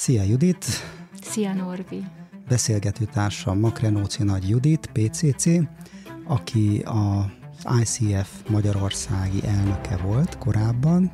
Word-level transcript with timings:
Szia 0.00 0.22
Judit! 0.22 0.64
Szia 1.22 1.54
Norbi! 1.54 2.04
Beszélgető 2.48 3.04
társam 3.04 3.58
Makrenóci 3.58 4.22
Nagy 4.22 4.48
Judit, 4.48 4.90
PCC, 4.92 5.46
aki 6.24 6.78
a 6.78 7.32
ICF 7.80 8.28
Magyarországi 8.48 9.46
elnöke 9.46 9.96
volt 9.96 10.38
korábban, 10.38 11.10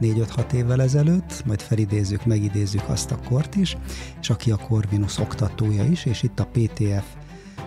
4-5-6 0.00 0.52
évvel 0.52 0.82
ezelőtt, 0.82 1.44
majd 1.46 1.62
felidézzük, 1.62 2.24
megidézzük 2.24 2.88
azt 2.88 3.10
a 3.10 3.18
kort 3.28 3.56
is, 3.56 3.76
és 4.20 4.30
aki 4.30 4.50
a 4.50 4.56
Corvinus 4.56 5.18
oktatója 5.18 5.84
is, 5.84 6.04
és 6.04 6.22
itt 6.22 6.40
a 6.40 6.46
PTF 6.52 7.04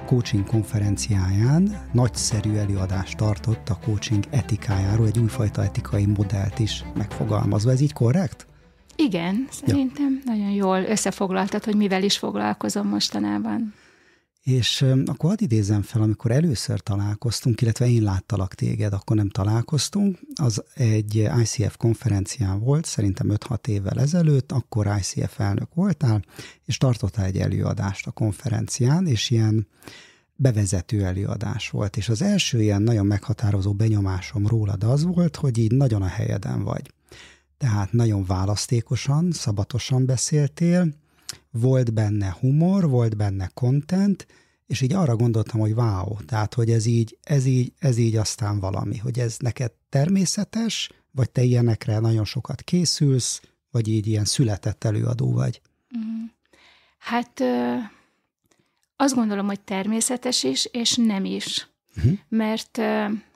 coaching 0.05 0.45
konferenciáján 0.45 1.89
nagyszerű 1.93 2.55
előadást 2.55 3.17
tartott 3.17 3.69
a 3.69 3.79
coaching 3.85 4.23
etikájáról, 4.29 5.07
egy 5.07 5.19
újfajta 5.19 5.63
etikai 5.63 6.05
modellt 6.05 6.59
is 6.59 6.83
megfogalmazva. 6.95 7.71
Ez 7.71 7.81
így 7.81 7.93
korrekt? 7.93 8.47
Igen, 8.95 9.47
szerintem 9.51 10.21
ja. 10.25 10.33
nagyon 10.33 10.49
jól 10.49 10.83
összefoglaltad, 10.83 11.63
hogy 11.63 11.75
mivel 11.75 12.03
is 12.03 12.17
foglalkozom 12.17 12.87
mostanában. 12.87 13.73
És 14.43 14.85
akkor 15.05 15.29
hadd 15.29 15.41
idézem 15.41 15.81
fel, 15.81 16.01
amikor 16.01 16.31
először 16.31 16.79
találkoztunk, 16.79 17.61
illetve 17.61 17.87
én 17.89 18.03
láttalak 18.03 18.53
téged, 18.53 18.93
akkor 18.93 19.15
nem 19.15 19.29
találkoztunk, 19.29 20.19
az 20.35 20.63
egy 20.73 21.15
ICF 21.15 21.77
konferencián 21.77 22.59
volt, 22.59 22.85
szerintem 22.85 23.27
5-6 23.29 23.67
évvel 23.67 23.99
ezelőtt, 23.99 24.51
akkor 24.51 24.87
ICF 24.97 25.39
elnök 25.39 25.73
voltál, 25.73 26.21
és 26.65 26.77
tartottál 26.77 27.25
egy 27.25 27.37
előadást 27.37 28.07
a 28.07 28.11
konferencián, 28.11 29.07
és 29.07 29.29
ilyen 29.29 29.67
bevezető 30.35 31.03
előadás 31.03 31.69
volt, 31.69 31.97
és 31.97 32.09
az 32.09 32.21
első 32.21 32.61
ilyen 32.61 32.81
nagyon 32.81 33.05
meghatározó 33.05 33.73
benyomásom 33.73 34.47
rólad 34.47 34.83
az 34.83 35.03
volt, 35.03 35.35
hogy 35.35 35.57
így 35.57 35.71
nagyon 35.71 36.01
a 36.01 36.07
helyeden 36.07 36.63
vagy. 36.63 36.93
Tehát 37.63 37.91
nagyon 37.91 38.25
választékosan, 38.25 39.31
szabatosan 39.31 40.05
beszéltél, 40.05 40.93
volt 41.51 41.93
benne 41.93 42.35
humor, 42.39 42.89
volt 42.89 43.17
benne 43.17 43.49
content, 43.53 44.27
és 44.67 44.81
így 44.81 44.93
arra 44.93 45.15
gondoltam, 45.15 45.59
hogy 45.59 45.71
wow, 45.71 46.15
tehát, 46.25 46.53
hogy 46.53 46.71
ez 46.71 46.85
így, 46.85 47.17
ez 47.23 47.45
így, 47.45 47.73
ez 47.79 47.97
így 47.97 48.15
aztán 48.15 48.59
valami, 48.59 48.97
hogy 48.97 49.19
ez 49.19 49.37
neked 49.39 49.71
természetes, 49.89 50.91
vagy 51.11 51.29
te 51.29 51.41
ilyenekre 51.41 51.99
nagyon 51.99 52.25
sokat 52.25 52.61
készülsz, 52.61 53.41
vagy 53.71 53.87
így 53.87 54.07
ilyen 54.07 54.25
született 54.25 54.83
előadó 54.83 55.31
vagy? 55.31 55.61
Mm. 55.97 56.23
Hát 56.97 57.41
azt 58.95 59.15
gondolom, 59.15 59.45
hogy 59.45 59.61
természetes 59.61 60.43
is, 60.43 60.65
és 60.71 60.95
nem 60.95 61.25
is. 61.25 61.67
Uh-huh. 61.95 62.17
Mert 62.27 62.77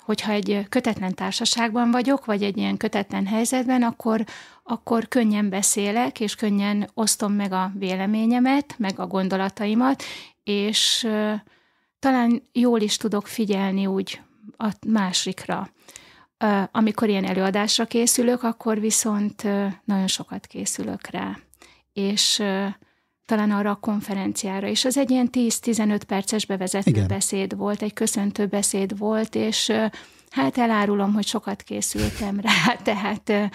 hogyha 0.07 0.31
egy 0.31 0.65
kötetlen 0.69 1.13
társaságban 1.13 1.91
vagyok, 1.91 2.25
vagy 2.25 2.43
egy 2.43 2.57
ilyen 2.57 2.77
kötetlen 2.77 3.25
helyzetben, 3.25 3.83
akkor, 3.83 4.23
akkor 4.63 5.07
könnyen 5.07 5.49
beszélek, 5.49 6.19
és 6.19 6.35
könnyen 6.35 6.89
osztom 6.93 7.33
meg 7.33 7.51
a 7.51 7.71
véleményemet, 7.75 8.75
meg 8.77 8.99
a 8.99 9.07
gondolataimat, 9.07 10.03
és 10.43 11.07
talán 11.99 12.41
jól 12.51 12.81
is 12.81 12.97
tudok 12.97 13.27
figyelni 13.27 13.85
úgy 13.85 14.21
a 14.57 14.71
másikra. 14.87 15.69
Amikor 16.71 17.09
ilyen 17.09 17.25
előadásra 17.25 17.85
készülök, 17.85 18.43
akkor 18.43 18.79
viszont 18.79 19.43
nagyon 19.83 20.07
sokat 20.07 20.45
készülök 20.45 21.07
rá. 21.07 21.37
És 21.93 22.43
talán 23.27 23.51
arra 23.51 23.69
a 23.69 23.75
konferenciára 23.75 24.67
is. 24.67 24.85
Az 24.85 24.97
egy 24.97 25.11
ilyen 25.11 25.29
10-15 25.31 26.01
perces 26.07 26.45
bevezető 26.45 26.89
Igen. 26.89 27.07
beszéd 27.07 27.55
volt, 27.55 27.81
egy 27.81 27.93
köszöntő 27.93 28.45
beszéd 28.45 28.97
volt, 28.97 29.35
és 29.35 29.71
hát 30.29 30.57
elárulom, 30.57 31.13
hogy 31.13 31.25
sokat 31.25 31.61
készültem 31.61 32.39
rá, 32.39 32.75
tehát, 32.83 33.21
tehát 33.21 33.51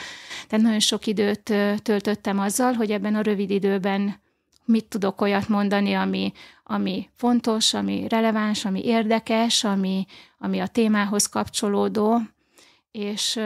nagyon 0.51 0.81
sok 0.81 1.06
időt 1.06 1.42
töltöttem 1.83 2.39
azzal, 2.39 2.73
hogy 2.73 2.91
ebben 2.91 3.14
a 3.14 3.20
rövid 3.20 3.51
időben 3.51 4.20
mit 4.64 4.84
tudok 4.84 5.20
olyat 5.20 5.48
mondani, 5.48 5.95
ami, 5.95 6.33
ami 6.62 7.09
fontos, 7.17 7.75
ami 7.75 8.09
releváns, 8.09 8.64
ami 8.64 8.84
érdekes, 8.84 9.64
ami, 9.64 10.07
ami 10.39 10.59
a 10.59 10.67
témához 10.67 11.27
kapcsolódó, 11.27 12.20
és 12.91 13.41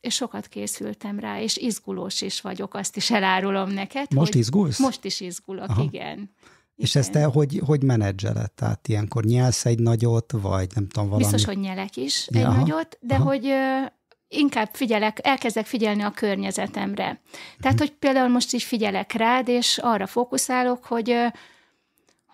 és 0.00 0.14
sokat 0.14 0.48
készültem 0.48 1.18
rá, 1.18 1.40
és 1.40 1.56
izgulós 1.56 2.20
is 2.20 2.40
vagyok, 2.40 2.74
azt 2.74 2.96
is 2.96 3.10
elárulom 3.10 3.70
neked. 3.70 4.12
Most 4.14 4.34
izgulsz? 4.34 4.78
Most 4.78 5.04
is 5.04 5.20
izgulok, 5.20 5.68
Aha. 5.68 5.82
igen. 5.82 6.30
És 6.76 6.90
igen. 6.90 7.02
ezt 7.02 7.12
te 7.12 7.24
hogy, 7.24 7.60
hogy 7.66 7.82
menedzseled? 7.82 8.52
Tehát 8.52 8.88
ilyenkor 8.88 9.24
nyelsz 9.24 9.64
egy 9.64 9.78
nagyot, 9.78 10.32
vagy 10.32 10.68
nem 10.74 10.88
tudom, 10.88 11.08
valami? 11.08 11.22
Biztos, 11.22 11.44
hogy 11.44 11.58
nyelek 11.58 11.96
is 11.96 12.28
ja, 12.30 12.38
egy 12.38 12.46
aha, 12.46 12.60
nagyot, 12.60 12.98
de 13.00 13.14
aha. 13.14 13.24
hogy 13.24 13.46
ö, 13.46 13.80
inkább 14.28 14.68
figyelek, 14.72 15.18
elkezdek 15.22 15.66
figyelni 15.66 16.02
a 16.02 16.10
környezetemre. 16.10 17.20
Tehát, 17.60 17.78
hmm. 17.78 17.86
hogy 17.86 17.90
például 17.90 18.28
most 18.28 18.52
is 18.52 18.64
figyelek 18.64 19.12
rád, 19.12 19.48
és 19.48 19.78
arra 19.78 20.06
fókuszálok, 20.06 20.84
hogy 20.84 21.10
ö, 21.10 21.26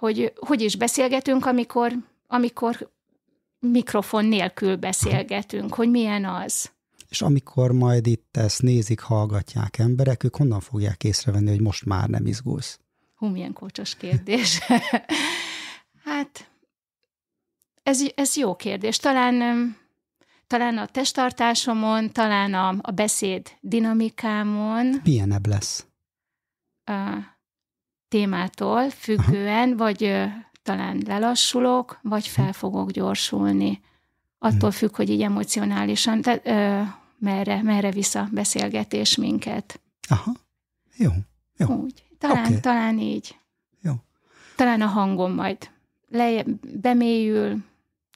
hogy, 0.04 0.32
hogy 0.36 0.60
is 0.60 0.76
beszélgetünk, 0.76 1.46
amikor, 1.46 1.92
amikor 2.26 2.90
mikrofon 3.58 4.24
nélkül 4.24 4.76
beszélgetünk, 4.76 5.74
hogy 5.74 5.90
milyen 5.90 6.24
az 6.24 6.70
és 7.14 7.22
amikor 7.22 7.72
majd 7.72 8.06
itt 8.06 8.36
ezt 8.36 8.62
nézik, 8.62 9.00
hallgatják 9.00 9.78
emberek, 9.78 10.24
ők 10.24 10.36
honnan 10.36 10.60
fogják 10.60 11.04
észrevenni, 11.04 11.50
hogy 11.50 11.60
most 11.60 11.84
már 11.84 12.08
nem 12.08 12.26
izgulsz? 12.26 12.78
Hú, 13.14 13.26
milyen 13.26 13.52
kócsos 13.52 13.96
kérdés. 13.96 14.58
hát, 16.04 16.50
ez, 17.82 18.02
ez 18.14 18.36
jó 18.36 18.56
kérdés. 18.56 18.96
Talán, 18.96 19.76
talán 20.46 20.78
a 20.78 20.86
testtartásomon, 20.86 22.12
talán 22.12 22.54
a, 22.54 22.74
a 22.80 22.90
beszéd 22.90 23.50
dinamikámon. 23.60 25.00
Milyenebb 25.04 25.46
lesz? 25.46 25.86
A 26.84 26.92
témától 28.08 28.90
függően, 28.90 29.68
Aha. 29.68 29.76
vagy 29.76 30.22
talán 30.62 31.02
lelassulok, 31.06 31.98
vagy 32.02 32.26
fel 32.26 32.52
fogok 32.52 32.90
gyorsulni. 32.90 33.80
Attól 34.38 34.70
hm. 34.70 34.76
függ, 34.76 34.96
hogy 34.96 35.10
így 35.10 35.22
emocionálisan. 35.22 36.20
Tehát, 36.20 36.46
merre, 37.24 37.62
merre 37.62 37.90
visz 37.90 38.14
a 38.14 38.28
beszélgetés 38.32 39.16
minket. 39.16 39.80
Aha, 40.08 40.32
jó. 40.96 41.10
jó. 41.56 41.66
Úgy. 41.66 42.04
Talán, 42.18 42.46
okay. 42.46 42.60
talán 42.60 42.98
így. 42.98 43.38
Jó. 43.82 43.92
Talán 44.56 44.80
a 44.80 44.86
hangom 44.86 45.32
majd 45.32 45.70
le, 46.08 46.44
bemélyül, 46.80 47.64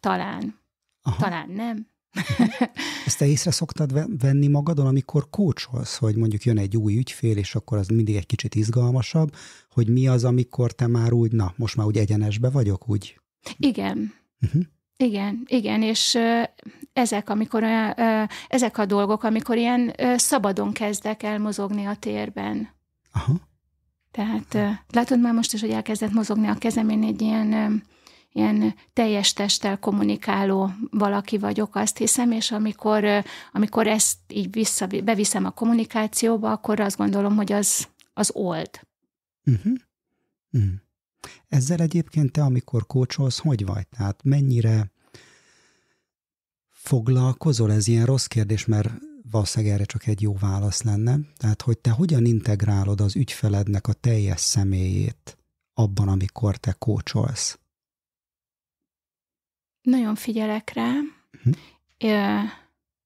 talán. 0.01 0.59
Aha. 1.03 1.23
Talán 1.23 1.51
nem. 1.51 1.87
Ezt 3.07 3.19
te 3.19 3.27
észre 3.27 3.51
szoktad 3.51 4.19
venni 4.19 4.47
magadon, 4.47 4.87
amikor 4.87 5.31
kócsolsz, 5.31 5.97
hogy 5.97 6.17
mondjuk 6.17 6.45
jön 6.45 6.59
egy 6.59 6.77
új 6.77 6.97
ügyfél, 6.97 7.37
és 7.37 7.55
akkor 7.55 7.79
az 7.79 7.89
mindig 7.89 8.17
egy 8.17 8.27
kicsit 8.27 8.55
izgalmasabb, 8.55 9.35
hogy 9.71 9.89
mi 9.89 10.09
az, 10.09 10.25
amikor 10.25 10.73
te 10.73 10.87
már 10.87 11.13
úgy, 11.13 11.33
na, 11.33 11.53
most 11.57 11.77
már 11.77 11.87
úgy 11.87 11.97
egyenesbe 11.97 12.51
vagyok, 12.51 12.89
úgy? 12.89 13.21
Igen. 13.57 14.13
Uh-huh. 14.41 14.63
Igen, 15.01 15.43
igen, 15.47 15.83
és 15.83 16.19
ezek, 16.93 17.31
amikor, 17.31 17.63
ezek 18.49 18.79
a 18.79 18.87
dolgok, 18.87 19.23
amikor 19.23 19.57
ilyen 19.57 19.95
szabadon 20.17 20.73
kezdek 20.73 21.23
el 21.23 21.39
mozogni 21.39 21.85
a 21.85 21.95
térben. 21.95 22.69
Aha. 23.13 23.33
Tehát 24.11 24.79
látod 24.91 25.21
már 25.21 25.33
most 25.33 25.53
is, 25.53 25.61
hogy 25.61 25.71
elkezdett 25.71 26.13
mozogni 26.13 26.47
a 26.47 26.55
kezem, 26.55 26.89
én 26.89 27.03
egy 27.03 27.23
ilyen, 27.23 27.83
ilyen 28.33 28.75
teljes 28.93 29.33
testtel 29.33 29.79
kommunikáló 29.79 30.71
valaki 30.91 31.39
vagyok, 31.39 31.75
azt 31.75 31.97
hiszem, 31.97 32.31
és 32.31 32.51
amikor, 32.51 33.25
amikor 33.53 33.87
ezt 33.87 34.19
így 34.29 34.51
vissza, 34.53 34.87
beviszem 34.87 35.45
a 35.45 35.51
kommunikációba, 35.51 36.51
akkor 36.51 36.81
azt 36.81 36.97
gondolom, 36.97 37.37
hogy 37.37 37.53
az, 37.53 37.89
az 38.15 38.31
old. 38.35 38.71
Uh-huh. 39.45 39.73
Uh-huh. 40.53 40.73
Ezzel 41.49 41.81
egyébként 41.81 42.33
te, 42.33 42.43
amikor 42.43 42.87
kócsolsz, 42.87 43.39
hogy 43.39 43.67
vagy? 43.67 43.87
Tehát 43.89 44.21
mennyire 44.25 44.91
foglalkozol? 46.69 47.73
Ez 47.73 47.87
ilyen 47.87 48.07
rossz 48.07 48.27
kérdés, 48.27 48.67
mert 48.67 48.91
valószínűleg 49.31 49.75
erre 49.75 49.85
csak 49.85 50.07
egy 50.07 50.23
jó 50.23 50.35
válasz 50.35 50.83
lenne. 50.83 51.19
Tehát, 51.37 51.63
hogy 51.63 51.79
te 51.79 51.91
hogyan 51.91 52.25
integrálod 52.25 53.01
az 53.01 53.17
ügyfelednek 53.17 53.87
a 53.87 53.93
teljes 53.93 54.41
személyét 54.41 55.39
abban, 55.75 56.09
amikor 56.09 56.57
te 56.57 56.73
kócsolsz? 56.73 57.59
Nagyon 59.83 60.15
figyelek 60.15 60.73
rá. 60.73 60.93
Hm. 61.43 61.51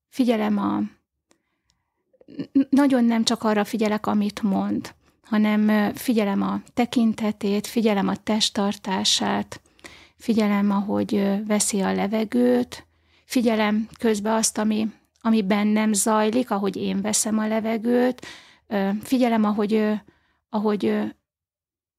Figyelem 0.09 0.59
a... 0.59 0.81
Nagyon 2.71 3.05
nem 3.05 3.25
csak 3.25 3.43
arra 3.43 3.65
figyelek, 3.65 4.07
amit 4.07 4.43
mond, 4.43 4.95
hanem 5.23 5.93
figyelem 5.95 6.43
a 6.43 6.61
tekintetét, 6.75 7.67
figyelem 7.67 8.09
a 8.09 8.17
testtartását, 8.17 9.61
figyelem, 10.17 10.71
ahogy 10.71 11.43
veszi 11.47 11.81
a 11.81 11.93
levegőt, 11.93 12.87
figyelem 13.25 13.89
közben 13.99 14.35
azt, 14.35 14.59
ami, 14.59 14.89
ami 15.21 15.43
bennem 15.43 15.93
zajlik, 15.93 16.51
ahogy 16.51 16.77
én 16.77 17.01
veszem 17.01 17.39
a 17.39 17.47
levegőt, 17.47 18.27
figyelem, 19.03 19.45
ahogy, 19.45 19.85
ahogy, 20.49 20.93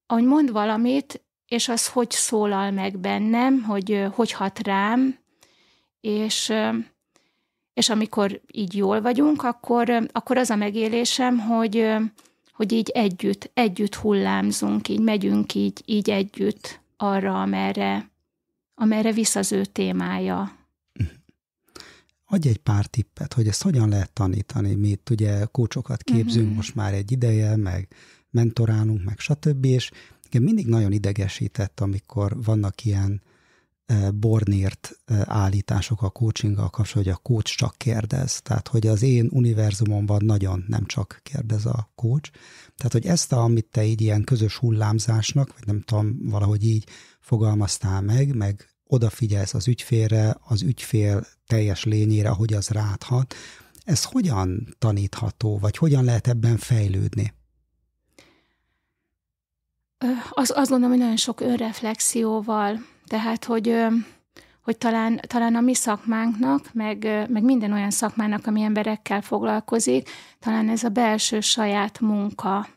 ahogy 0.05 0.23
mond 0.23 0.51
valamit, 0.51 1.23
és 1.47 1.69
az 1.69 1.87
hogy 1.87 2.11
szólal 2.11 2.71
meg 2.71 2.97
bennem, 2.97 3.63
hogy 3.63 4.05
hogy 4.13 4.31
hat 4.31 4.59
rám, 4.59 5.17
és, 6.01 6.53
és 7.73 7.89
amikor 7.89 8.41
így 8.51 8.75
jól 8.75 9.01
vagyunk, 9.01 9.43
akkor, 9.43 10.07
akkor 10.11 10.37
az 10.37 10.49
a 10.49 10.55
megélésem, 10.55 11.39
hogy, 11.39 11.95
hogy 12.53 12.71
így 12.71 12.89
együtt, 12.89 13.51
együtt 13.53 13.95
hullámzunk, 13.95 14.87
így 14.87 15.01
megyünk 15.01 15.53
így, 15.53 15.81
így 15.85 16.09
együtt 16.09 16.81
arra, 16.97 17.41
amerre, 17.41 18.11
amerre 18.75 19.11
visz 19.11 19.35
az 19.35 19.51
ő 19.51 19.65
témája. 19.65 20.61
Adj 22.25 22.47
egy 22.47 22.57
pár 22.57 22.85
tippet, 22.85 23.33
hogy 23.33 23.47
ezt 23.47 23.63
hogyan 23.63 23.89
lehet 23.89 24.13
tanítani. 24.13 24.75
Mi 24.75 24.87
itt 24.87 25.09
ugye 25.09 25.45
kócsokat 25.45 26.03
képzünk 26.03 26.43
uh-huh. 26.43 26.55
most 26.55 26.75
már 26.75 26.93
egy 26.93 27.11
ideje, 27.11 27.55
meg 27.55 27.87
mentorálunk, 28.29 29.03
meg 29.03 29.19
stb. 29.19 29.65
És 29.65 29.91
igen, 30.25 30.41
mindig 30.41 30.67
nagyon 30.67 30.91
idegesített, 30.91 31.79
amikor 31.79 32.43
vannak 32.43 32.85
ilyen 32.85 33.21
bornért 34.13 34.99
állítások 35.25 36.01
a 36.01 36.09
coachinggal 36.09 36.69
kapcsolatban, 36.69 37.13
hogy 37.13 37.21
a 37.23 37.29
coach 37.33 37.55
csak 37.55 37.75
kérdez. 37.77 38.41
Tehát, 38.41 38.67
hogy 38.67 38.87
az 38.87 39.01
én 39.01 39.29
univerzumomban 39.31 40.25
nagyon 40.25 40.65
nem 40.67 40.85
csak 40.85 41.19
kérdez 41.23 41.65
a 41.65 41.91
coach. 41.95 42.31
Tehát, 42.75 42.91
hogy 42.91 43.05
ezt, 43.05 43.31
a, 43.33 43.43
amit 43.43 43.65
te 43.65 43.85
így 43.85 44.01
ilyen 44.01 44.23
közös 44.23 44.57
hullámzásnak, 44.57 45.53
vagy 45.53 45.67
nem 45.67 45.81
tudom, 45.81 46.17
valahogy 46.29 46.65
így 46.65 46.87
fogalmaztál 47.19 48.01
meg, 48.01 48.35
meg 48.35 48.67
odafigyelsz 48.87 49.53
az 49.53 49.67
ügyfélre, 49.67 50.37
az 50.47 50.61
ügyfél 50.61 51.25
teljes 51.47 51.83
lényére, 51.83 52.29
hogy 52.29 52.53
az 52.53 52.69
ráthat. 52.69 53.35
Ez 53.83 54.03
hogyan 54.03 54.75
tanítható, 54.79 55.57
vagy 55.57 55.77
hogyan 55.77 56.03
lehet 56.03 56.27
ebben 56.27 56.57
fejlődni? 56.57 57.33
Az, 60.29 60.51
azt 60.55 60.69
gondolom, 60.69 60.89
hogy 60.89 60.99
nagyon 60.99 61.17
sok 61.17 61.41
önreflexióval, 61.41 62.79
tehát, 63.13 63.45
hogy, 63.45 63.85
hogy 64.63 64.77
talán, 64.77 65.19
talán 65.27 65.55
a 65.55 65.61
mi 65.61 65.73
szakmánknak, 65.73 66.73
meg, 66.73 67.27
meg 67.29 67.43
minden 67.43 67.71
olyan 67.71 67.91
szakmának, 67.91 68.47
ami 68.47 68.61
emberekkel 68.61 69.21
foglalkozik, 69.21 70.09
talán 70.39 70.69
ez 70.69 70.83
a 70.83 70.89
belső 70.89 71.39
saját 71.39 71.99
munka 71.99 72.67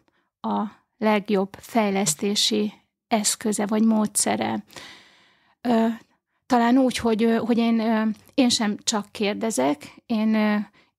a 0.40 0.62
legjobb 0.98 1.56
fejlesztési 1.60 2.72
eszköze 3.08 3.66
vagy 3.66 3.82
módszere 3.82 4.64
talán 6.46 6.78
úgy, 6.78 6.96
hogy, 6.96 7.38
hogy 7.46 7.58
én, 7.58 7.82
én 8.34 8.48
sem 8.48 8.76
csak 8.82 9.06
kérdezek, 9.12 9.94
én, 10.06 10.36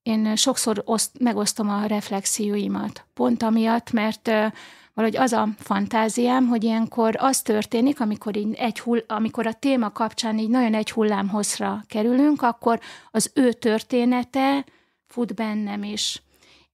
én 0.03 0.35
sokszor 0.35 0.81
oszt, 0.85 1.19
megosztom 1.19 1.69
a 1.69 1.85
reflexióimat. 1.85 3.05
Pont 3.13 3.43
amiatt, 3.43 3.91
mert 3.91 4.31
valahogy 4.97 5.17
az 5.17 5.31
a 5.31 5.47
fantáziám, 5.59 6.47
hogy 6.47 6.63
ilyenkor 6.63 7.15
az 7.19 7.41
történik, 7.41 7.99
amikor, 7.99 8.37
így 8.37 8.53
egy 8.53 8.79
hull, 8.79 9.03
amikor 9.07 9.47
a 9.47 9.53
téma 9.53 9.91
kapcsán 9.91 10.37
így 10.37 10.49
nagyon 10.49 10.73
egy 10.73 10.91
hullámhozra 10.91 11.83
kerülünk, 11.87 12.41
akkor 12.41 12.79
az 13.11 13.31
ő 13.33 13.51
története 13.51 14.65
fut 15.07 15.35
bennem 15.35 15.83
is. 15.83 16.21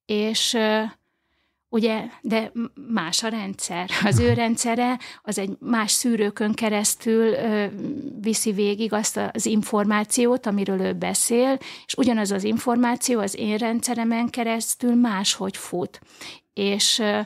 És 0.05 0.57
ugye, 1.69 2.05
de 2.21 2.51
más 2.87 3.23
a 3.23 3.27
rendszer. 3.27 3.89
Az 4.03 4.19
ő 4.19 4.33
rendszere 4.43 4.99
az 5.21 5.37
egy 5.37 5.57
más 5.59 5.91
szűrőkön 5.91 6.53
keresztül 6.53 7.33
ö, 7.33 7.65
viszi 8.21 8.51
végig 8.51 8.93
azt 8.93 9.19
az 9.33 9.45
információt, 9.45 10.45
amiről 10.45 10.81
ő 10.81 10.93
beszél, 10.93 11.57
és 11.85 11.93
ugyanaz 11.93 12.31
az 12.31 12.43
információ 12.43 13.19
az 13.19 13.35
én 13.35 13.57
rendszeremen 13.57 14.29
keresztül 14.29 14.95
máshogy 14.95 15.57
fut. 15.57 15.99
És 16.53 16.99
ö, 16.99 17.19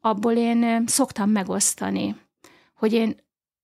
abból 0.00 0.32
én 0.32 0.86
szoktam 0.86 1.30
megosztani, 1.30 2.16
hogy 2.74 2.92
én 2.92 3.16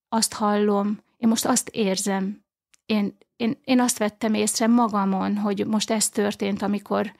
azt 0.08 0.32
hallom, 0.32 0.98
én 1.16 1.28
most 1.28 1.46
azt 1.46 1.68
érzem, 1.68 2.44
én, 2.86 3.16
én, 3.36 3.60
én 3.64 3.80
azt 3.80 3.98
vettem 3.98 4.34
észre 4.34 4.66
magamon, 4.66 5.36
hogy 5.36 5.66
most 5.66 5.90
ez 5.90 6.08
történt, 6.08 6.62
amikor 6.62 7.12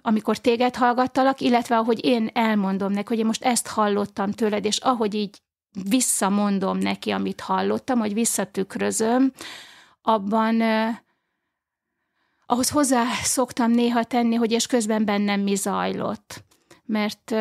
amikor 0.00 0.38
téged 0.38 0.74
hallgattalak, 0.74 1.40
illetve 1.40 1.76
ahogy 1.76 2.04
én 2.04 2.30
elmondom 2.32 2.92
neki, 2.92 3.06
hogy 3.08 3.18
én 3.18 3.26
most 3.26 3.44
ezt 3.44 3.66
hallottam 3.66 4.30
tőled, 4.30 4.64
és 4.64 4.76
ahogy 4.76 5.14
így 5.14 5.42
visszamondom 5.88 6.78
neki, 6.78 7.10
amit 7.10 7.40
hallottam, 7.40 7.98
hogy 7.98 8.14
visszatükrözöm, 8.14 9.32
abban 10.02 10.62
ahhoz 12.46 12.70
hozzá 12.70 13.04
szoktam 13.22 13.70
néha 13.70 14.04
tenni, 14.04 14.34
hogy 14.34 14.52
és 14.52 14.66
közben 14.66 15.04
bennem 15.04 15.40
mi 15.40 15.54
zajlott. 15.54 16.44
Mert 16.84 17.34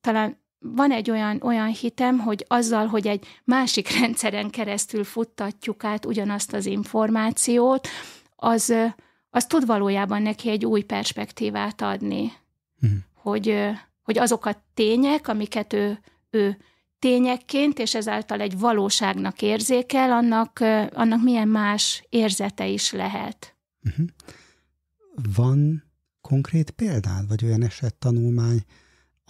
talán 0.00 0.38
van 0.58 0.92
egy 0.92 1.10
olyan, 1.10 1.42
olyan 1.42 1.68
hitem, 1.68 2.18
hogy 2.18 2.44
azzal, 2.48 2.86
hogy 2.86 3.06
egy 3.06 3.26
másik 3.44 3.88
rendszeren 4.00 4.50
keresztül 4.50 5.04
futtatjuk 5.04 5.84
át 5.84 6.06
ugyanazt 6.06 6.52
az 6.52 6.66
információt, 6.66 7.88
az, 8.36 8.74
az 9.30 9.46
tud 9.46 9.66
valójában 9.66 10.22
neki 10.22 10.48
egy 10.50 10.66
új 10.66 10.82
perspektívát 10.82 11.80
adni. 11.80 12.32
Mm. 12.86 12.96
Hogy, 13.14 13.68
hogy 14.02 14.18
azok 14.18 14.46
a 14.46 14.64
tények, 14.74 15.28
amiket 15.28 15.72
ő, 15.72 16.00
ő 16.30 16.56
tényekként, 16.98 17.78
és 17.78 17.94
ezáltal 17.94 18.40
egy 18.40 18.58
valóságnak 18.58 19.42
érzékel, 19.42 20.10
annak, 20.10 20.58
annak 20.92 21.22
milyen 21.22 21.48
más 21.48 22.06
érzete 22.08 22.66
is 22.66 22.92
lehet. 22.92 23.56
Uh-huh. 23.82 24.06
Van 25.34 25.84
konkrét 26.20 26.70
példád, 26.70 27.28
vagy 27.28 27.44
olyan 27.44 27.62
esettanulmány, 27.62 28.64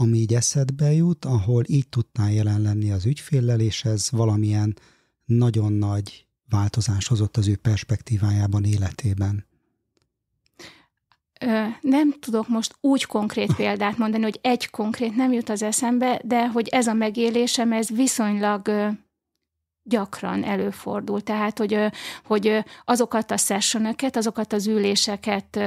ami 0.00 0.18
így 0.18 0.34
eszedbe 0.34 0.92
jut, 0.92 1.24
ahol 1.24 1.64
így 1.66 1.88
tudtál 1.88 2.32
jelen 2.32 2.60
lenni 2.60 2.92
az 2.92 3.06
ügyféllel, 3.06 3.60
és 3.60 3.84
ez 3.84 4.10
valamilyen 4.10 4.76
nagyon 5.24 5.72
nagy 5.72 6.26
változás 6.48 7.06
hozott 7.06 7.36
az 7.36 7.48
ő 7.48 7.56
perspektívájában, 7.56 8.64
életében? 8.64 9.48
nem 11.80 12.14
tudok 12.20 12.48
most 12.48 12.76
úgy 12.80 13.04
konkrét 13.04 13.54
példát 13.54 13.98
mondani, 13.98 14.22
hogy 14.22 14.38
egy 14.42 14.70
konkrét 14.70 15.16
nem 15.16 15.32
jut 15.32 15.48
az 15.48 15.62
eszembe, 15.62 16.20
de 16.24 16.48
hogy 16.48 16.68
ez 16.68 16.86
a 16.86 16.92
megélésem, 16.92 17.72
ez 17.72 17.88
viszonylag 17.88 18.70
gyakran 19.82 20.44
előfordul. 20.44 21.20
Tehát, 21.20 21.58
hogy, 21.58 21.78
hogy 22.24 22.64
azokat 22.84 23.30
a 23.30 23.36
sessionöket, 23.36 24.16
azokat 24.16 24.52
az 24.52 24.66
üléseket 24.66 25.60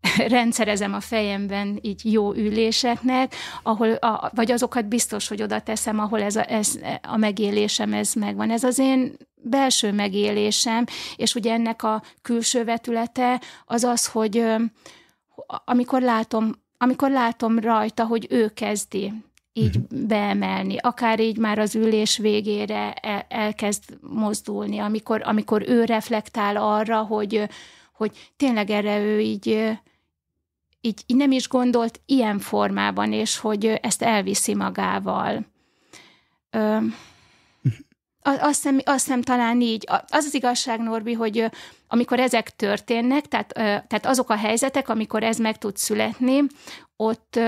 rendszerezem 0.28 0.94
a 0.94 1.00
fejemben 1.00 1.78
így 1.82 2.12
jó 2.12 2.34
üléseknek, 2.34 3.34
ahol, 3.62 3.92
a, 3.92 4.30
vagy 4.34 4.50
azokat 4.50 4.86
biztos, 4.86 5.28
hogy 5.28 5.42
oda 5.42 5.60
teszem, 5.60 5.98
ahol 5.98 6.22
ez 6.22 6.36
a, 6.36 6.50
ez 6.52 6.78
a 7.02 7.16
megélésem 7.16 7.92
ez 7.92 8.12
megvan. 8.12 8.50
Ez 8.50 8.64
az 8.64 8.78
én 8.78 9.16
belső 9.42 9.92
megélésem, 9.92 10.84
és 11.16 11.34
ugye 11.34 11.52
ennek 11.52 11.82
a 11.82 12.02
külső 12.22 12.64
vetülete 12.64 13.40
az 13.64 13.84
az, 13.84 14.06
hogy 14.06 14.44
amikor 15.64 16.02
látom, 16.02 16.52
amikor 16.78 17.10
látom 17.10 17.58
rajta, 17.58 18.04
hogy 18.04 18.26
ő 18.30 18.48
kezdi 18.48 19.12
így 19.52 19.76
uh-huh. 19.76 20.06
beemelni, 20.06 20.76
akár 20.76 21.20
így 21.20 21.36
már 21.36 21.58
az 21.58 21.74
ülés 21.74 22.16
végére 22.16 22.92
el, 22.92 23.26
elkezd 23.28 23.82
mozdulni, 24.00 24.78
amikor, 24.78 25.22
amikor 25.24 25.64
ő 25.66 25.84
reflektál 25.84 26.56
arra, 26.56 27.02
hogy, 27.02 27.48
hogy 27.98 28.30
tényleg 28.36 28.70
erre 28.70 28.98
ő 29.00 29.20
így 29.20 29.78
így, 30.80 31.02
így 31.06 31.16
nem 31.16 31.30
is 31.30 31.48
gondolt 31.48 32.00
ilyen 32.06 32.38
formában, 32.38 33.12
és 33.12 33.38
hogy 33.38 33.66
ezt 33.66 34.02
elviszi 34.02 34.54
magával. 34.54 35.46
Ö, 36.50 36.76
azt 38.22 38.62
hiszem, 38.62 38.78
azt 38.84 39.04
hiszem 39.04 39.22
talán 39.22 39.60
így. 39.60 39.84
Az 40.08 40.24
az 40.24 40.34
igazság, 40.34 40.80
Norbi, 40.80 41.12
hogy 41.12 41.50
amikor 41.88 42.20
ezek 42.20 42.56
történnek, 42.56 43.26
tehát, 43.26 43.52
tehát 43.54 44.06
azok 44.06 44.30
a 44.30 44.36
helyzetek, 44.36 44.88
amikor 44.88 45.22
ez 45.22 45.38
meg 45.38 45.58
tud 45.58 45.76
születni, 45.76 46.42
ott, 46.96 47.40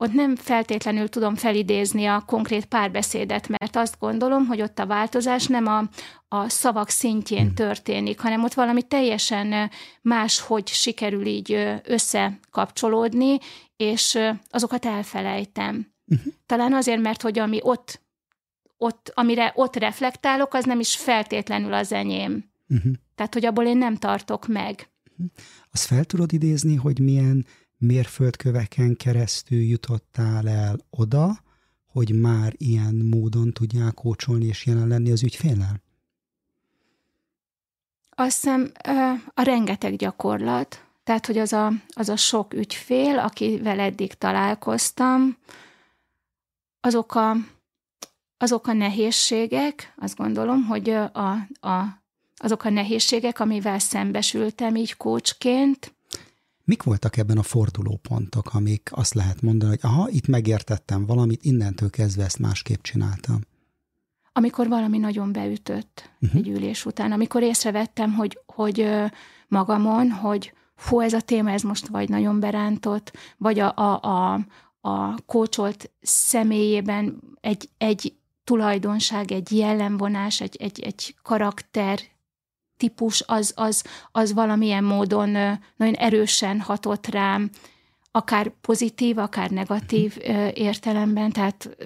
ott 0.00 0.12
nem 0.12 0.36
feltétlenül 0.36 1.08
tudom 1.08 1.34
felidézni 1.34 2.06
a 2.06 2.22
konkrét 2.26 2.64
párbeszédet, 2.64 3.48
mert 3.48 3.76
azt 3.76 3.98
gondolom, 3.98 4.46
hogy 4.46 4.62
ott 4.62 4.78
a 4.78 4.86
változás 4.86 5.46
nem 5.46 5.66
a, 5.66 5.88
a 6.28 6.48
szavak 6.48 6.88
szintjén 6.88 7.44
hmm. 7.44 7.54
történik, 7.54 8.20
hanem 8.20 8.44
ott 8.44 8.54
valami 8.54 8.82
teljesen 8.82 9.70
máshogy 10.02 10.68
sikerül 10.68 11.26
így 11.26 11.80
összekapcsolódni, 11.84 13.38
és 13.76 14.18
azokat 14.50 14.84
elfelejtem. 14.84 15.92
Uh-huh. 16.06 16.32
Talán 16.46 16.72
azért, 16.72 17.00
mert 17.00 17.22
hogy 17.22 17.38
ami 17.38 17.58
ott, 17.62 18.00
ott, 18.76 19.12
amire 19.14 19.52
ott 19.54 19.76
reflektálok, 19.76 20.54
az 20.54 20.64
nem 20.64 20.80
is 20.80 20.96
feltétlenül 20.96 21.72
az 21.72 21.92
enyém. 21.92 22.50
Uh-huh. 22.68 22.92
Tehát, 23.14 23.34
hogy 23.34 23.44
abból 23.44 23.64
én 23.64 23.78
nem 23.78 23.96
tartok 23.96 24.46
meg. 24.46 24.90
Uh-huh. 25.10 25.26
Azt 25.72 25.84
fel 25.84 26.04
tudod 26.04 26.32
idézni, 26.32 26.74
hogy 26.74 26.98
milyen 26.98 27.46
mérföldköveken 27.78 28.96
keresztül 28.96 29.60
jutottál 29.60 30.48
el 30.48 30.78
oda, 30.90 31.42
hogy 31.86 32.20
már 32.20 32.54
ilyen 32.56 32.94
módon 32.94 33.52
tudjál 33.52 33.92
kócsolni 33.92 34.46
és 34.46 34.66
jelen 34.66 34.88
lenni 34.88 35.10
az 35.10 35.22
ügyféllel? 35.22 35.82
Azt 38.10 38.42
hiszem 38.42 38.72
a 39.34 39.42
rengeteg 39.42 39.96
gyakorlat, 39.96 40.84
tehát, 41.04 41.26
hogy 41.26 41.38
az 41.38 41.52
a, 41.52 41.72
az 41.94 42.08
a 42.08 42.16
sok 42.16 42.54
ügyfél, 42.54 43.18
akivel 43.18 43.80
eddig 43.80 44.14
találkoztam, 44.14 45.36
azok 46.80 47.14
a, 47.14 47.36
azok 48.38 48.66
a 48.66 48.72
nehézségek, 48.72 49.94
azt 49.96 50.16
gondolom, 50.16 50.64
hogy 50.64 50.90
a, 50.90 51.32
a, 51.60 52.02
azok 52.36 52.64
a 52.64 52.70
nehézségek, 52.70 53.40
amivel 53.40 53.78
szembesültem 53.78 54.76
így 54.76 54.96
kócsként, 54.96 55.94
Mik 56.68 56.82
voltak 56.82 57.16
ebben 57.16 57.38
a 57.38 57.42
fordulópontok, 57.42 58.54
amik 58.54 58.88
azt 58.92 59.14
lehet 59.14 59.42
mondani, 59.42 59.70
hogy 59.70 59.90
aha, 59.90 60.08
itt 60.10 60.26
megértettem 60.26 61.06
valamit, 61.06 61.42
innentől 61.42 61.90
kezdve 61.90 62.24
ezt 62.24 62.38
másképp 62.38 62.82
csináltam? 62.82 63.40
Amikor 64.32 64.68
valami 64.68 64.98
nagyon 64.98 65.32
beütött 65.32 66.10
uh-huh. 66.20 66.40
egy 66.40 66.48
ülés 66.48 66.86
után, 66.86 67.12
amikor 67.12 67.42
észrevettem, 67.42 68.12
hogy, 68.12 68.38
hogy 68.46 68.88
magamon, 69.48 70.10
hogy 70.10 70.52
fú, 70.74 71.00
ez 71.00 71.12
a 71.12 71.20
téma, 71.20 71.50
ez 71.50 71.62
most 71.62 71.86
vagy 71.86 72.08
nagyon 72.08 72.40
berántott, 72.40 73.12
vagy 73.36 73.58
a, 73.58 73.76
a, 73.76 74.00
a, 74.02 74.46
a 74.80 75.14
kócsolt 75.26 75.90
személyében 76.00 77.20
egy, 77.40 77.68
egy 77.78 78.14
tulajdonság, 78.44 79.32
egy 79.32 79.52
jellemvonás, 79.52 80.40
egy, 80.40 80.56
egy, 80.56 80.80
egy 80.80 81.14
karakter 81.22 82.00
típus, 82.78 83.22
az, 83.26 83.52
az, 83.56 83.84
az 84.12 84.32
valamilyen 84.32 84.84
módon 84.84 85.30
nagyon 85.76 85.94
erősen 85.94 86.60
hatott 86.60 87.06
rám, 87.06 87.50
akár 88.10 88.52
pozitív, 88.60 89.18
akár 89.18 89.50
negatív 89.50 90.16
értelemben. 90.54 91.32
Tehát 91.32 91.76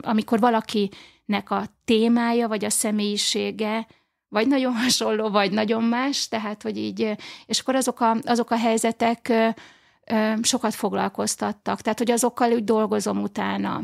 amikor 0.00 0.40
valakinek 0.40 1.50
a 1.50 1.66
témája, 1.84 2.48
vagy 2.48 2.64
a 2.64 2.70
személyisége, 2.70 3.86
vagy 4.28 4.46
nagyon 4.46 4.72
hasonló, 4.72 5.30
vagy 5.30 5.52
nagyon 5.52 5.82
más, 5.82 6.28
tehát, 6.28 6.62
hogy 6.62 6.76
így, 6.76 7.16
és 7.46 7.60
akkor 7.60 7.74
azok 7.74 8.00
a, 8.00 8.16
azok 8.24 8.50
a 8.50 8.56
helyzetek 8.56 9.32
sokat 10.42 10.74
foglalkoztattak, 10.74 11.80
tehát, 11.80 11.98
hogy 11.98 12.10
azokkal 12.10 12.52
úgy 12.52 12.64
dolgozom 12.64 13.22
utána. 13.22 13.82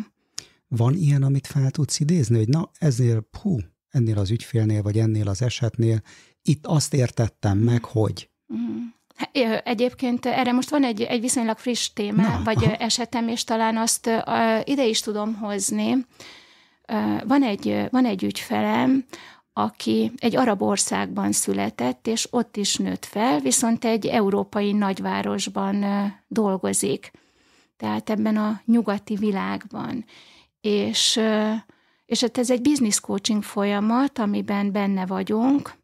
Van 0.69 0.95
ilyen, 0.95 1.23
amit 1.23 1.47
fel 1.47 1.71
tudsz 1.71 2.01
idézni, 2.01 2.37
hogy 2.37 2.49
na, 2.49 2.71
ezért, 2.79 3.37
hú, 3.43 3.59
ennél 3.91 4.19
az 4.19 4.31
ügyfélnél, 4.31 4.83
vagy 4.83 4.99
ennél 4.99 5.29
az 5.29 5.43
esetnél, 5.43 6.03
itt 6.43 6.67
azt 6.67 6.95
értettem 6.95 7.59
meg, 7.59 7.85
hogy... 7.85 8.31
Mm. 8.55 8.87
Egyébként 9.65 10.27
erre 10.27 10.53
most 10.53 10.71
van 10.71 10.85
egy, 10.85 11.03
egy 11.03 11.21
viszonylag 11.21 11.59
friss 11.59 11.89
téma, 11.89 12.23
Na, 12.23 12.41
vagy 12.45 12.65
aha. 12.65 12.75
esetem, 12.75 13.29
és 13.29 13.45
talán 13.45 13.77
azt 13.77 14.07
uh, 14.07 14.61
ide 14.65 14.87
is 14.87 15.01
tudom 15.01 15.35
hozni. 15.35 15.93
Uh, 15.93 17.27
van, 17.27 17.43
egy, 17.43 17.87
van 17.91 18.05
egy 18.05 18.23
ügyfelem, 18.23 19.05
aki 19.53 20.13
egy 20.17 20.37
arab 20.37 20.63
országban 20.63 21.33
született, 21.33 22.07
és 22.07 22.29
ott 22.31 22.57
is 22.57 22.77
nőtt 22.77 23.05
fel, 23.05 23.41
viszont 23.41 23.85
egy 23.85 24.07
európai 24.07 24.73
nagyvárosban 24.73 25.85
dolgozik. 26.29 27.11
Tehát 27.77 28.11
ebben 28.11 28.37
a 28.37 28.61
nyugati 28.65 29.15
világban. 29.15 30.05
És, 30.61 31.21
és 32.07 32.21
hát 32.21 32.39
ez 32.39 32.51
egy 32.51 32.61
business 32.61 33.01
coaching 33.01 33.43
folyamat, 33.43 34.19
amiben 34.19 34.73
benne 34.73 35.07
vagyunk, 35.07 35.80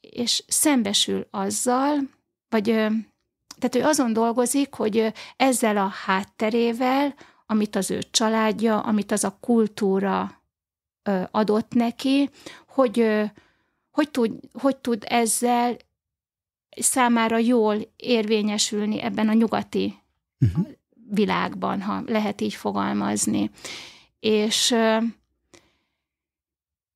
és 0.00 0.44
szembesül 0.46 1.26
azzal, 1.30 1.96
vagy 2.48 2.64
tehát 3.58 3.74
ő 3.74 3.82
azon 3.82 4.12
dolgozik, 4.12 4.74
hogy 4.74 5.12
ezzel 5.36 5.76
a 5.76 5.92
hátterével, 6.06 7.14
amit 7.46 7.76
az 7.76 7.90
ő 7.90 7.98
családja, 8.10 8.80
amit 8.80 9.12
az 9.12 9.24
a 9.24 9.36
kultúra 9.40 10.42
adott 11.30 11.74
neki, 11.74 12.30
hogy 12.66 13.28
hogy 13.90 14.10
tud, 14.10 14.32
hogy 14.52 14.76
tud 14.76 15.04
ezzel 15.08 15.76
számára 16.76 17.38
jól 17.38 17.92
érvényesülni 17.96 19.00
ebben 19.00 19.28
a 19.28 19.32
nyugati 19.32 19.94
uh-huh. 20.40 20.66
világban, 21.10 21.82
ha 21.82 22.02
lehet 22.06 22.40
így 22.40 22.54
fogalmazni. 22.54 23.50
És 24.20 24.74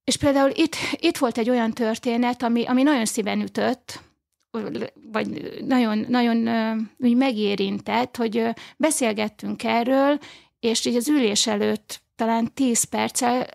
és 0.04 0.16
például 0.16 0.50
itt, 0.54 0.76
itt 0.92 1.16
volt 1.16 1.38
egy 1.38 1.50
olyan 1.50 1.70
történet, 1.70 2.42
ami, 2.42 2.66
ami 2.66 2.82
nagyon 2.82 3.04
szíven 3.04 3.40
ütött, 3.40 4.00
vagy 5.12 5.58
nagyon, 5.64 6.04
nagyon 6.08 6.48
úgy 6.98 7.16
megérintett, 7.16 8.16
hogy 8.16 8.48
beszélgettünk 8.76 9.64
erről, 9.64 10.18
és 10.60 10.84
így 10.84 10.96
az 10.96 11.08
ülés 11.08 11.46
előtt 11.46 12.02
talán 12.16 12.54
tíz 12.54 12.84
perccel 12.84 13.46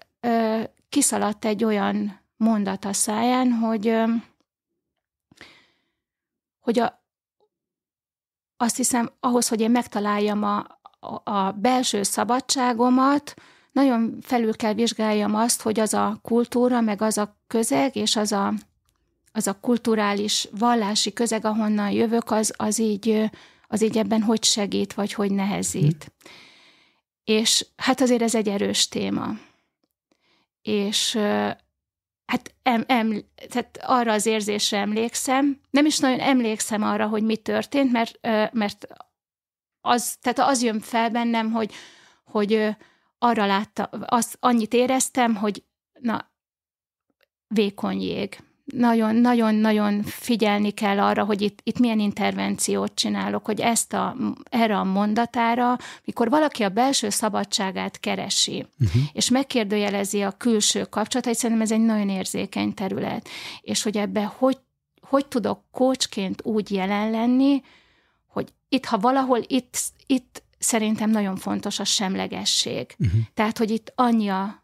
kiszaladt 0.90 1.46
egy 1.46 1.64
olyan 1.64 2.22
mondat 2.38 2.86
a 2.86 2.94
száján, 2.94 3.52
hogy, 3.52 3.96
hogy 6.60 6.80
a, 6.80 7.04
azt 8.58 8.76
hiszem, 8.76 9.12
ahhoz, 9.20 9.48
hogy 9.48 9.62
én 9.62 9.72
megtaláljam 9.72 10.44
a, 10.44 10.80
a, 11.24 11.52
belső 11.52 12.04
szabadságomat, 12.04 13.34
nagyon 13.78 14.18
felül 14.22 14.56
kell 14.56 14.74
vizsgáljam 14.74 15.36
azt, 15.36 15.62
hogy 15.62 15.80
az 15.80 15.94
a 15.94 16.20
kultúra, 16.22 16.82
meg 16.82 17.02
az 17.02 17.18
a 17.18 17.38
közeg, 17.48 17.96
és 17.96 18.16
az 18.16 18.32
a, 18.32 18.54
az 19.32 19.48
a 19.48 19.60
kulturális, 19.60 20.48
vallási 20.52 21.14
közeg, 21.14 21.46
ahonnan 21.46 21.92
jövök, 21.92 22.32
az, 22.32 22.54
az, 22.56 22.80
így, 22.80 23.30
az 23.68 23.82
így 23.82 23.98
ebben 23.98 24.22
hogy 24.22 24.44
segít, 24.44 24.94
vagy 24.94 25.14
hogy 25.14 25.32
nehezít. 25.32 26.04
Hm. 26.04 26.30
És 27.24 27.66
hát 27.76 28.02
azért 28.02 28.22
ez 28.22 28.36
egy 28.36 28.48
erős 28.48 28.88
téma. 28.88 29.28
És 30.62 31.16
hát 32.26 32.54
em, 32.64 32.84
em, 32.88 33.24
tehát 33.50 33.80
arra 33.82 34.12
az 34.12 34.26
érzésre 34.26 34.78
emlékszem, 34.78 35.60
nem 35.70 35.86
is 35.86 35.98
nagyon 35.98 36.20
emlékszem 36.20 36.84
arra, 36.84 37.08
hogy 37.08 37.24
mi 37.24 37.36
történt, 37.36 37.92
mert, 37.92 38.20
mert 38.54 38.88
az, 39.82 40.18
tehát 40.22 40.52
az 40.52 40.64
jön 40.64 40.80
fel 40.80 41.10
bennem, 41.10 41.52
hogy, 41.52 41.74
hogy 42.26 42.76
arra 43.20 43.46
látta, 43.46 43.84
azt 44.06 44.38
annyit 44.40 44.74
éreztem, 44.74 45.36
hogy 45.36 45.64
na, 46.00 46.32
vékony 47.48 48.02
jég. 48.02 48.40
Nagyon-nagyon-nagyon 48.66 50.04
figyelni 50.04 50.72
kell 50.72 51.00
arra, 51.00 51.24
hogy 51.24 51.42
itt, 51.42 51.60
itt 51.64 51.80
milyen 51.80 52.00
intervenciót 52.00 52.94
csinálok, 52.96 53.46
hogy 53.46 53.62
ezt 53.62 53.94
a, 53.94 54.16
erre 54.50 54.78
a 54.78 54.84
mondatára, 54.84 55.78
mikor 56.06 56.30
valaki 56.30 56.64
a 56.64 56.70
belső 56.70 57.10
szabadságát 57.10 58.00
keresi, 58.00 58.66
uh-huh. 58.80 59.02
és 59.14 59.30
megkérdőjelezi 59.30 60.22
a 60.22 60.32
külső 60.32 60.84
kapcsolatait, 60.84 61.36
szerintem 61.36 61.66
ez 61.66 61.72
egy 61.72 61.86
nagyon 61.86 62.10
érzékeny 62.10 62.74
terület. 62.74 63.28
És 63.62 63.84
hogy 63.84 63.98
ebbe 63.98 64.24
hogy, 64.26 64.58
hogy 65.02 65.28
tudok 65.28 65.64
kócsként 65.72 66.42
úgy 66.46 66.72
jelen 66.72 67.12
lenni, 67.12 67.62
hogy 68.28 68.54
itt, 68.70 68.86
ha 68.86 68.98
valahol 68.98 69.40
itt, 69.48 69.78
itt 70.06 70.44
szerintem 70.58 71.10
nagyon 71.10 71.36
fontos 71.36 71.80
a 71.80 71.84
semlegesség. 71.84 72.96
Uh-huh. 73.00 73.22
Tehát, 73.34 73.58
hogy 73.58 73.72
itt 73.72 73.92
annyi 73.96 74.28
a 74.28 74.64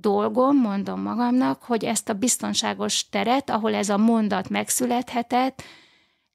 dolgom, 0.00 0.56
mondom 0.56 1.00
magamnak, 1.00 1.62
hogy 1.62 1.84
ezt 1.84 2.08
a 2.08 2.12
biztonságos 2.12 3.08
teret, 3.08 3.50
ahol 3.50 3.74
ez 3.74 3.88
a 3.88 3.96
mondat 3.96 4.48
megszülethetett, 4.48 5.62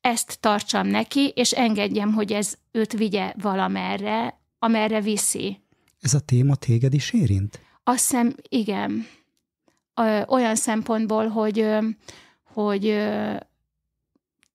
ezt 0.02 0.38
tartsam 0.40 0.88
neki, 0.88 1.28
és 1.36 1.52
engedjem, 1.52 2.14
hogy 2.14 2.32
ez 2.32 2.58
őt 2.72 2.94
vigye 2.94 3.34
valamerre, 3.42 4.40
amerre 4.60 5.02
viszi. 5.02 5.62
Ez 6.02 6.14
a 6.14 6.20
téma 6.20 6.56
téged 6.56 6.94
is 6.94 7.14
érint? 7.14 7.60
Azt 7.84 8.10
hiszem, 8.10 8.36
igen. 8.50 9.08
Olyan 10.28 10.56
szempontból, 10.56 11.28
hogy, 11.28 11.66
hogy 12.44 12.86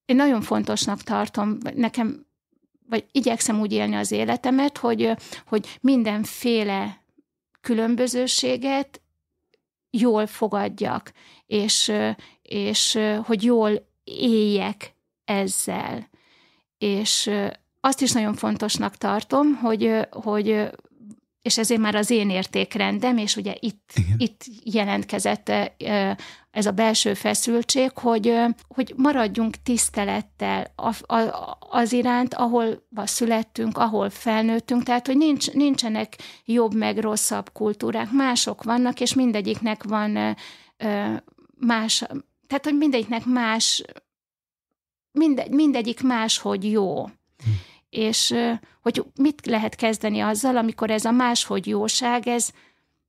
én 0.04 0.16
nagyon 0.16 0.40
fontosnak 0.40 1.02
tartom, 1.02 1.58
nekem 1.74 2.23
vagy 2.88 3.04
igyekszem 3.12 3.60
úgy 3.60 3.72
élni 3.72 3.94
az 3.96 4.10
életemet, 4.10 4.78
hogy, 4.78 5.12
hogy 5.46 5.78
mindenféle 5.80 7.02
különbözőséget 7.60 9.00
jól 9.90 10.26
fogadjak, 10.26 11.12
és, 11.46 11.92
és 12.42 12.98
hogy 13.24 13.42
jól 13.42 13.86
éljek 14.04 14.94
ezzel. 15.24 16.08
És 16.78 17.30
azt 17.80 18.00
is 18.00 18.12
nagyon 18.12 18.34
fontosnak 18.34 18.96
tartom, 18.96 19.54
hogy, 19.54 20.08
hogy 20.10 20.70
és 21.44 21.58
ezért 21.58 21.80
már 21.80 21.94
az 21.94 22.10
én 22.10 22.30
értékrendem, 22.30 23.16
és 23.16 23.36
ugye 23.36 23.54
itt, 23.60 23.92
itt 24.16 24.44
jelentkezett 24.64 25.52
ez 26.50 26.66
a 26.66 26.70
belső 26.70 27.14
feszültség, 27.14 27.90
hogy, 27.98 28.34
hogy 28.68 28.92
maradjunk 28.96 29.56
tisztelettel 29.62 30.74
az 31.58 31.92
iránt, 31.92 32.34
ahol 32.34 32.86
születtünk, 32.94 33.78
ahol 33.78 34.10
felnőttünk, 34.10 34.82
tehát 34.82 35.06
hogy 35.06 35.16
nincs, 35.16 35.52
nincsenek 35.52 36.16
jobb 36.44 36.74
meg 36.74 36.98
rosszabb 36.98 37.52
kultúrák, 37.52 38.10
mások 38.10 38.62
vannak, 38.62 39.00
és 39.00 39.14
mindegyiknek 39.14 39.82
van 39.82 40.36
más, 41.58 41.98
tehát 42.46 42.64
hogy 42.64 42.76
mindegyiknek 42.76 43.24
más, 43.24 43.84
mindegy, 45.12 45.50
mindegyik 45.50 46.02
máshogy 46.02 46.70
jó. 46.70 47.04
Hm 47.04 47.72
és 47.94 48.34
hogy 48.82 49.04
mit 49.16 49.46
lehet 49.46 49.74
kezdeni 49.74 50.20
azzal, 50.20 50.56
amikor 50.56 50.90
ez 50.90 51.04
a 51.04 51.10
máshogy 51.10 51.66
jóság, 51.66 52.28
ez, 52.28 52.50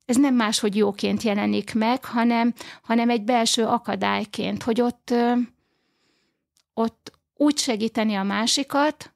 ez 0.06 0.15
nem 0.15 0.36
máshogy 0.36 0.75
jóként 0.75 1.22
jelenik 1.24 1.74
meg, 1.74 2.06
hanem, 2.06 2.54
hanem 2.82 3.10
egy 3.10 3.24
belső 3.24 3.65
akadályként, 3.65 4.63
hogy 4.63 4.82
ott, 4.82 5.13
ott 6.74 7.12
úgy 7.36 7.58
segíteni 7.58 8.15
a 8.15 8.24
másikat, 8.24 9.13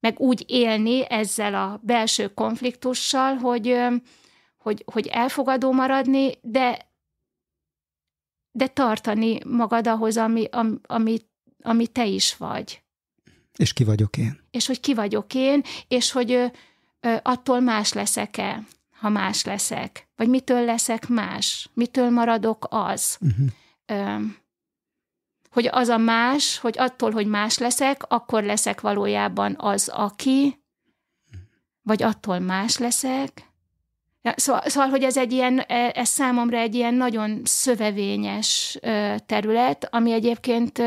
meg 0.00 0.20
úgy 0.20 0.44
élni 0.46 1.10
ezzel 1.10 1.54
a 1.54 1.80
belső 1.82 2.34
konfliktussal, 2.34 3.34
hogy, 3.34 3.78
hogy, 4.56 4.84
hogy 4.92 5.06
elfogadó 5.06 5.72
maradni, 5.72 6.38
de, 6.40 6.90
de 8.52 8.66
tartani 8.66 9.38
magad 9.46 9.86
ahhoz, 9.86 10.16
ami, 10.16 10.44
ami, 10.50 10.74
ami, 10.86 11.18
ami 11.62 11.86
te 11.86 12.06
is 12.06 12.36
vagy. 12.36 12.82
És 13.56 13.72
ki 13.72 13.84
vagyok 13.84 14.16
én. 14.16 14.40
És 14.50 14.66
hogy 14.66 14.80
ki 14.80 14.94
vagyok 14.94 15.34
én, 15.34 15.62
és 15.88 16.12
hogy 16.12 16.32
ö, 16.32 16.46
ö, 17.00 17.16
attól 17.22 17.60
más 17.60 17.92
leszek-e, 17.92 18.62
ha 18.92 19.08
más 19.08 19.44
leszek. 19.44 20.08
Vagy 20.16 20.28
mitől 20.28 20.64
leszek 20.64 21.08
más? 21.08 21.68
Mitől 21.74 22.10
maradok 22.10 22.66
az? 22.70 23.18
Uh-huh. 23.20 23.46
Ö, 23.86 24.24
hogy 25.50 25.68
az 25.70 25.88
a 25.88 25.96
más, 25.96 26.58
hogy 26.58 26.78
attól, 26.78 27.10
hogy 27.10 27.26
más 27.26 27.58
leszek, 27.58 28.02
akkor 28.08 28.42
leszek 28.42 28.80
valójában 28.80 29.54
az, 29.58 29.88
aki, 29.88 30.62
vagy 31.82 32.02
attól 32.02 32.38
más 32.38 32.78
leszek. 32.78 33.50
Szóval, 34.36 34.62
szóval, 34.68 34.88
hogy 34.88 35.02
ez 35.02 35.16
egy 35.16 35.32
ilyen, 35.32 35.58
e, 35.58 35.92
ez 35.94 36.08
számomra 36.08 36.58
egy 36.58 36.74
ilyen 36.74 36.94
nagyon 36.94 37.40
szövevényes 37.44 38.78
terület, 39.26 39.88
ami 39.90 40.12
egyébként 40.12 40.82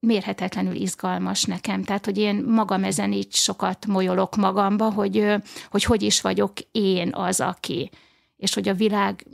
mérhetetlenül 0.00 0.74
izgalmas 0.74 1.44
nekem. 1.44 1.82
Tehát, 1.82 2.04
hogy 2.04 2.18
én 2.18 2.44
magam 2.46 2.84
ezen 2.84 3.12
így 3.12 3.34
sokat 3.34 3.86
molyolok 3.86 4.36
magamba, 4.36 4.90
hogy, 4.90 5.34
hogy 5.70 5.84
hogy 5.84 6.02
is 6.02 6.20
vagyok 6.20 6.52
én 6.72 7.14
az, 7.14 7.40
aki. 7.40 7.90
És 8.36 8.54
hogy 8.54 8.68
a 8.68 8.74
világ 8.74 9.26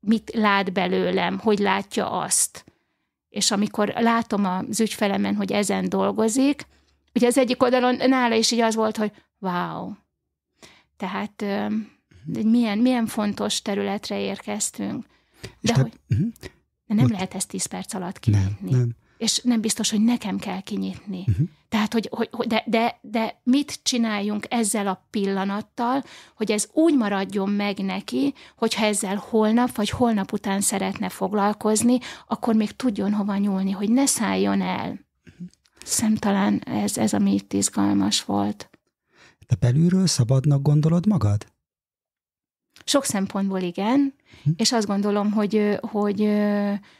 mit 0.00 0.30
lát 0.34 0.72
belőlem, 0.72 1.38
hogy 1.38 1.58
látja 1.58 2.10
azt. 2.10 2.64
És 3.28 3.50
amikor 3.50 3.88
látom 3.88 4.44
az 4.44 4.80
ügyfelemen, 4.80 5.34
hogy 5.34 5.52
ezen 5.52 5.88
dolgozik, 5.88 6.66
ugye 7.14 7.26
az 7.26 7.38
egyik 7.38 7.62
oldalon 7.62 7.96
nála 8.08 8.34
is 8.34 8.50
így 8.50 8.60
az 8.60 8.74
volt, 8.74 8.96
hogy 8.96 9.12
wow. 9.38 9.92
Tehát 10.96 11.42
egy 12.34 12.44
milyen, 12.44 12.78
milyen 12.78 13.06
fontos 13.06 13.62
területre 13.62 14.20
érkeztünk. 14.20 15.06
De, 15.60 15.74
hogy, 15.74 15.92
uh-huh. 16.10 16.28
de 16.86 16.94
nem 16.94 17.10
lehet 17.10 17.34
ezt 17.34 17.48
tíz 17.48 17.66
perc 17.66 17.94
alatt 17.94 18.18
kinyitni. 18.18 18.70
Nem, 18.70 18.78
nem. 18.78 19.00
És 19.22 19.40
nem 19.42 19.60
biztos, 19.60 19.90
hogy 19.90 20.00
nekem 20.00 20.38
kell 20.38 20.60
kinyitni. 20.60 21.24
Uh-huh. 21.28 21.48
Tehát, 21.68 21.92
hogy, 21.92 22.08
hogy 22.10 22.46
de, 22.46 22.64
de, 22.66 22.98
de 23.00 23.40
mit 23.42 23.80
csináljunk 23.82 24.46
ezzel 24.48 24.86
a 24.86 25.06
pillanattal, 25.10 26.02
hogy 26.34 26.50
ez 26.50 26.68
úgy 26.72 26.96
maradjon 26.96 27.48
meg 27.50 27.78
neki, 27.78 28.34
hogyha 28.56 28.84
ezzel 28.84 29.16
holnap 29.16 29.74
vagy 29.74 29.90
holnap 29.90 30.32
után 30.32 30.60
szeretne 30.60 31.08
foglalkozni, 31.08 31.98
akkor 32.26 32.54
még 32.54 32.76
tudjon 32.76 33.12
hova 33.12 33.36
nyúlni, 33.36 33.70
hogy 33.70 33.90
ne 33.90 34.06
szálljon 34.06 34.60
el. 34.60 34.88
Uh-huh. 34.88 35.46
Szem 35.84 36.14
talán 36.14 36.58
ez, 36.58 36.98
ez, 36.98 37.12
ami 37.12 37.34
itt 37.34 37.52
izgalmas 37.52 38.24
volt. 38.24 38.70
De 39.46 39.56
belülről 39.60 40.06
szabadnak 40.06 40.62
gondolod 40.62 41.06
magad? 41.06 41.46
Sok 42.84 43.04
szempontból 43.04 43.60
igen, 43.60 44.14
hm. 44.44 44.50
és 44.56 44.72
azt 44.72 44.86
gondolom, 44.86 45.32
hogy, 45.32 45.78
hogy 45.80 46.28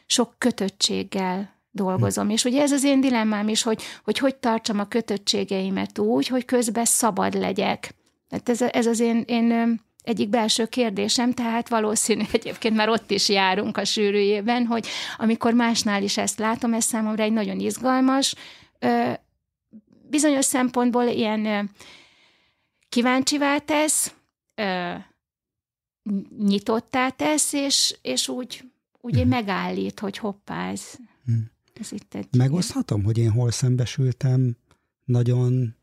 sok 0.07 0.35
kötöttséggel 0.39 1.61
dolgozom. 1.73 2.31
És 2.31 2.45
ugye 2.45 2.63
ez 2.63 2.73
az 2.73 2.85
én 2.85 3.01
dilemmám 3.01 3.49
is, 3.49 3.63
hogy, 3.63 3.83
hogy 4.05 4.19
hogy 4.19 4.37
tartsam 4.37 4.79
a 4.79 4.89
kötöttségeimet 4.89 5.99
úgy, 5.99 6.27
hogy 6.27 6.45
közben 6.45 6.85
szabad 6.85 7.35
legyek. 7.35 7.95
Tehát 8.29 8.49
ez, 8.49 8.63
ez 8.63 8.87
az 8.87 9.01
én, 9.01 9.25
én 9.27 9.81
egyik 10.03 10.29
belső 10.29 10.67
kérdésem, 10.67 11.33
tehát 11.33 11.69
valószínű 11.69 12.25
egyébként 12.33 12.77
már 12.77 12.89
ott 12.89 13.11
is 13.11 13.29
járunk 13.29 13.77
a 13.77 13.85
sűrűjében, 13.85 14.67
hogy 14.67 14.87
amikor 15.17 15.53
másnál 15.55 16.03
is 16.03 16.17
ezt 16.17 16.39
látom, 16.39 16.75
ez 16.75 16.85
számomra 16.85 17.23
egy 17.23 17.33
nagyon 17.33 17.61
izgalmas, 17.61 18.35
bizonyos 20.09 20.45
szempontból 20.45 21.05
ilyen 21.05 21.71
kíváncsivá 22.89 23.59
tesz, 23.59 24.15
nyitottá 26.39 27.09
tesz, 27.09 27.53
és, 27.53 27.99
és 28.03 28.29
úgy, 28.29 28.65
úgy 29.01 29.19
mhm. 29.19 29.29
megállít, 29.29 30.01
hogy 30.01 30.19
hoppá, 30.19 30.71
ez, 30.71 30.95
mhm. 31.25 31.39
Ez 31.83 31.93
itt 31.93 32.15
egy... 32.15 32.29
Megoszthatom, 32.37 33.03
hogy 33.05 33.19
én 33.19 33.31
hol 33.31 33.51
szembesültem 33.51 34.57
nagyon 35.05 35.77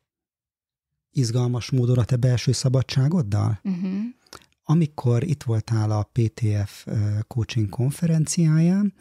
izgalmas 1.12 1.72
módon 1.72 1.98
a 1.98 2.04
te 2.04 2.16
belső 2.16 2.52
szabadságoddal? 2.52 3.60
Uh-huh. 3.64 4.00
Amikor 4.64 5.24
itt 5.24 5.44
voltál 5.44 5.92
a 5.92 6.10
PTF 6.12 6.88
coaching 7.28 7.70
konferenciáján, 7.70 8.94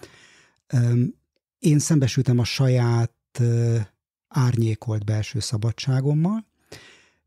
én 1.59 1.79
szembesültem 1.79 2.39
a 2.39 2.45
saját 2.45 3.43
árnyékolt 4.29 5.05
belső 5.05 5.41
szabadságommal, 5.41 6.47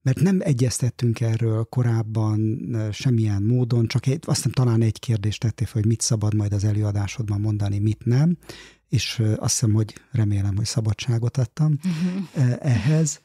mert 0.01 0.19
nem 0.19 0.39
egyeztettünk 0.39 1.21
erről 1.21 1.63
korábban 1.63 2.67
semmilyen 2.91 3.43
módon, 3.43 3.87
csak 3.87 4.07
egy, 4.07 4.23
aztán 4.25 4.51
talán 4.51 4.81
egy 4.81 4.99
kérdést 4.99 5.39
tettél 5.39 5.67
fel, 5.67 5.81
hogy 5.81 5.89
mit 5.89 6.01
szabad 6.01 6.33
majd 6.33 6.53
az 6.53 6.63
előadásodban 6.63 7.41
mondani, 7.41 7.79
mit 7.79 8.05
nem, 8.05 8.37
és 8.91 9.23
azt 9.35 9.51
hiszem, 9.59 9.73
hogy 9.73 9.95
remélem, 10.11 10.55
hogy 10.55 10.65
szabadságot 10.65 11.37
adtam 11.37 11.77
uh-huh. 11.83 12.55
ehhez. 12.59 13.21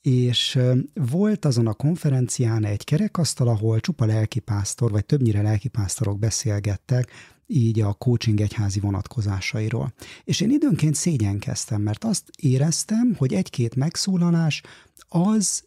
És 0.00 0.58
volt 0.94 1.44
azon 1.44 1.66
a 1.66 1.74
konferencián 1.74 2.64
egy 2.64 2.84
kerekasztal, 2.84 3.48
ahol 3.48 3.80
csupa 3.80 4.04
lelkipásztor, 4.04 4.90
vagy 4.90 5.04
többnyire 5.04 5.42
lelkipásztorok 5.42 6.18
beszélgettek, 6.18 7.10
így 7.46 7.80
a 7.80 7.92
coaching 7.92 8.40
egyházi 8.40 8.80
vonatkozásairól. 8.80 9.92
És 10.24 10.40
én 10.40 10.50
időnként 10.50 10.94
szégyenkeztem, 10.94 11.82
mert 11.82 12.04
azt 12.04 12.30
éreztem, 12.36 13.14
hogy 13.18 13.34
egy-két 13.34 13.74
megszólalás 13.74 14.62
az 15.08 15.64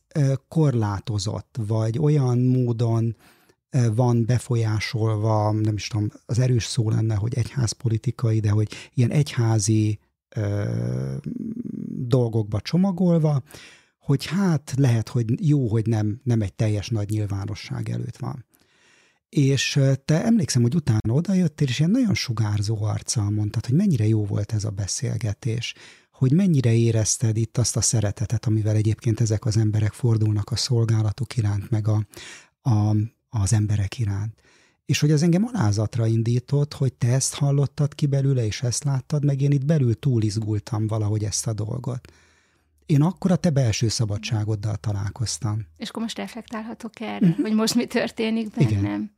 korlátozott, 0.47 1.60
vagy 1.67 1.99
olyan 1.99 2.39
módon 2.39 3.15
van 3.95 4.25
befolyásolva, 4.25 5.51
nem 5.51 5.75
is 5.75 5.87
tudom, 5.87 6.09
az 6.25 6.39
erős 6.39 6.65
szó 6.65 6.89
lenne, 6.89 7.15
hogy 7.15 7.33
egyházpolitikai, 7.33 8.39
de 8.39 8.49
hogy 8.49 8.71
ilyen 8.93 9.11
egyházi 9.11 9.99
ö, 10.35 11.15
dolgokba 12.07 12.61
csomagolva, 12.61 13.43
hogy 13.99 14.25
hát 14.25 14.73
lehet, 14.77 15.09
hogy 15.09 15.47
jó, 15.47 15.67
hogy 15.67 15.85
nem, 15.85 16.19
nem 16.23 16.41
egy 16.41 16.53
teljes 16.53 16.89
nagy 16.89 17.09
nyilvánosság 17.09 17.89
előtt 17.89 18.17
van. 18.17 18.45
És 19.29 19.79
te 20.05 20.23
emlékszem, 20.23 20.61
hogy 20.61 20.75
utána 20.75 21.13
odajöttél, 21.13 21.67
és 21.67 21.79
ilyen 21.79 21.91
nagyon 21.91 22.13
sugárzó 22.13 22.83
arccal 22.83 23.29
mondtad, 23.29 23.65
hogy 23.65 23.75
mennyire 23.75 24.07
jó 24.07 24.25
volt 24.25 24.53
ez 24.53 24.63
a 24.63 24.69
beszélgetés, 24.69 25.73
hogy 26.11 26.31
mennyire 26.31 26.73
érezted 26.73 27.37
itt 27.37 27.57
azt 27.57 27.77
a 27.77 27.81
szeretetet, 27.81 28.45
amivel 28.45 28.75
egyébként 28.75 29.19
ezek 29.19 29.45
az 29.45 29.57
emberek 29.57 29.91
fordulnak 29.91 30.51
a 30.51 30.55
szolgálatuk 30.55 31.37
iránt, 31.37 31.69
meg 31.69 31.87
a, 31.87 32.05
a, 32.61 32.95
az 33.41 33.54
emberek 33.54 34.00
iránt. 34.00 34.41
És 34.86 35.00
hogy 35.00 35.12
az 35.12 35.23
engem 35.23 35.45
alázatra 35.54 36.06
indított, 36.06 36.73
hogy 36.73 36.93
te 36.93 37.08
ezt 37.08 37.34
hallottad 37.34 37.95
ki 37.95 38.06
belőle, 38.06 38.45
és 38.45 38.62
ezt 38.62 38.84
láttad, 38.84 39.26
meg 39.26 39.41
én 39.41 39.52
itt 39.52 39.65
belül 39.65 40.00
túlizgultam 40.00 40.88
valahogy 40.88 41.23
ezt 41.23 41.47
a 41.47 41.54
dolgot. 41.54 42.12
Én 42.86 43.02
akkor 43.02 43.32
a 43.32 43.36
te 43.36 43.50
belső 43.50 43.88
szabadságoddal 43.88 44.76
találkoztam. 44.76 45.65
És 45.78 45.89
akkor 45.89 46.02
most 46.02 46.17
reflektálhatok 46.17 47.00
erre, 47.00 47.28
uh-huh. 47.28 47.45
hogy 47.45 47.54
most 47.54 47.76
mi 47.76 47.86
történik 47.86 48.50
bennem. 48.50 48.80
Igen. 48.80 49.12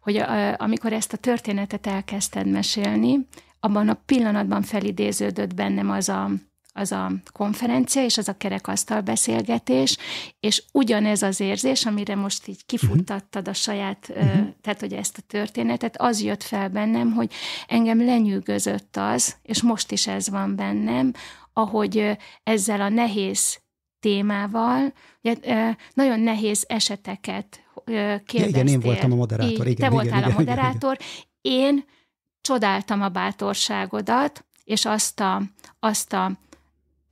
Hogy 0.00 0.16
a, 0.16 0.60
amikor 0.60 0.92
ezt 0.92 1.12
a 1.12 1.16
történetet 1.16 1.86
elkezdted 1.86 2.46
mesélni, 2.46 3.26
abban 3.60 3.88
a 3.88 4.00
pillanatban 4.06 4.62
felidéződött 4.62 5.54
bennem 5.54 5.90
az 5.90 6.08
a, 6.08 6.30
az 6.76 6.92
a 6.92 7.12
konferencia 7.32 8.04
és 8.04 8.18
az 8.18 8.28
a 8.28 8.36
kerekasztal 8.36 9.00
beszélgetés, 9.00 9.96
és 10.40 10.62
ugyanez 10.72 11.22
az 11.22 11.40
érzés, 11.40 11.86
amire 11.86 12.14
most 12.14 12.46
így 12.46 12.66
kifuttattad 12.66 13.48
a 13.48 13.52
saját, 13.52 14.08
uh-huh. 14.08 14.48
tehát 14.60 14.80
hogy 14.80 14.92
ezt 14.92 15.18
a 15.18 15.22
történetet, 15.26 16.00
az 16.00 16.22
jött 16.22 16.42
fel 16.42 16.68
bennem, 16.68 17.12
hogy 17.12 17.32
engem 17.66 18.04
lenyűgözött 18.04 18.96
az, 18.96 19.36
és 19.42 19.62
most 19.62 19.92
is 19.92 20.06
ez 20.06 20.28
van 20.28 20.56
bennem, 20.56 21.12
ahogy 21.52 22.16
ezzel 22.42 22.80
a 22.80 22.88
nehéz 22.88 23.62
témával, 24.00 24.92
ugye, 25.22 25.74
nagyon 25.94 26.20
nehéz 26.20 26.64
eseteket 26.68 27.62
kérdeztél. 27.84 28.40
Ja, 28.40 28.46
igen, 28.46 28.66
én 28.66 28.80
voltam 28.80 29.12
a 29.12 29.14
moderátor. 29.14 29.66
Így, 29.66 29.72
igen, 29.72 29.74
te 29.74 29.86
igen, 29.86 29.92
voltál 29.92 30.18
igen, 30.18 30.30
a 30.30 30.34
moderátor. 30.38 30.96
Igen. 31.40 31.60
Én 31.60 31.84
csodáltam 32.40 33.02
a 33.02 33.08
bátorságodat, 33.08 34.44
és 34.64 34.84
azt 34.84 35.20
a, 35.20 35.42
azt 35.78 36.12
a 36.12 36.32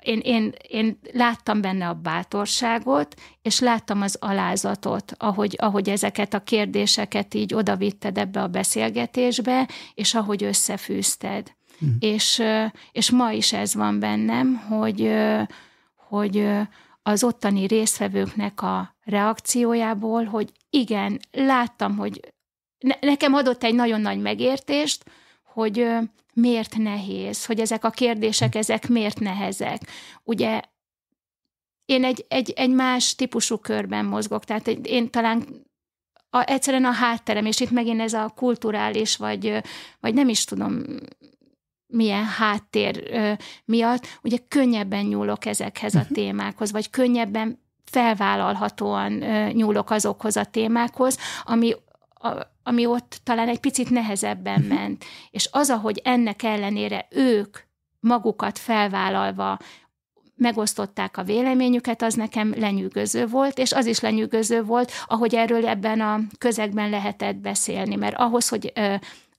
én, 0.02 0.18
én, 0.18 0.52
én 0.68 0.98
láttam 1.12 1.60
benne 1.60 1.88
a 1.88 1.94
bátorságot, 1.94 3.14
és 3.42 3.60
láttam 3.60 4.02
az 4.02 4.16
alázatot, 4.20 5.12
ahogy, 5.18 5.56
ahogy 5.58 5.88
ezeket 5.88 6.34
a 6.34 6.44
kérdéseket 6.44 7.34
így 7.34 7.54
odavitted 7.54 8.18
ebbe 8.18 8.42
a 8.42 8.48
beszélgetésbe, 8.48 9.68
és 9.94 10.14
ahogy 10.14 10.44
összefűzted. 10.44 11.52
Mm. 11.84 11.88
És, 11.98 12.42
és 12.92 13.10
ma 13.10 13.32
is 13.32 13.52
ez 13.52 13.74
van 13.74 13.98
bennem, 13.98 14.56
hogy, 14.56 15.12
hogy 16.08 16.48
az 17.02 17.24
ottani 17.24 17.66
résztvevőknek 17.66 18.62
a 18.62 18.96
reakciójából, 19.04 20.24
hogy 20.24 20.52
igen, 20.70 21.20
láttam, 21.32 21.96
hogy 21.96 22.20
ne, 22.78 22.94
nekem 23.00 23.34
adott 23.34 23.64
egy 23.64 23.74
nagyon 23.74 24.00
nagy 24.00 24.20
megértést, 24.20 25.04
hogy 25.44 25.86
miért 26.32 26.76
nehéz, 26.76 27.46
hogy 27.46 27.60
ezek 27.60 27.84
a 27.84 27.90
kérdések, 27.90 28.54
ezek 28.54 28.88
miért 28.88 29.20
nehezek. 29.20 29.82
Ugye 30.22 30.60
én 31.84 32.04
egy, 32.04 32.24
egy, 32.28 32.50
egy 32.50 32.70
más 32.70 33.14
típusú 33.14 33.56
körben 33.56 34.04
mozgok, 34.04 34.44
tehát 34.44 34.68
én 34.68 35.10
talán 35.10 35.66
a, 36.30 36.50
egyszerűen 36.50 36.84
a 36.84 36.90
hátterem, 36.90 37.46
és 37.46 37.60
itt 37.60 37.70
megint 37.70 38.00
ez 38.00 38.12
a 38.12 38.32
kulturális, 38.36 39.16
vagy, 39.16 39.62
vagy 40.00 40.14
nem 40.14 40.28
is 40.28 40.44
tudom, 40.44 40.82
milyen 41.86 42.24
háttér 42.24 43.10
miatt, 43.64 44.06
ugye 44.22 44.36
könnyebben 44.48 45.04
nyúlok 45.04 45.44
ezekhez 45.44 45.94
a 45.94 46.00
mhm. 46.00 46.12
témákhoz, 46.12 46.72
vagy 46.72 46.90
könnyebben 46.90 47.60
felvállalhatóan 47.84 49.12
nyúlok 49.52 49.90
azokhoz 49.90 50.36
a 50.36 50.44
témákhoz, 50.44 51.18
ami, 51.44 51.74
a, 52.14 52.51
ami 52.62 52.86
ott 52.86 53.20
talán 53.22 53.48
egy 53.48 53.60
picit 53.60 53.90
nehezebben 53.90 54.60
mhm. 54.60 54.74
ment. 54.74 55.04
És 55.30 55.48
az, 55.52 55.70
ahogy 55.70 56.00
ennek 56.04 56.42
ellenére 56.42 57.06
ők 57.10 57.58
magukat 58.00 58.58
felvállalva 58.58 59.58
megosztották 60.34 61.16
a 61.16 61.22
véleményüket, 61.22 62.02
az 62.02 62.14
nekem 62.14 62.54
lenyűgöző 62.56 63.26
volt, 63.26 63.58
és 63.58 63.72
az 63.72 63.86
is 63.86 64.00
lenyűgöző 64.00 64.62
volt, 64.62 64.92
ahogy 65.06 65.34
erről 65.34 65.66
ebben 65.66 66.00
a 66.00 66.20
közegben 66.38 66.90
lehetett 66.90 67.36
beszélni, 67.36 67.94
mert 67.94 68.16
ahhoz, 68.16 68.48
hogy 68.48 68.72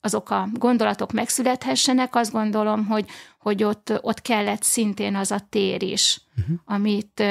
azok 0.02 0.30
a 0.30 0.48
gondolatok 0.54 1.12
megszülethessenek, 1.12 2.16
azt 2.16 2.32
gondolom, 2.32 2.86
hogy, 2.86 3.06
hogy 3.40 3.64
ott, 3.64 3.94
ott 4.02 4.22
kellett 4.22 4.64
szintén 4.64 5.16
az 5.16 5.32
a 5.32 5.40
tér 5.50 5.84
is, 5.84 6.22
uh-huh. 6.38 6.56
amit 6.66 7.24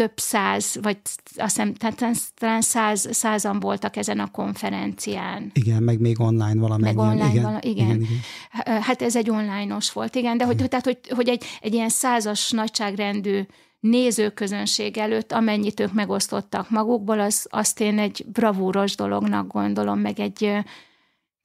több 0.00 0.18
száz, 0.18 0.78
vagy 0.82 0.98
azt 1.36 1.56
hiszem, 1.56 1.74
tehát 1.74 2.20
talán 2.34 2.60
száz, 2.60 3.08
százan 3.10 3.60
voltak 3.60 3.96
ezen 3.96 4.18
a 4.18 4.30
konferencián. 4.30 5.50
Igen, 5.54 5.82
meg 5.82 6.00
még 6.00 6.20
online 6.20 6.60
valamennyi. 6.60 6.94
Meg 6.94 7.06
online, 7.06 7.30
igen, 7.30 7.42
vala, 7.42 7.58
igen. 7.60 7.86
igen, 7.86 8.00
igen. 8.00 8.82
Hát 8.82 9.02
ez 9.02 9.16
egy 9.16 9.30
online-os 9.30 9.92
volt, 9.92 10.14
igen, 10.14 10.36
de 10.36 10.44
hogy, 10.44 10.54
igen. 10.54 10.68
tehát, 10.68 10.84
hogy, 10.84 10.98
hogy 11.08 11.28
egy, 11.28 11.44
egy 11.60 11.74
ilyen 11.74 11.88
százas 11.88 12.50
nagyságrendű 12.50 13.46
nézőközönség 13.80 14.98
előtt, 14.98 15.32
amennyit 15.32 15.80
ők 15.80 15.92
megosztottak 15.92 16.70
magukból, 16.70 17.20
az, 17.20 17.46
azt 17.50 17.80
én 17.80 17.98
egy 17.98 18.24
bravúros 18.32 18.96
dolognak 18.96 19.52
gondolom, 19.52 19.98
meg 19.98 20.20
egy, 20.20 20.52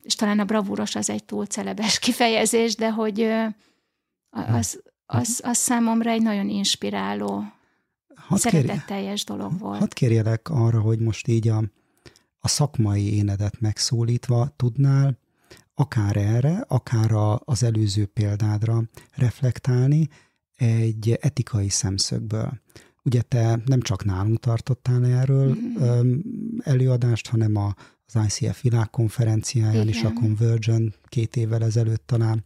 és 0.01 0.15
talán 0.15 0.39
a 0.39 0.45
bravúros 0.45 0.95
az 0.95 1.09
egy 1.09 1.23
túl 1.23 1.45
celebes 1.45 1.99
kifejezés, 2.05 2.75
de 2.75 2.91
hogy 2.91 3.31
az, 4.29 4.81
az, 5.05 5.41
az 5.43 5.57
számomra 5.57 6.09
egy 6.09 6.21
nagyon 6.21 6.49
inspiráló 6.49 7.43
Hadd 8.27 8.37
szeretetteljes 8.37 9.23
dolog 9.23 9.59
volt. 9.59 9.79
Hadd 9.79 9.93
kérjelek 9.93 10.49
arra, 10.49 10.79
hogy 10.79 10.99
most 10.99 11.27
így 11.27 11.47
a, 11.47 11.63
a 12.39 12.47
szakmai 12.47 13.15
énedet 13.15 13.59
megszólítva 13.59 14.53
tudnál 14.55 15.17
akár 15.75 16.17
erre, 16.17 16.65
akár 16.67 17.11
a, 17.11 17.41
az 17.45 17.63
előző 17.63 18.05
példádra 18.05 18.83
reflektálni 19.15 20.09
egy 20.55 21.17
etikai 21.21 21.69
szemszögből. 21.69 22.61
Ugye 23.03 23.21
te 23.21 23.59
nem 23.65 23.81
csak 23.81 24.05
nálunk 24.05 24.39
tartottál 24.39 25.05
erről 25.05 25.55
mm-hmm. 25.55 26.17
előadást, 26.59 27.27
hanem 27.27 27.55
a, 27.55 27.75
az 28.13 28.25
ICF 28.25 28.61
világkonferenciáján 28.61 29.73
Igen. 29.73 29.87
is, 29.87 30.03
a 30.03 30.13
Convergent 30.13 30.99
két 31.05 31.35
évvel 31.35 31.63
ezelőtt 31.63 32.03
talán, 32.05 32.43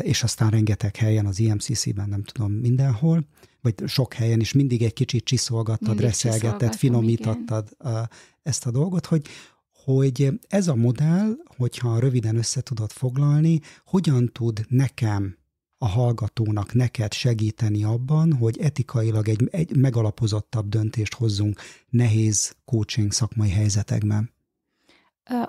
és 0.00 0.22
aztán 0.22 0.50
rengeteg 0.50 0.96
helyen, 0.96 1.26
az 1.26 1.38
IMCC-ben, 1.38 2.08
nem 2.08 2.22
tudom, 2.22 2.52
mindenhol 2.52 3.26
vagy 3.62 3.74
sok 3.86 4.14
helyen 4.14 4.40
is 4.40 4.52
mindig 4.52 4.82
egy 4.82 4.92
kicsit 4.92 5.24
csiszolgattad, 5.24 5.88
mindig 5.88 6.04
reszelgetted, 6.04 6.74
finomítottad 6.74 7.68
igen. 7.80 8.10
ezt 8.42 8.66
a 8.66 8.70
dolgot, 8.70 9.06
hogy, 9.06 9.26
hogy 9.84 10.40
ez 10.48 10.68
a 10.68 10.74
modell, 10.74 11.36
hogyha 11.56 11.98
röviden 11.98 12.36
össze 12.36 12.60
tudod 12.60 12.90
foglalni, 12.90 13.60
hogyan 13.84 14.30
tud 14.32 14.64
nekem, 14.68 15.38
a 15.82 15.88
hallgatónak, 15.88 16.74
neked 16.74 17.12
segíteni 17.12 17.84
abban, 17.84 18.32
hogy 18.32 18.58
etikailag 18.58 19.28
egy, 19.28 19.48
egy 19.50 19.76
megalapozottabb 19.76 20.68
döntést 20.68 21.14
hozzunk 21.14 21.60
nehéz 21.88 22.56
coaching 22.64 23.12
szakmai 23.12 23.50
helyzetekben? 23.50 24.30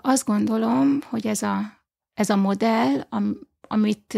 Azt 0.02 0.26
gondolom, 0.26 1.00
hogy 1.10 1.28
ez 1.28 1.42
a, 1.42 1.60
ez 2.14 2.30
a 2.30 2.36
modell, 2.36 3.06
am, 3.10 3.38
amit 3.62 4.18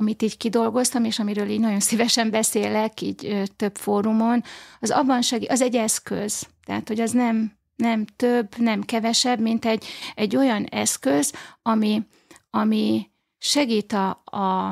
amit 0.00 0.22
így 0.22 0.36
kidolgoztam, 0.36 1.04
és 1.04 1.18
amiről 1.18 1.48
így 1.48 1.60
nagyon 1.60 1.80
szívesen 1.80 2.30
beszélek, 2.30 3.00
így 3.00 3.42
több 3.56 3.76
fórumon, 3.76 4.42
az 4.80 4.90
abban 4.90 5.22
segít, 5.22 5.50
az 5.50 5.60
egy 5.60 5.76
eszköz. 5.76 6.46
Tehát, 6.64 6.88
hogy 6.88 7.00
az 7.00 7.10
nem, 7.10 7.52
nem 7.76 8.04
több, 8.16 8.56
nem 8.56 8.82
kevesebb, 8.82 9.40
mint 9.40 9.64
egy, 9.64 9.84
egy 10.14 10.36
olyan 10.36 10.64
eszköz, 10.64 11.32
ami, 11.62 12.02
ami 12.50 13.10
segít 13.38 13.92
a, 13.92 14.22
a, 14.24 14.70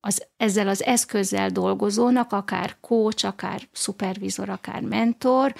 az, 0.00 0.26
ezzel 0.36 0.68
az 0.68 0.82
eszközzel 0.82 1.48
dolgozónak, 1.50 2.32
akár 2.32 2.76
coach, 2.80 3.24
akár 3.26 3.68
szupervizor, 3.72 4.48
akár 4.48 4.80
mentor, 4.80 5.54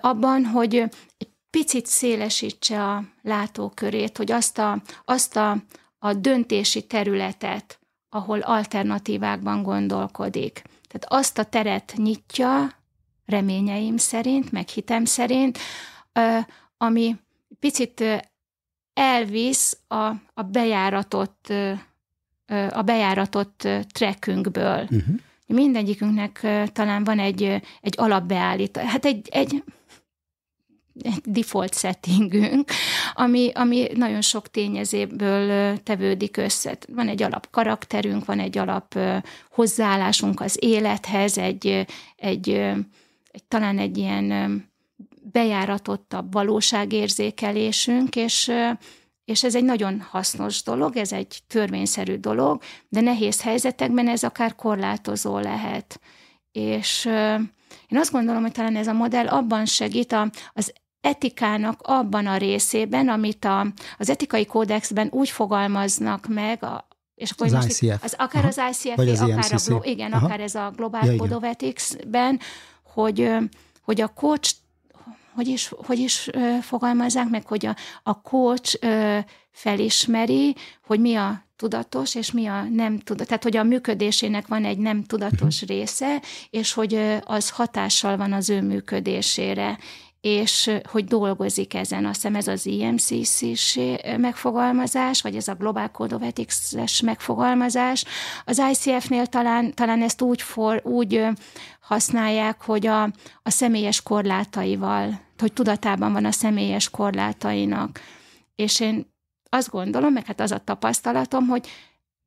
abban, 0.00 0.44
hogy 0.44 0.76
egy 1.18 1.28
picit 1.50 1.86
szélesítse 1.86 2.84
a 2.84 3.04
látókörét, 3.22 4.16
hogy 4.16 4.32
azt 4.32 4.58
a, 4.58 4.82
azt 5.04 5.36
a, 5.36 5.56
a 5.98 6.14
döntési 6.14 6.86
területet, 6.86 7.78
ahol 8.14 8.40
alternatívákban 8.40 9.62
gondolkodik. 9.62 10.62
Tehát 10.88 11.06
azt 11.22 11.38
a 11.38 11.44
teret 11.44 11.92
nyitja, 11.96 12.70
reményeim 13.26 13.96
szerint, 13.96 14.52
meg 14.52 14.68
hitem 14.68 15.04
szerint, 15.04 15.58
ami 16.76 17.16
picit 17.58 18.04
elvisz 18.92 19.78
a, 19.88 20.04
a 20.34 20.42
bejáratott 20.42 21.52
a 22.70 22.82
bejáratott 22.82 23.68
trekkünkből. 23.92 24.82
Uh-huh. 24.82 25.16
Mindegyikünknek 25.46 26.46
talán 26.72 27.04
van 27.04 27.18
egy, 27.18 27.42
egy 27.80 27.94
alapbeállítás, 27.96 28.90
hát 28.90 29.04
egy, 29.04 29.28
egy 29.30 29.64
default 31.24 31.78
settingünk, 31.78 32.70
ami, 33.14 33.50
ami 33.54 33.86
nagyon 33.94 34.20
sok 34.20 34.48
tényezéből 34.48 35.76
tevődik 35.78 36.36
össze. 36.36 36.78
Van 36.88 37.08
egy 37.08 37.22
alap 37.22 37.50
karakterünk, 37.50 38.24
van 38.24 38.38
egy 38.38 38.58
alap 38.58 38.98
hozzáállásunk 39.50 40.40
az 40.40 40.56
élethez, 40.60 41.38
egy, 41.38 41.86
egy, 42.16 42.48
egy 43.30 43.44
talán 43.48 43.78
egy 43.78 43.98
ilyen 43.98 44.62
bejáratottabb 45.32 46.32
valóságérzékelésünk, 46.32 48.16
és, 48.16 48.52
és 49.24 49.44
ez 49.44 49.54
egy 49.54 49.64
nagyon 49.64 50.00
hasznos 50.10 50.62
dolog, 50.62 50.96
ez 50.96 51.12
egy 51.12 51.38
törvényszerű 51.46 52.16
dolog, 52.16 52.62
de 52.88 53.00
nehéz 53.00 53.42
helyzetekben 53.42 54.08
ez 54.08 54.24
akár 54.24 54.54
korlátozó 54.54 55.38
lehet. 55.38 56.00
És 56.52 57.04
én 57.88 57.98
azt 57.98 58.12
gondolom, 58.12 58.42
hogy 58.42 58.52
talán 58.52 58.76
ez 58.76 58.86
a 58.86 58.92
modell 58.92 59.26
abban 59.28 59.66
segít 59.66 60.16
az 60.52 60.72
etikának 61.04 61.80
abban 61.82 62.26
a 62.26 62.36
részében, 62.36 63.08
amit 63.08 63.44
a, 63.44 63.66
az 63.98 64.10
etikai 64.10 64.46
kódexben 64.46 65.08
úgy 65.10 65.30
fogalmaznak 65.30 66.26
meg, 66.28 66.64
a, 66.64 66.88
és 67.14 67.30
akkor 67.30 67.46
az 67.46 67.52
most 67.52 67.68
ICF. 67.68 68.04
Az, 68.04 68.14
akár 68.18 68.44
Aha. 68.44 68.52
az 68.56 68.60
ICF, 68.70 68.96
Vagy 68.96 69.08
az 69.08 69.20
akár, 69.20 69.52
a, 69.52 69.58
Glo, 69.66 69.80
igen, 69.82 70.12
Aha. 70.12 70.26
akár 70.26 70.40
ez 70.40 70.54
a 70.54 70.72
Global 70.76 71.04
ja, 71.04 71.16
Code 71.16 71.36
of 71.36 71.44
Ethics-ben, 71.44 72.40
hogy, 72.82 73.30
hogy 73.82 74.00
a 74.00 74.08
coach 74.08 74.52
hogy 75.34 75.48
is, 75.48 75.72
hogy 75.76 75.98
is 75.98 76.30
fogalmazzák 76.62 77.28
meg, 77.28 77.46
hogy 77.46 77.66
a, 77.66 77.76
a 78.02 78.20
coach 78.20 78.78
felismeri, 79.50 80.56
hogy 80.86 81.00
mi 81.00 81.14
a 81.14 81.44
tudatos, 81.56 82.14
és 82.14 82.32
mi 82.32 82.46
a 82.46 82.62
nem 82.62 82.98
tudatos. 82.98 83.26
Tehát, 83.26 83.42
hogy 83.42 83.56
a 83.56 83.62
működésének 83.62 84.46
van 84.46 84.64
egy 84.64 84.78
nem 84.78 85.04
tudatos 85.04 85.62
uh-huh. 85.62 85.78
része, 85.78 86.22
és 86.50 86.72
hogy 86.72 87.20
az 87.24 87.50
hatással 87.50 88.16
van 88.16 88.32
az 88.32 88.50
ő 88.50 88.62
működésére 88.62 89.78
és 90.24 90.70
hogy 90.90 91.04
dolgozik 91.04 91.74
ezen. 91.74 92.04
Azt 92.04 92.14
hiszem 92.14 92.34
ez 92.34 92.48
az 92.48 92.66
IMCC-s 92.66 93.80
megfogalmazás, 94.16 95.22
vagy 95.22 95.36
ez 95.36 95.48
a 95.48 95.54
Global 95.54 95.90
Code 95.90 96.14
of 96.14 96.22
Ethics-es 96.22 97.00
megfogalmazás. 97.00 98.04
Az 98.44 98.62
ICF-nél 98.70 99.26
talán, 99.26 99.74
talán 99.74 100.02
ezt 100.02 100.20
úgy, 100.20 100.42
for, 100.42 100.80
úgy 100.84 101.26
használják, 101.80 102.62
hogy 102.62 102.86
a, 102.86 103.02
a 103.42 103.50
személyes 103.50 104.02
korlátaival, 104.02 105.20
hogy 105.38 105.52
tudatában 105.52 106.12
van 106.12 106.24
a 106.24 106.32
személyes 106.32 106.90
korlátainak. 106.90 108.00
És 108.54 108.80
én 108.80 109.06
azt 109.48 109.70
gondolom, 109.70 110.12
meg 110.12 110.26
hát 110.26 110.40
az 110.40 110.52
a 110.52 110.58
tapasztalatom, 110.58 111.46
hogy 111.46 111.68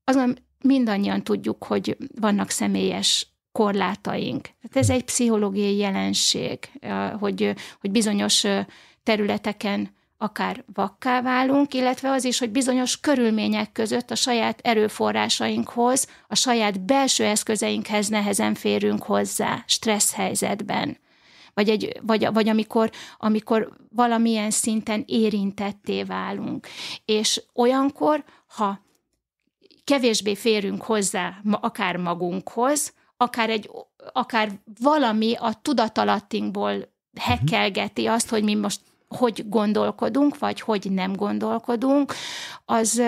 azon 0.03 0.37
mindannyian 0.63 1.23
tudjuk, 1.23 1.63
hogy 1.63 1.97
vannak 2.19 2.49
személyes 2.49 3.36
korlátaink. 3.57 4.41
Tehát 4.41 4.77
ez 4.77 4.89
egy 4.89 5.03
pszichológiai 5.03 5.77
jelenség, 5.77 6.59
hogy, 7.19 7.53
hogy 7.81 7.91
bizonyos 7.91 8.43
területeken 9.03 9.95
akár 10.17 10.63
vakká 10.73 11.21
válunk, 11.21 11.73
illetve 11.73 12.09
az 12.09 12.23
is, 12.23 12.39
hogy 12.39 12.49
bizonyos 12.49 12.99
körülmények 12.99 13.71
között 13.71 14.11
a 14.11 14.15
saját 14.15 14.59
erőforrásainkhoz, 14.63 16.07
a 16.27 16.35
saját 16.35 16.81
belső 16.81 17.23
eszközeinkhez 17.23 18.07
nehezen 18.07 18.53
férünk 18.53 19.03
hozzá, 19.03 19.63
stressz 19.67 20.13
helyzetben. 20.13 20.97
Vagy, 21.53 21.69
egy, 21.69 21.99
vagy, 22.01 22.27
vagy 22.33 22.49
amikor, 22.49 22.91
amikor 23.17 23.69
valamilyen 23.89 24.51
szinten 24.51 25.03
érintetté 25.07 26.03
válunk. 26.03 26.67
És 27.05 27.43
olyankor, 27.53 28.23
ha 28.47 28.85
kevésbé 29.83 30.35
férünk 30.35 30.83
hozzá 30.83 31.41
akár 31.51 31.95
magunkhoz, 31.95 32.93
akár, 33.17 33.49
egy, 33.49 33.69
akár 34.13 34.51
valami 34.81 35.35
a 35.39 35.53
tudatalattinkból 35.61 36.93
hekkelgeti 37.19 38.05
azt, 38.05 38.29
hogy 38.29 38.43
mi 38.43 38.55
most 38.55 38.79
hogy 39.07 39.49
gondolkodunk, 39.49 40.37
vagy 40.37 40.61
hogy 40.61 40.91
nem 40.91 41.15
gondolkodunk, 41.15 42.13
az, 42.65 43.01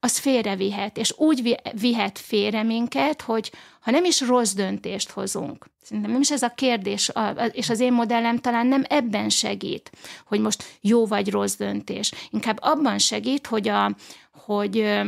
az 0.00 0.18
félrevihet, 0.18 0.96
és 0.96 1.14
úgy 1.16 1.60
vihet 1.80 2.18
félre 2.18 2.62
minket, 2.62 3.22
hogy 3.22 3.52
ha 3.80 3.90
nem 3.90 4.04
is 4.04 4.20
rossz 4.20 4.52
döntést 4.52 5.10
hozunk, 5.10 5.66
szerintem 5.82 6.12
nem 6.12 6.20
is 6.20 6.30
ez 6.30 6.42
a 6.42 6.54
kérdés, 6.54 7.12
és 7.50 7.70
az 7.70 7.80
én 7.80 7.92
modellem 7.92 8.38
talán 8.38 8.66
nem 8.66 8.84
ebben 8.88 9.28
segít, 9.28 9.90
hogy 10.26 10.40
most 10.40 10.78
jó 10.80 11.06
vagy 11.06 11.30
rossz 11.30 11.56
döntés. 11.56 12.12
Inkább 12.30 12.58
abban 12.60 12.98
segít, 12.98 13.46
hogy, 13.46 13.68
a, 13.68 13.94
hogy, 14.32 15.00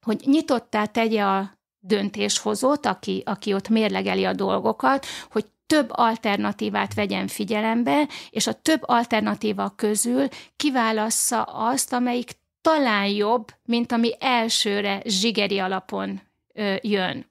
hogy 0.00 0.22
nyitottá 0.24 0.84
tegye 0.84 1.22
a 1.22 1.59
döntéshozót, 1.80 2.86
aki, 2.86 3.22
aki 3.26 3.54
ott 3.54 3.68
mérlegeli 3.68 4.24
a 4.24 4.32
dolgokat, 4.32 5.06
hogy 5.30 5.44
több 5.66 5.88
alternatívát 5.90 6.94
vegyen 6.94 7.26
figyelembe, 7.26 8.08
és 8.30 8.46
a 8.46 8.52
több 8.52 8.80
alternatíva 8.82 9.72
közül 9.76 10.28
kiválassza 10.56 11.42
azt, 11.42 11.92
amelyik 11.92 12.30
talán 12.60 13.06
jobb, 13.06 13.54
mint 13.64 13.92
ami 13.92 14.12
elsőre 14.18 15.02
zsigeri 15.04 15.58
alapon 15.58 16.20
ö, 16.54 16.74
jön. 16.80 17.30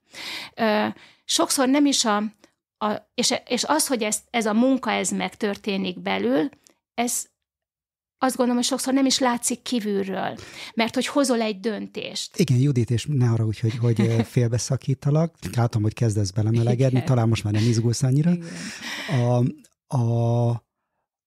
Ö, 0.55 0.88
sokszor 1.25 1.67
nem 1.67 1.85
is 1.85 2.05
a, 2.05 2.17
a 2.77 2.93
és, 3.13 3.33
és 3.45 3.63
az, 3.63 3.88
hogy 3.88 4.03
ez, 4.03 4.19
ez 4.29 4.45
a 4.45 4.53
munka, 4.53 4.91
ez 4.91 5.09
megtörténik 5.09 5.99
belül, 5.99 6.49
ez 6.93 7.25
azt 8.21 8.36
gondolom, 8.36 8.55
hogy 8.55 8.69
sokszor 8.69 8.93
nem 8.93 9.05
is 9.05 9.19
látszik 9.19 9.62
kívülről, 9.62 10.38
mert 10.73 10.95
hogy 10.95 11.08
hozol 11.08 11.41
egy 11.41 11.60
döntést. 11.60 12.38
Igen, 12.38 12.58
Judit, 12.58 12.91
és 12.91 13.05
ne 13.10 13.29
arra 13.29 13.45
úgy, 13.45 13.60
hogy, 13.60 13.77
hogy 13.77 14.12
félbeszakítalak. 14.32 15.36
Látom, 15.55 15.82
hogy 15.82 15.93
kezdesz 15.93 16.29
belemelegedni, 16.32 16.95
Igen. 16.95 17.05
talán 17.05 17.27
most 17.27 17.43
már 17.43 17.53
nem 17.53 17.63
izgulsz 17.63 18.03
annyira. 18.03 18.32
A, 19.10 19.45
a, 19.97 20.67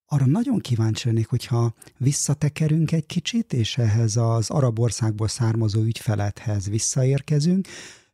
arra 0.07 0.27
nagyon 0.27 0.59
kíváncsi 0.59 1.07
lennék, 1.09 1.29
hogyha 1.29 1.75
visszatekerünk 1.97 2.93
egy 2.93 3.07
kicsit, 3.07 3.53
és 3.53 3.79
ehhez 3.79 4.17
az 4.17 4.51
arab 4.51 4.81
országból 4.81 5.29
származó 5.29 5.83
ügyfelethez 5.83 6.69
visszaérkezünk, 6.69 7.69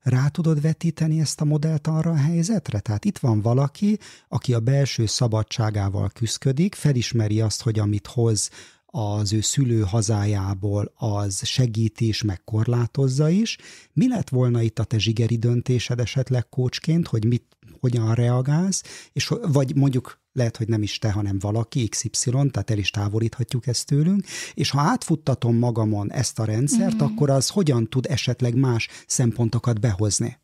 rá 0.09 0.29
tudod 0.29 0.61
vetíteni 0.61 1.21
ezt 1.21 1.41
a 1.41 1.45
modellt 1.45 1.87
arra 1.87 2.11
a 2.11 2.17
helyzetre? 2.17 2.81
Tehát 2.81 3.05
itt 3.05 3.19
van 3.19 3.41
valaki, 3.41 3.99
aki 4.29 4.55
a 4.55 4.61
belső 4.61 5.07
szabadságával 5.07 6.11
küzdik, 6.15 6.75
felismeri 6.75 7.41
azt, 7.41 7.63
hogy 7.63 7.79
amit 7.79 8.07
hoz 8.07 8.51
az 8.87 9.33
ő 9.33 9.41
szülő 9.41 9.81
hazájából, 9.81 10.93
az 10.97 11.47
segíti 11.47 12.07
és 12.07 12.23
megkorlátozza 12.23 13.29
is. 13.29 13.57
Mi 13.93 14.09
lett 14.09 14.29
volna 14.29 14.63
itt 14.63 14.79
a 14.79 14.85
te 14.85 14.99
zsigeri 14.99 15.37
döntésed 15.37 16.01
esetleg 16.01 16.49
kócsként, 16.49 17.07
hogy 17.07 17.25
mit, 17.25 17.45
hogyan 17.81 18.15
reagálsz, 18.15 18.83
és 19.13 19.33
vagy 19.43 19.77
mondjuk 19.77 20.21
lehet, 20.33 20.57
hogy 20.57 20.69
nem 20.69 20.83
is 20.83 20.99
te, 20.99 21.11
hanem 21.11 21.39
valaki, 21.39 21.89
XY, 21.89 22.31
tehát 22.31 22.71
el 22.71 22.79
is 22.79 22.91
távolíthatjuk 22.91 23.67
ezt 23.67 23.87
tőlünk, 23.87 24.25
és 24.55 24.71
ha 24.71 24.81
átfuttatom 24.81 25.57
magamon 25.57 26.13
ezt 26.13 26.39
a 26.39 26.45
rendszert, 26.45 26.95
mm-hmm. 26.95 27.13
akkor 27.13 27.31
az 27.31 27.49
hogyan 27.49 27.89
tud 27.89 28.07
esetleg 28.09 28.55
más 28.55 28.89
szempontokat 29.07 29.81
behozni? 29.81 30.39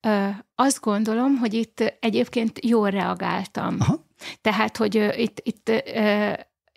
Ö, 0.00 0.28
azt 0.54 0.80
gondolom, 0.80 1.36
hogy 1.36 1.54
itt 1.54 1.96
egyébként 2.00 2.64
jól 2.64 2.90
reagáltam. 2.90 3.76
Aha. 3.78 4.04
Tehát, 4.40 4.76
hogy 4.76 4.94
itt, 5.16 5.40
itt, 5.42 5.68
ö, 5.94 6.32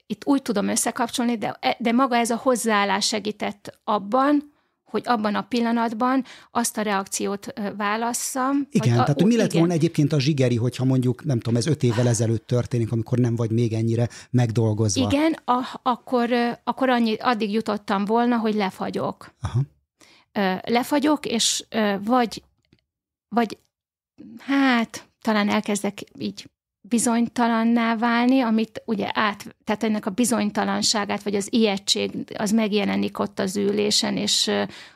itt 0.06 0.26
úgy 0.26 0.42
tudom 0.42 0.68
összekapcsolni, 0.68 1.38
de, 1.38 1.60
de 1.80 1.92
maga 1.92 2.16
ez 2.16 2.30
a 2.30 2.36
hozzáállás 2.36 3.08
segített 3.08 3.80
abban, 3.84 4.54
hogy 4.90 5.02
abban 5.06 5.36
a 5.36 5.42
pillanatban 5.42 6.24
azt 6.52 6.78
a 6.78 6.82
reakciót 6.82 7.54
válasszam. 7.78 8.68
Igen, 8.72 8.94
a, 8.94 9.04
tehát 9.04 9.22
hogy 9.22 9.26
mi 9.26 9.36
lett 9.36 9.48
igen. 9.48 9.60
volna 9.60 9.74
egyébként 9.74 10.14
a 10.14 10.20
zsigeri, 10.20 10.56
hogyha 10.56 10.86
mondjuk, 10.86 11.26
nem 11.26 11.40
tudom, 11.40 11.56
ez 11.56 11.68
öt 11.68 11.84
évvel 11.84 12.08
ezelőtt 12.08 12.48
történik, 12.48 12.92
amikor 12.92 13.18
nem 13.18 13.36
vagy 13.36 13.52
még 13.52 13.74
ennyire 13.74 14.10
megdolgozva. 14.30 15.10
Igen, 15.12 15.36
a, 15.46 15.80
akkor, 15.84 16.30
akkor 16.64 16.90
annyi, 16.90 17.16
addig 17.16 17.52
jutottam 17.52 18.06
volna, 18.06 18.38
hogy 18.38 18.56
lefagyok. 18.56 19.34
Aha. 19.42 19.62
Lefagyok, 20.64 21.26
és 21.26 21.66
vagy, 22.04 22.44
vagy 23.28 23.58
hát 24.40 25.08
talán 25.22 25.50
elkezdek 25.50 26.04
így 26.18 26.50
bizonytalanná 26.82 27.96
válni, 27.96 28.42
amit 28.42 28.82
ugye 28.86 29.10
át, 29.14 29.56
tehát 29.64 29.84
ennek 29.84 30.06
a 30.06 30.10
bizonytalanságát, 30.10 31.24
vagy 31.24 31.36
az 31.36 31.48
ijegység, 31.54 32.12
az 32.38 32.52
megjelenik 32.52 33.20
ott 33.20 33.40
az 33.40 33.58
ülésen, 33.58 34.18
és 34.18 34.52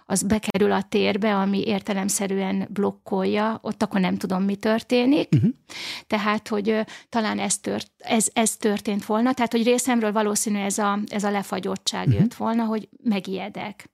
az 0.05 0.23
bekerül 0.23 0.71
a 0.71 0.81
térbe, 0.81 1.35
ami 1.35 1.61
értelemszerűen 1.65 2.67
blokkolja, 2.69 3.59
ott 3.61 3.83
akkor 3.83 3.99
nem 3.99 4.17
tudom, 4.17 4.43
mi 4.43 4.55
történik. 4.55 5.29
Uh-huh. 5.35 5.51
Tehát, 6.07 6.47
hogy 6.47 6.85
talán 7.09 7.39
ez, 7.39 7.57
tört, 7.57 7.91
ez, 7.97 8.27
ez 8.33 8.57
történt 8.57 9.05
volna, 9.05 9.33
tehát, 9.33 9.51
hogy 9.51 9.63
részemről 9.63 10.11
valószínű 10.11 10.59
ez 10.59 10.77
a, 10.77 10.99
ez 11.07 11.23
a 11.23 11.31
lefagyottság 11.31 12.07
uh-huh. 12.07 12.21
jött 12.21 12.33
volna, 12.33 12.63
hogy 12.63 12.89
megijedek. 13.03 13.89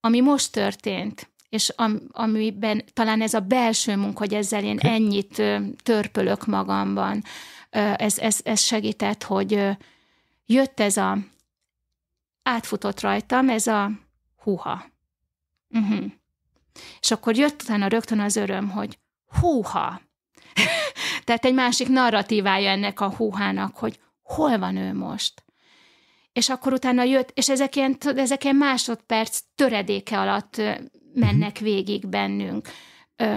Ami 0.00 0.20
most 0.20 0.52
történt, 0.52 1.30
és 1.56 1.72
am, 1.76 2.00
amiben 2.10 2.84
talán 2.92 3.22
ez 3.22 3.34
a 3.34 3.40
belső 3.40 3.96
munka, 3.96 4.18
hogy 4.18 4.34
ezzel 4.34 4.64
én 4.64 4.78
ennyit 4.78 5.42
törpölök 5.82 6.46
magamban, 6.46 7.22
ez, 7.96 8.18
ez, 8.18 8.40
ez 8.42 8.60
segített, 8.60 9.22
hogy 9.22 9.68
jött 10.46 10.80
ez 10.80 10.96
a, 10.96 11.18
átfutott 12.42 13.00
rajtam 13.00 13.48
ez 13.48 13.66
a 13.66 13.90
húha. 14.36 14.84
Uh-huh. 15.70 16.04
És 17.00 17.10
akkor 17.10 17.36
jött 17.36 17.62
utána 17.62 17.86
rögtön 17.86 18.20
az 18.20 18.36
öröm, 18.36 18.70
hogy 18.70 18.98
húha. 19.40 20.00
Tehát 21.24 21.44
egy 21.44 21.54
másik 21.54 21.88
narratívája 21.88 22.70
ennek 22.70 23.00
a 23.00 23.14
húhának, 23.14 23.76
hogy 23.76 24.00
hol 24.22 24.58
van 24.58 24.76
ő 24.76 24.94
most. 24.94 25.44
És 26.32 26.48
akkor 26.48 26.72
utána 26.72 27.02
jött, 27.02 27.30
és 27.34 27.48
ezek 27.48 27.76
ilyen, 27.76 27.96
ezek 28.00 28.44
ilyen 28.44 28.56
másodperc 28.56 29.40
töredéke 29.54 30.20
alatt 30.20 30.62
mennek 31.16 31.58
végig 31.58 32.08
bennünk. 32.08 32.68
Ö, 33.16 33.36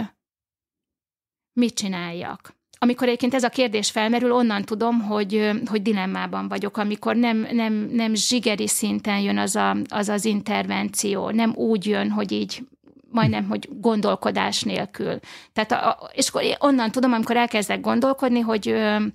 mit 1.52 1.74
csináljak? 1.74 2.58
Amikor 2.78 3.06
egyébként 3.06 3.34
ez 3.34 3.42
a 3.42 3.48
kérdés 3.48 3.90
felmerül, 3.90 4.32
onnan 4.32 4.64
tudom, 4.64 5.00
hogy, 5.00 5.50
hogy 5.66 5.82
dilemmában 5.82 6.48
vagyok, 6.48 6.76
amikor 6.76 7.16
nem, 7.16 7.48
nem, 7.52 7.72
nem 7.72 8.14
zsigeri 8.14 8.68
szinten 8.68 9.20
jön 9.20 9.38
az, 9.38 9.56
a, 9.56 9.76
az 9.88 10.08
az 10.08 10.24
intervenció, 10.24 11.30
nem 11.30 11.52
úgy 11.54 11.86
jön, 11.86 12.10
hogy 12.10 12.32
így 12.32 12.62
majdnem, 13.10 13.48
hogy 13.48 13.68
gondolkodás 13.72 14.62
nélkül. 14.62 15.18
Tehát, 15.52 15.72
a, 15.72 16.10
és 16.12 16.28
akkor 16.28 16.42
onnan 16.58 16.90
tudom, 16.90 17.12
amikor 17.12 17.36
elkezdek 17.36 17.80
gondolkodni, 17.80 18.40
hogy 18.40 18.68
ö, 18.68 19.06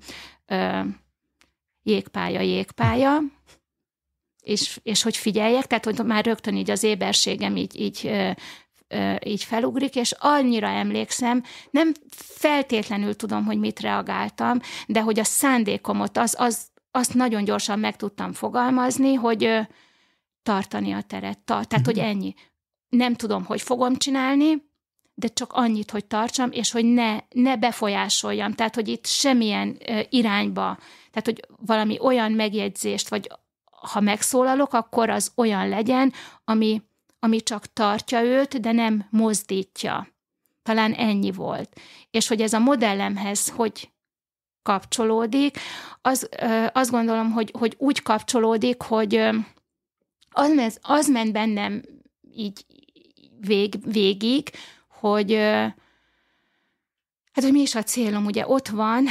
ö, 0.45 0.79
jégpálya, 1.83 2.39
jégpálya, 2.39 3.19
és, 4.45 4.79
és 4.83 5.01
hogy 5.01 5.17
figyeljek, 5.17 5.67
tehát 5.67 5.85
hogy 5.85 6.05
már 6.05 6.25
rögtön 6.25 6.55
így 6.55 6.71
az 6.71 6.83
éberségem 6.83 7.55
így, 7.55 7.79
így, 7.79 8.11
így 9.23 9.43
felugrik, 9.43 9.95
és 9.95 10.13
annyira 10.19 10.67
emlékszem, 10.67 11.43
nem 11.69 11.91
feltétlenül 12.17 13.15
tudom, 13.15 13.45
hogy 13.45 13.59
mit 13.59 13.79
reagáltam, 13.79 14.59
de 14.87 15.01
hogy 15.01 15.19
a 15.19 15.23
szándékomot, 15.23 16.17
az, 16.17 16.35
az, 16.37 16.67
azt 16.91 17.13
nagyon 17.13 17.43
gyorsan 17.43 17.79
meg 17.79 17.95
tudtam 17.95 18.33
fogalmazni, 18.33 19.13
hogy 19.13 19.67
tartani 20.43 20.91
a 20.91 21.01
teret. 21.01 21.39
Tart, 21.39 21.67
tehát, 21.67 21.85
hogy 21.85 21.97
mhm. 21.97 22.05
ennyi. 22.05 22.33
Nem 22.89 23.15
tudom, 23.15 23.45
hogy 23.45 23.61
fogom 23.61 23.95
csinálni, 23.95 24.73
de 25.13 25.27
csak 25.27 25.53
annyit, 25.53 25.91
hogy 25.91 26.05
tartsam, 26.05 26.51
és 26.51 26.71
hogy 26.71 26.85
ne, 26.85 27.17
ne 27.29 27.57
befolyásoljam. 27.57 28.53
Tehát, 28.53 28.75
hogy 28.75 28.87
itt 28.87 29.05
semmilyen 29.05 29.77
irányba, 30.09 30.77
tehát, 31.11 31.25
hogy 31.25 31.39
valami 31.65 31.97
olyan 32.01 32.31
megjegyzést, 32.31 33.09
vagy 33.09 33.29
ha 33.91 33.99
megszólalok, 33.99 34.73
akkor 34.73 35.09
az 35.09 35.31
olyan 35.35 35.69
legyen, 35.69 36.13
ami, 36.43 36.81
ami 37.19 37.41
csak 37.41 37.73
tartja 37.73 38.23
őt, 38.23 38.59
de 38.59 38.71
nem 38.71 39.07
mozdítja. 39.09 40.07
Talán 40.63 40.93
ennyi 40.93 41.31
volt. 41.31 41.79
És 42.11 42.27
hogy 42.27 42.41
ez 42.41 42.53
a 42.53 42.59
modellemhez 42.59 43.49
hogy 43.49 43.89
kapcsolódik, 44.61 45.59
az, 46.01 46.29
azt 46.73 46.91
gondolom, 46.91 47.31
hogy, 47.31 47.51
hogy 47.59 47.75
úgy 47.77 48.01
kapcsolódik, 48.01 48.81
hogy 48.81 49.29
az, 50.29 50.79
az 50.81 51.07
ment 51.07 51.31
bennem 51.31 51.81
így 52.31 52.65
vég, 53.39 53.91
végig, 53.91 54.49
hogy 54.87 55.31
Hát, 57.35 57.43
hogy 57.43 57.53
mi 57.53 57.61
is 57.61 57.75
a 57.75 57.83
célom, 57.83 58.25
ugye 58.25 58.47
ott 58.47 58.67
van, 58.67 59.05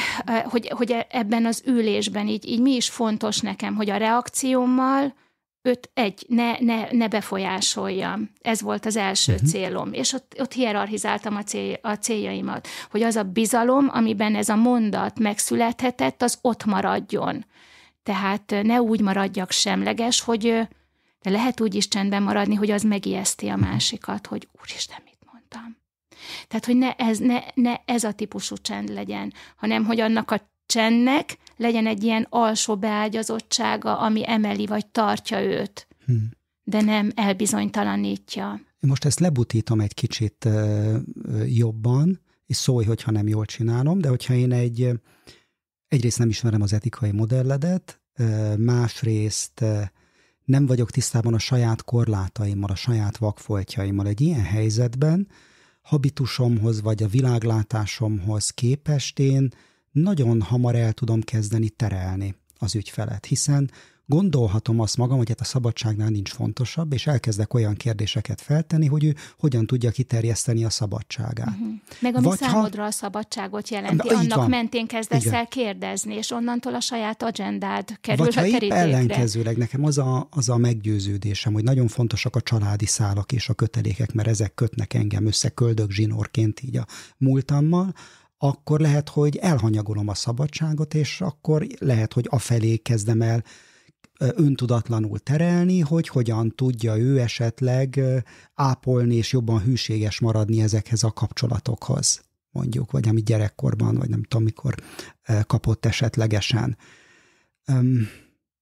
hogy, 0.44 0.68
hogy 0.68 0.96
ebben 1.08 1.46
az 1.46 1.62
ülésben 1.66 2.28
így, 2.28 2.48
így 2.48 2.60
mi 2.60 2.70
is 2.74 2.88
fontos 2.88 3.40
nekem, 3.40 3.74
hogy 3.74 3.90
a 3.90 3.96
reakciómmal 3.96 5.14
őt 5.62 5.90
egy, 5.94 6.24
ne, 6.28 6.58
ne, 6.58 6.86
ne 6.90 7.08
befolyásoljam. 7.08 8.30
Ez 8.40 8.60
volt 8.60 8.86
az 8.86 8.96
első 8.96 9.32
uh-huh. 9.32 9.48
célom. 9.48 9.92
És 9.92 10.12
ott, 10.12 10.34
ott 10.38 10.52
hierarchizáltam 10.52 11.36
a, 11.36 11.42
cél, 11.42 11.78
a 11.82 11.92
céljaimat, 11.92 12.68
hogy 12.90 13.02
az 13.02 13.16
a 13.16 13.22
bizalom, 13.22 13.88
amiben 13.92 14.34
ez 14.34 14.48
a 14.48 14.56
mondat 14.56 15.18
megszülethetett, 15.18 16.22
az 16.22 16.38
ott 16.40 16.64
maradjon. 16.64 17.44
Tehát 18.02 18.54
ne 18.62 18.82
úgy 18.82 19.00
maradjak 19.00 19.50
semleges, 19.50 20.20
hogy 20.20 20.68
de 21.22 21.30
lehet 21.30 21.60
úgy 21.60 21.74
is 21.74 21.88
csendben 21.88 22.22
maradni, 22.22 22.54
hogy 22.54 22.70
az 22.70 22.82
megijeszti 22.82 23.48
a 23.48 23.56
másikat, 23.56 24.26
hogy 24.26 24.48
úristen, 24.60 24.98
mit 25.04 25.18
mondtam. 25.32 25.76
Tehát, 26.48 26.64
hogy 26.64 26.76
ne 26.76 26.92
ez, 26.92 27.18
ne, 27.18 27.38
ne 27.54 27.74
ez 27.84 28.04
a 28.04 28.12
típusú 28.12 28.56
csend 28.56 28.88
legyen, 28.88 29.32
hanem 29.56 29.84
hogy 29.84 30.00
annak 30.00 30.30
a 30.30 30.50
csendnek 30.66 31.38
legyen 31.56 31.86
egy 31.86 32.02
ilyen 32.02 32.26
alsó 32.30 32.76
beágyazottsága, 32.76 33.98
ami 33.98 34.28
emeli 34.28 34.66
vagy 34.66 34.86
tartja 34.86 35.42
őt. 35.42 35.86
Hmm. 36.06 36.30
de 36.64 36.80
nem 36.80 37.12
elbizonytalanítja. 37.14 38.60
Most 38.80 39.04
ezt 39.04 39.20
lebutítom 39.20 39.80
egy 39.80 39.94
kicsit 39.94 40.48
jobban, 41.46 42.20
és 42.46 42.56
szólj, 42.56 42.84
hogyha 42.84 43.10
nem 43.10 43.28
jól 43.28 43.44
csinálom, 43.44 44.00
de 44.00 44.08
hogyha 44.08 44.34
én 44.34 44.52
egy, 44.52 44.90
egyrészt 45.88 46.18
nem 46.18 46.28
ismerem 46.28 46.62
az 46.62 46.72
etikai 46.72 47.12
modelledet, 47.12 48.00
másrészt 48.56 49.64
nem 50.44 50.66
vagyok 50.66 50.90
tisztában 50.90 51.34
a 51.34 51.38
saját 51.38 51.84
korlátaimmal, 51.84 52.70
a 52.70 52.74
saját 52.74 53.16
vakfoltjaimmal. 53.16 54.06
Egy 54.06 54.20
ilyen 54.20 54.44
helyzetben 54.44 55.28
habitusomhoz 55.84 56.82
vagy 56.82 57.02
a 57.02 57.08
világlátásomhoz 57.08 58.50
képest 58.50 59.18
én 59.18 59.48
nagyon 59.92 60.40
hamar 60.40 60.74
el 60.74 60.92
tudom 60.92 61.20
kezdeni 61.20 61.68
terelni 61.68 62.34
az 62.58 62.74
ügyfelet, 62.74 63.26
hiszen 63.26 63.70
gondolhatom 64.06 64.80
azt 64.80 64.96
magam, 64.96 65.16
hogy 65.16 65.28
hát 65.28 65.40
a 65.40 65.44
szabadságnál 65.44 66.08
nincs 66.08 66.30
fontosabb, 66.30 66.92
és 66.92 67.06
elkezdek 67.06 67.54
olyan 67.54 67.74
kérdéseket 67.74 68.40
feltenni, 68.40 68.86
hogy 68.86 69.04
ő 69.04 69.14
hogyan 69.38 69.66
tudja 69.66 69.90
kiterjeszteni 69.90 70.64
a 70.64 70.70
szabadságát. 70.70 71.48
Uh-huh. 71.48 71.68
Meg 72.00 72.16
ami 72.16 72.24
Vagy 72.24 72.38
számodra 72.38 72.82
ha... 72.82 72.88
a 72.88 72.90
szabadságot 72.90 73.68
jelenti, 73.68 74.08
de, 74.08 74.14
annak 74.14 74.38
van. 74.38 74.48
mentén 74.50 74.86
kezdesz 74.86 75.24
Igen. 75.24 75.34
el 75.34 75.46
kérdezni, 75.46 76.14
és 76.14 76.30
onnantól 76.30 76.74
a 76.74 76.80
saját 76.80 77.22
agendád 77.22 78.00
kerül 78.00 78.24
Vagy 78.24 78.36
a 78.36 78.40
ha 78.40 78.46
épp 78.46 78.70
ellenkezőleg, 78.70 79.56
nekem 79.56 79.84
az 79.84 79.98
a, 79.98 80.26
az 80.30 80.48
a 80.48 80.56
meggyőződésem, 80.56 81.52
hogy 81.52 81.64
nagyon 81.64 81.88
fontosak 81.88 82.36
a 82.36 82.40
családi 82.40 82.86
szálak 82.86 83.32
és 83.32 83.48
a 83.48 83.54
kötelékek, 83.54 84.12
mert 84.12 84.28
ezek 84.28 84.54
kötnek 84.54 84.94
engem 84.94 85.26
össze 85.26 85.48
köldök 85.48 85.90
zsinórként 85.90 86.62
így 86.62 86.76
a 86.76 86.86
múltammal, 87.16 87.92
akkor 88.38 88.80
lehet, 88.80 89.08
hogy 89.08 89.36
elhanyagolom 89.36 90.08
a 90.08 90.14
szabadságot, 90.14 90.94
és 90.94 91.20
akkor 91.20 91.66
lehet, 91.78 92.12
hogy 92.12 92.26
afelé 92.30 92.76
kezdem 92.76 93.22
el 93.22 93.44
öntudatlanul 94.18 95.18
terelni, 95.18 95.80
hogy 95.80 96.08
hogyan 96.08 96.50
tudja 96.50 96.96
ő 96.96 97.20
esetleg 97.20 98.00
ápolni 98.54 99.14
és 99.14 99.32
jobban 99.32 99.60
hűséges 99.60 100.20
maradni 100.20 100.62
ezekhez 100.62 101.02
a 101.02 101.12
kapcsolatokhoz, 101.12 102.24
mondjuk, 102.50 102.90
vagy 102.90 103.08
ami 103.08 103.22
gyerekkorban, 103.22 103.94
vagy 103.96 104.08
nem 104.08 104.22
tudom, 104.22 104.44
mikor 104.44 104.74
kapott 105.46 105.84
esetlegesen. 105.84 106.76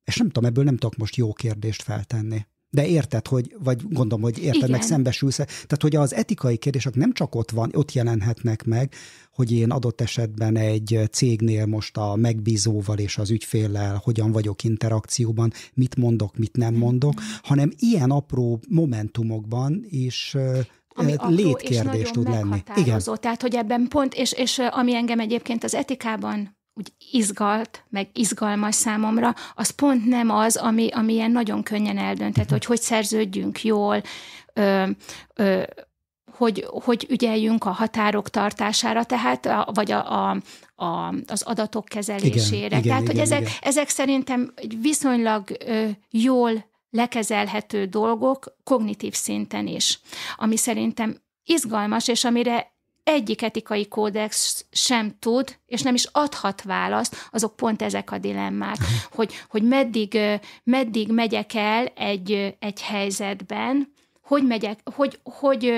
És 0.04 0.16
nem 0.16 0.26
tudom, 0.26 0.44
ebből 0.44 0.64
nem 0.64 0.76
tudok 0.76 0.96
most 0.96 1.16
jó 1.16 1.32
kérdést 1.32 1.82
feltenni. 1.82 2.46
De 2.74 2.86
érted, 2.86 3.26
hogy, 3.26 3.56
vagy 3.64 3.82
gondolom, 3.88 4.22
hogy 4.22 4.38
érted, 4.38 4.54
Igen. 4.54 4.70
meg 4.70 4.82
szembesülsz. 4.82 5.36
Tehát, 5.36 5.78
hogy 5.80 5.96
az 5.96 6.14
etikai 6.14 6.56
kérdések 6.56 6.94
nem 6.94 7.12
csak 7.12 7.34
ott 7.34 7.50
van, 7.50 7.70
ott 7.74 7.92
jelenhetnek 7.92 8.64
meg, 8.64 8.94
hogy 9.34 9.52
én 9.52 9.70
adott 9.70 10.00
esetben 10.00 10.56
egy 10.56 11.00
cégnél 11.10 11.66
most 11.66 11.96
a 11.96 12.16
megbízóval 12.16 12.98
és 12.98 13.18
az 13.18 13.30
ügyféllel 13.30 14.00
hogyan 14.04 14.32
vagyok 14.32 14.64
interakcióban, 14.64 15.52
mit 15.74 15.96
mondok, 15.96 16.36
mit 16.36 16.56
nem 16.56 16.74
mondok, 16.74 17.20
hanem 17.42 17.70
ilyen 17.78 18.10
apró 18.10 18.60
momentumokban 18.68 19.84
is 19.88 20.36
ami 20.94 21.14
létkérdés 21.28 22.10
tud 22.10 22.28
lenni. 22.28 22.62
Igen. 22.76 23.00
Tehát, 23.20 23.42
hogy 23.42 23.54
ebben 23.54 23.86
pont, 23.88 24.14
és, 24.14 24.32
és 24.32 24.58
ami 24.58 24.94
engem 24.94 25.20
egyébként 25.20 25.64
az 25.64 25.74
etikában 25.74 26.56
úgy 26.74 26.92
izgalt, 27.10 27.84
meg 27.88 28.08
izgalmas 28.12 28.74
számomra, 28.74 29.34
az 29.54 29.70
pont 29.70 30.06
nem 30.06 30.30
az, 30.30 30.56
ami, 30.56 30.88
ami 30.88 31.12
ilyen 31.12 31.30
nagyon 31.30 31.62
könnyen 31.62 31.98
eldönthet, 31.98 32.50
hogy 32.50 32.64
hogy 32.64 32.80
szerződjünk 32.80 33.64
jól, 33.64 34.02
ö, 34.52 34.90
ö, 35.34 35.62
hogy, 36.32 36.66
hogy 36.84 37.06
ügyeljünk 37.10 37.64
a 37.64 37.70
határok 37.70 38.30
tartására, 38.30 39.04
tehát, 39.04 39.46
a, 39.46 39.70
vagy 39.74 39.90
a, 39.90 40.30
a, 40.30 40.36
a, 40.84 41.14
az 41.26 41.42
adatok 41.42 41.84
kezelésére. 41.84 42.66
Igen, 42.66 42.82
tehát, 42.82 43.02
igen, 43.02 43.06
hogy 43.06 43.10
igen, 43.10 43.24
ezek, 43.24 43.40
igen. 43.40 43.52
ezek 43.60 43.88
szerintem 43.88 44.52
viszonylag 44.80 45.56
ö, 45.66 45.88
jól 46.10 46.70
lekezelhető 46.90 47.84
dolgok 47.84 48.56
kognitív 48.64 49.14
szinten 49.14 49.66
is, 49.66 50.00
ami 50.36 50.56
szerintem 50.56 51.16
izgalmas, 51.44 52.08
és 52.08 52.24
amire 52.24 52.71
egyik 53.04 53.42
etikai 53.42 53.88
kódex 53.88 54.64
sem 54.70 55.16
tud, 55.18 55.58
és 55.66 55.82
nem 55.82 55.94
is 55.94 56.04
adhat 56.12 56.62
választ, 56.62 57.16
azok 57.30 57.56
pont 57.56 57.82
ezek 57.82 58.10
a 58.12 58.18
dilemmák, 58.18 58.76
hogy, 59.16 59.32
hogy 59.48 59.62
meddig, 59.62 60.18
meddig 60.64 61.12
megyek 61.12 61.54
el 61.54 61.86
egy, 61.86 62.56
egy 62.58 62.82
helyzetben, 62.82 63.92
hogy 64.22 64.46
megyek, 64.46 64.80
hogy, 64.94 65.18
hogy 65.22 65.72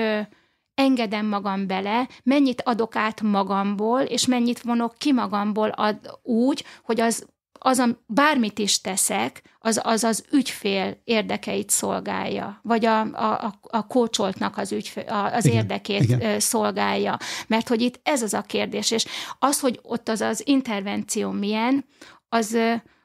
engedem 0.73 1.25
magam 1.25 1.67
bele, 1.67 2.07
mennyit 2.23 2.61
adok 2.61 2.95
át 2.95 3.21
magamból, 3.21 4.01
és 4.01 4.25
mennyit 4.25 4.61
vonok 4.61 4.95
ki 4.97 5.13
magamból 5.13 5.69
ad, 5.69 6.19
úgy, 6.23 6.65
hogy 6.83 6.99
az 6.99 7.25
az, 7.65 7.79
a, 7.79 7.87
bármit 8.05 8.59
is 8.59 8.81
teszek, 8.81 9.41
az, 9.59 9.81
az 9.83 10.03
az 10.03 10.23
ügyfél 10.31 11.01
érdekeit 11.03 11.69
szolgálja, 11.69 12.59
vagy 12.63 12.85
a, 12.85 12.99
a, 13.01 13.59
a 13.61 13.87
kócsoltnak 13.87 14.57
az, 14.57 14.71
ügyfél, 14.71 15.03
az 15.33 15.45
igen, 15.45 15.57
érdekét 15.57 16.03
igen. 16.03 16.39
szolgálja. 16.39 17.17
Mert 17.47 17.67
hogy 17.67 17.81
itt 17.81 17.99
ez 18.03 18.21
az 18.21 18.33
a 18.33 18.41
kérdés, 18.41 18.91
és 18.91 19.05
az, 19.39 19.59
hogy 19.59 19.79
ott 19.81 20.09
az 20.09 20.21
az 20.21 20.41
intervenció 20.47 21.31
milyen, 21.31 21.85
az, 22.29 22.57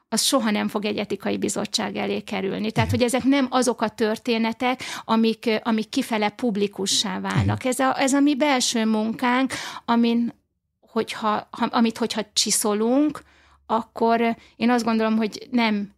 az 0.09 0.23
soha 0.23 0.51
nem 0.51 0.69
fog 0.69 0.85
egy 0.85 0.99
etikai 0.99 1.39
bizottság 1.39 1.97
elé 1.97 2.21
kerülni. 2.21 2.73
Tehát, 2.73 2.91
hogy 2.91 3.03
ezek 3.03 3.25
nem 3.25 3.47
azok 3.51 3.83
a 3.83 3.89
történetek, 3.89 4.83
amik, 5.05 5.61
amik 5.63 5.89
kifele 5.89 6.29
publikussá 6.29 7.21
válnak. 7.21 7.65
Ez 7.65 7.79
a, 7.79 8.01
ez 8.01 8.13
a 8.13 8.21
mi 8.21 8.37
belső 8.37 8.85
munkánk, 8.85 9.53
amin, 9.85 10.33
hogyha, 10.81 11.49
ha, 11.51 11.69
amit 11.71 11.99
hogyha 11.99 12.23
csiszolunk, 12.33 13.29
akkor 13.71 14.37
én 14.57 14.71
azt 14.71 14.85
gondolom, 14.85 15.17
hogy 15.17 15.49
nem 15.51 15.95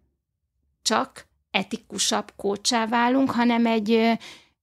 csak 0.82 1.26
etikusabb 1.50 2.32
kócsá 2.37 2.87
válunk, 2.87 3.30
hanem 3.30 3.66
egy, 3.66 3.90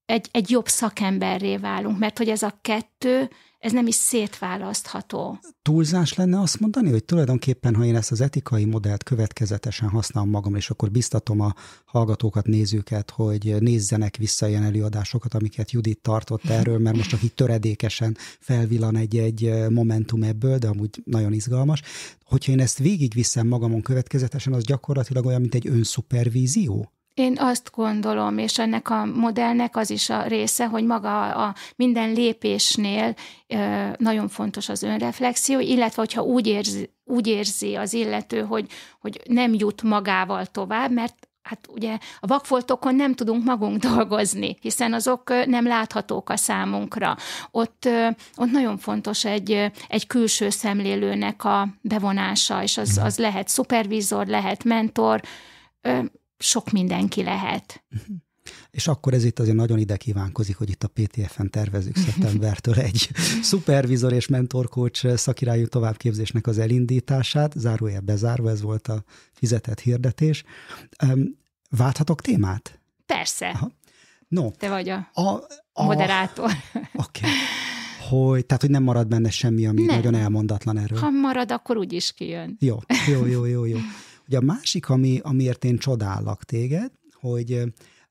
egy, 0.06 0.28
egy 0.32 0.50
jobb 0.50 0.68
szakemberré 0.68 1.58
válunk, 1.58 2.00
mert 2.00 2.18
hogy 2.18 2.30
ez 2.30 2.44
a 2.44 2.58
kettő, 2.62 3.30
ez 3.60 3.72
nem 3.72 3.88
is 3.88 3.96
szétválasztható. 3.96 5.40
Túlzás 5.62 6.14
lenne 6.14 6.40
azt 6.40 6.60
mondani, 6.60 6.90
hogy 6.90 7.04
tulajdonképpen, 7.04 7.76
ha 7.76 7.86
én 7.86 7.96
ezt 7.96 8.12
az 8.12 8.22
etikai 8.22 8.66
modellt 8.66 9.04
következetesen 9.04 9.90
használom 9.90 10.30
magam, 10.30 10.56
és 10.56 10.70
akkor 10.70 10.92
biztatom 10.92 11.40
a 11.40 11.54
hallgatókat, 11.86 12.46
nézőket, 12.46 13.10
hogy 13.10 13.56
nézzenek 13.60 14.18
vissza 14.18 14.48
ilyen 14.48 14.64
előadásokat, 14.64 15.34
amiket 15.34 15.72
Judit 15.72 16.02
tartott 16.02 16.46
erről, 16.46 16.80
mert 16.80 16.96
most 16.96 17.10
csak 17.10 17.24
így 17.24 17.34
töredékesen 17.34 18.18
felvillan 18.40 18.96
egy-egy 18.96 19.54
momentum 19.70 20.24
ebből, 20.24 20.58
de 20.58 20.68
amúgy 20.68 21.02
nagyon 21.06 21.34
izgalmas. 21.34 21.82
Hogyha 22.24 22.52
én 22.52 22.60
ezt 22.60 22.78
végigviszem 22.78 23.48
magamon 23.48 23.82
következetesen, 23.82 24.54
az 24.54 24.64
gyakorlatilag 24.64 25.26
olyan, 25.26 25.42
mint 25.42 25.56
egy 25.56 25.68
önszupervízió? 25.68 26.92
Én 27.20 27.38
azt 27.40 27.72
gondolom, 27.76 28.38
és 28.38 28.60
ennek 28.60 28.90
a 28.90 29.06
modellnek 29.06 29.76
az 29.76 29.90
is 29.90 30.10
a 30.10 30.22
része, 30.22 30.66
hogy 30.68 30.86
maga 30.86 31.22
a 31.22 31.56
minden 31.76 32.14
lépésnél 32.14 33.16
nagyon 33.98 34.28
fontos 34.28 34.70
az 34.70 34.84
önreflexió, 34.84 35.60
illetve 35.60 36.02
hogyha 36.02 36.22
úgy 36.22 36.48
érzi, 36.48 36.90
úgy 37.06 37.28
érzi 37.28 37.76
az 37.76 37.94
illető, 37.94 38.42
hogy, 38.42 38.68
hogy 39.00 39.22
nem 39.28 39.54
jut 39.54 39.82
magával 39.82 40.46
tovább, 40.46 40.92
mert 40.92 41.28
hát 41.42 41.68
ugye 41.74 41.98
a 42.20 42.28
vakfoltokon 42.28 42.96
nem 42.96 43.14
tudunk 43.14 43.44
magunk 43.44 43.78
dolgozni, 43.94 44.58
hiszen 44.62 44.94
azok 44.94 45.46
nem 45.46 45.68
láthatók 45.68 46.30
a 46.30 46.36
számunkra. 46.36 47.18
Ott, 47.52 47.90
ott 48.36 48.52
nagyon 48.52 48.78
fontos 48.78 49.26
egy, 49.26 49.72
egy 49.88 50.08
külső 50.08 50.50
szemlélőnek 50.50 51.44
a 51.44 51.68
bevonása, 51.82 52.64
és 52.64 52.78
az, 52.78 53.00
az 53.04 53.18
lehet 53.18 53.48
szupervizor, 53.48 54.28
lehet 54.28 54.64
mentor, 54.64 55.22
sok 56.40 56.72
mindenki 56.72 57.24
lehet. 57.24 57.84
És 58.72 58.88
akkor 58.88 59.14
ez 59.14 59.24
itt 59.24 59.40
azért 59.40 59.56
nagyon 59.56 59.80
ide 59.80 59.98
kívánkozik, 59.98 60.58
hogy 60.58 60.70
itt 60.70 60.84
a 60.84 60.88
PTF-en 60.88 61.50
tervezünk 61.50 61.98
szeptembertől 61.98 62.74
egy 62.74 63.10
szupervizor 63.42 64.14
és 64.14 64.28
mentorkócs 64.28 65.08
szakirányú 65.08 65.68
továbbképzésnek 65.68 66.48
az 66.48 66.58
elindítását, 66.58 67.54
zárójel 67.56 68.02
bezárva, 68.02 68.50
ez 68.50 68.62
volt 68.62 68.88
a 68.88 69.04
fizetett 69.34 69.80
hirdetés. 69.80 70.44
Válthatok 71.70 72.22
témát? 72.22 72.80
Persze. 73.06 73.50
Aha. 73.50 73.72
No, 74.28 74.52
Te 74.52 74.70
vagy 74.70 74.90
a, 74.90 75.10
a, 75.14 75.44
a 75.74 75.84
moderátor. 75.84 76.52
Oké. 76.74 76.86
Okay. 76.94 77.32
Hogy, 78.10 78.46
tehát, 78.46 78.62
hogy 78.62 78.72
nem 78.72 78.84
marad 78.84 79.08
benne 79.08 79.30
semmi, 79.30 79.68
ami 79.68 79.82
nem. 79.82 79.96
nagyon 79.96 80.16
elmondatlan 80.16 80.78
erről. 80.78 81.00
Ha 81.00 81.10
marad, 81.10 81.52
akkor 81.52 81.78
úgy 81.78 81.94
is 81.94 82.14
kijön. 82.14 82.58
Jó, 82.60 82.78
jó, 83.08 83.26
jó, 83.26 83.46
jó, 83.46 83.66
jó. 83.66 83.78
Ugye 84.30 84.38
a 84.38 84.42
másik, 84.42 84.90
ami, 84.90 85.20
amiért 85.24 85.64
én 85.66 85.78
csodálok 85.78 86.44
téged, 86.44 86.92
hogy 87.14 87.64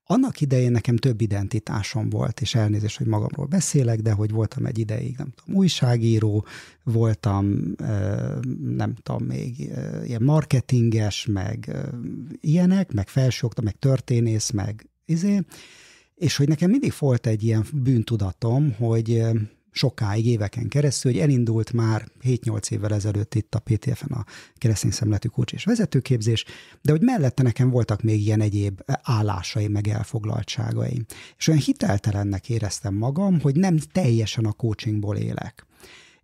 annak 0.03 0.41
idején 0.41 0.71
nekem 0.71 0.95
több 0.95 1.21
identitásom 1.21 2.09
volt, 2.09 2.41
és 2.41 2.55
elnézést, 2.55 2.97
hogy 2.97 3.07
magamról 3.07 3.45
beszélek, 3.45 3.99
de 3.99 4.11
hogy 4.11 4.31
voltam 4.31 4.65
egy 4.65 4.77
ideig, 4.77 5.17
nem 5.17 5.31
tudom, 5.35 5.59
újságíró, 5.59 6.45
voltam, 6.83 7.75
nem 8.63 8.95
tudom, 9.01 9.23
még 9.23 9.59
ilyen 10.05 10.23
marketinges, 10.23 11.25
meg 11.25 11.75
ilyenek, 12.41 12.91
meg 12.91 13.07
felsőokta, 13.07 13.61
meg 13.61 13.75
történész, 13.75 14.49
meg 14.49 14.89
izé, 15.05 15.41
és 16.15 16.37
hogy 16.37 16.47
nekem 16.47 16.69
mindig 16.69 16.93
volt 16.99 17.27
egy 17.27 17.43
ilyen 17.43 17.65
bűntudatom, 17.73 18.73
hogy 18.77 19.23
sokáig, 19.71 20.25
éveken 20.25 20.67
keresztül, 20.67 21.11
hogy 21.11 21.21
elindult 21.21 21.73
már 21.73 22.07
7-8 22.23 22.71
évvel 22.71 22.93
ezelőtt 22.93 23.35
itt 23.35 23.55
a 23.55 23.59
PTF-en 23.59 24.11
a 24.11 24.25
keresztény 24.57 24.91
szemletű 24.91 25.27
kócs 25.27 25.53
és 25.53 25.63
vezetőképzés, 25.63 26.45
de 26.81 26.91
hogy 26.91 27.01
mellette 27.01 27.43
nekem 27.43 27.69
voltak 27.69 28.01
még 28.01 28.21
ilyen 28.21 28.41
egyéb 28.41 28.81
állásaim, 29.01 29.71
meg 29.71 29.87
elfoglaltságaim. 29.87 31.05
És 31.37 31.47
olyan 31.47 31.61
hiteltelennek 31.61 32.49
éreztem 32.49 32.93
magam, 32.93 33.39
hogy 33.41 33.55
nem 33.55 33.77
teljesen 33.91 34.45
a 34.45 34.51
coachingból 34.51 35.15
élek. 35.15 35.67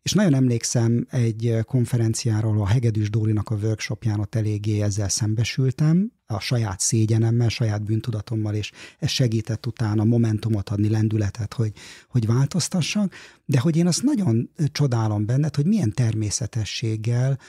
És 0.06 0.14
nagyon 0.14 0.34
emlékszem 0.34 1.08
egy 1.10 1.58
konferenciáról, 1.64 2.62
a 2.62 2.68
Hegedűs 2.68 3.10
Dórinak 3.10 3.50
a 3.50 3.56
workshopján 3.56 4.20
ott 4.20 4.36
eléggé 4.36 4.82
ezzel 4.82 5.10
szembesültem, 5.10 6.12
a 6.26 6.40
saját 6.40 6.80
szégyenemmel, 6.80 7.50
saját 7.50 7.84
bűntudatommal, 7.84 8.54
és 8.54 8.72
ez 9.00 9.10
segített 9.10 9.66
utána 9.66 10.04
momentumot 10.04 10.70
adni, 10.70 10.90
lendületet, 10.90 11.54
hogy, 11.54 11.72
hogy 12.10 12.26
változtassak, 12.26 13.14
de 13.46 13.60
hogy 13.60 13.78
én 13.78 13.88
azt 13.88 14.04
nagyon 14.04 14.50
csodálom 14.72 15.26
benned, 15.26 15.56
hogy 15.56 15.66
milyen 15.66 15.94
természetességgel 15.94 17.40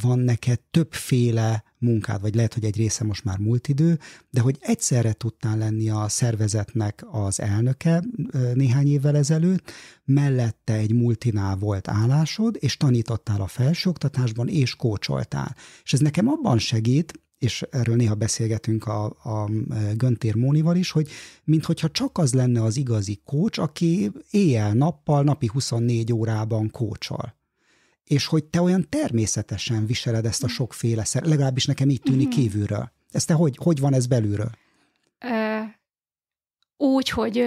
van 0.00 0.18
neked 0.18 0.60
többféle 0.70 1.64
munkád, 1.78 2.20
vagy 2.20 2.34
lehet, 2.34 2.54
hogy 2.54 2.64
egy 2.64 2.76
része 2.76 3.04
most 3.04 3.24
már 3.24 3.38
múlt 3.38 3.68
idő, 3.68 3.98
de 4.30 4.40
hogy 4.40 4.56
egyszerre 4.60 5.12
tudtál 5.12 5.58
lenni 5.58 5.90
a 5.90 6.08
szervezetnek 6.08 7.04
az 7.10 7.40
elnöke 7.40 8.04
néhány 8.54 8.88
évvel 8.88 9.16
ezelőtt, 9.16 9.70
mellette 10.04 10.74
egy 10.74 10.92
multinál 10.92 11.56
volt 11.56 11.88
állásod, 11.88 12.56
és 12.60 12.76
tanítottál 12.76 13.40
a 13.40 13.46
felsőoktatásban, 13.46 14.48
és 14.48 14.76
kócsoltál. 14.76 15.56
És 15.84 15.92
ez 15.92 16.00
nekem 16.00 16.28
abban 16.28 16.58
segít, 16.58 17.20
és 17.38 17.64
erről 17.70 17.96
néha 17.96 18.14
beszélgetünk 18.14 18.86
a, 18.86 19.04
a 19.04 19.50
Göntér 19.96 20.34
Mónival 20.34 20.76
is, 20.76 20.90
hogy 20.90 21.08
minthogyha 21.44 21.90
csak 21.90 22.18
az 22.18 22.34
lenne 22.34 22.62
az 22.62 22.76
igazi 22.76 23.20
kócs, 23.24 23.58
aki 23.58 24.12
éjjel-nappal, 24.30 25.22
napi 25.22 25.46
24 25.46 26.12
órában 26.12 26.70
kócsol 26.70 27.35
és 28.06 28.26
hogy 28.26 28.44
te 28.44 28.60
olyan 28.60 28.86
természetesen 28.88 29.86
viseled 29.86 30.24
ezt 30.24 30.44
a 30.44 30.48
sokféle 30.48 31.04
szer, 31.04 31.22
legalábbis 31.22 31.66
nekem 31.66 31.88
így 31.88 32.00
tűnik 32.00 32.28
uh-huh. 32.28 32.42
kívülről. 32.42 32.92
Ez 33.10 33.24
te 33.24 33.34
hogy, 33.34 33.56
hogy 33.62 33.80
van 33.80 33.94
ez 33.94 34.06
belülről? 34.06 34.50
Ö, 35.18 35.58
úgy, 36.76 37.08
hogy, 37.08 37.44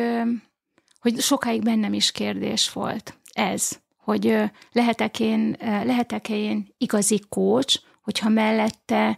hogy 0.99 1.20
sokáig 1.20 1.64
bennem 1.64 1.93
is 1.93 2.12
kérdés 2.12 2.72
volt 2.72 3.18
ez, 3.32 3.80
hogy 3.97 4.36
lehetek 4.72 5.20
én, 5.20 5.55
lehetek 5.60 6.30
én 6.30 6.74
igazi 6.78 7.22
kócs, 7.30 7.76
hogyha 8.01 8.30
mellette 8.30 9.18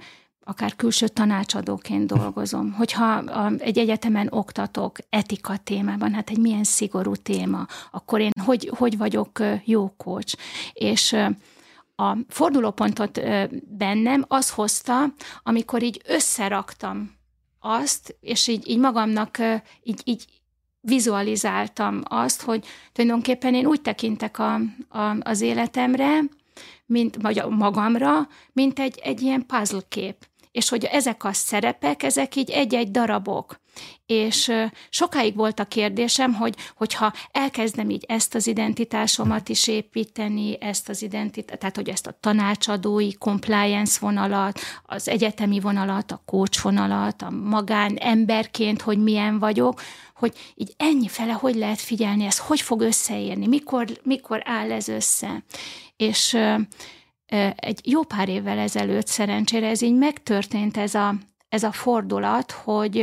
akár 0.52 0.76
külső 0.76 1.08
tanácsadóként 1.08 2.08
dolgozom, 2.08 2.72
hogyha 2.72 3.24
egy 3.58 3.78
egyetemen 3.78 4.28
oktatok 4.30 4.98
etika 5.10 5.58
témában, 5.58 6.14
hát 6.14 6.30
egy 6.30 6.38
milyen 6.38 6.64
szigorú 6.64 7.16
téma, 7.16 7.66
akkor 7.92 8.20
én 8.20 8.32
hogy, 8.46 8.72
hogy 8.78 8.98
vagyok 8.98 9.40
jó 9.66 9.94
kócs. 9.98 10.34
És 10.74 11.16
a 11.96 12.18
fordulópontot 12.28 13.22
bennem 13.78 14.26
az 14.28 14.50
hozta, 14.50 15.14
amikor 15.44 15.84
így 15.84 16.02
összeraktam 16.08 17.12
azt, 17.60 18.16
és 18.22 18.48
így, 18.48 18.70
így 18.70 18.80
magamnak 18.80 19.38
így, 19.84 20.02
így 20.04 20.26
vizualizáltam 20.82 22.02
azt, 22.04 22.42
hogy 22.42 22.66
tulajdonképpen 22.92 23.54
én 23.54 23.66
úgy 23.66 23.82
tekintek 23.82 24.40
a, 24.40 24.54
a, 24.90 25.16
az 25.20 25.42
életemre, 25.42 26.20
mint, 26.86 27.18
vagy 27.22 27.44
magamra, 27.50 28.28
mint 28.54 28.80
egy, 28.80 29.00
egy 29.04 29.22
ilyen 29.22 29.46
puzzle 29.46 29.82
kép 29.90 30.16
és 30.52 30.70
hogy 30.70 30.84
ezek 30.84 31.24
a 31.24 31.34
szerepek, 31.34 32.04
ezek 32.04 32.36
így 32.36 32.50
egy-egy 32.50 32.92
darabok. 32.92 33.60
És 34.06 34.52
sokáig 34.90 35.36
volt 35.36 35.60
a 35.60 35.66
kérdésem, 35.66 36.34
hogy 36.34 36.56
hogyha 36.76 37.14
elkezdem 37.32 37.90
így 37.90 38.06
ezt 38.08 38.36
az 38.36 38.48
identitásomat 38.48 39.50
is 39.50 39.68
építeni, 39.68 40.58
ezt 40.62 40.90
az 40.90 41.02
identitást, 41.02 41.60
tehát 41.60 41.76
hogy 41.76 41.90
ezt 41.90 42.08
a 42.08 42.18
tanácsadói 42.20 43.14
compliance 43.14 43.98
vonalat, 44.02 44.60
az 44.84 45.08
egyetemi 45.08 45.60
vonalat, 45.60 46.12
a 46.12 46.22
coach 46.26 46.64
vonalat, 46.64 47.22
a 47.22 47.30
magán 47.30 47.96
emberként, 47.96 48.82
hogy 48.82 48.98
milyen 48.98 49.40
vagyok, 49.40 49.82
hogy 50.16 50.34
így 50.56 50.74
ennyi 50.78 51.08
fele 51.08 51.34
hogy 51.34 51.56
lehet 51.56 51.82
figyelni, 51.82 52.26
ez 52.26 52.38
hogy 52.38 52.62
fog 52.62 52.82
összeérni, 52.82 53.48
mikor, 53.48 53.86
mikor 54.04 54.42
áll 54.46 54.72
ez 54.72 54.88
össze. 54.88 55.44
És 55.98 56.38
egy 57.56 57.82
jó 57.84 58.04
pár 58.04 58.30
évvel 58.30 58.58
ezelőtt 58.58 59.08
szerencsére 59.08 59.68
ez 59.68 59.82
így 59.82 59.96
megtörtént 59.96 60.78
ez 60.78 60.96
a, 60.96 61.16
ez 61.50 61.64
a 61.64 61.72
fordulat, 61.72 62.52
hogy 62.52 62.94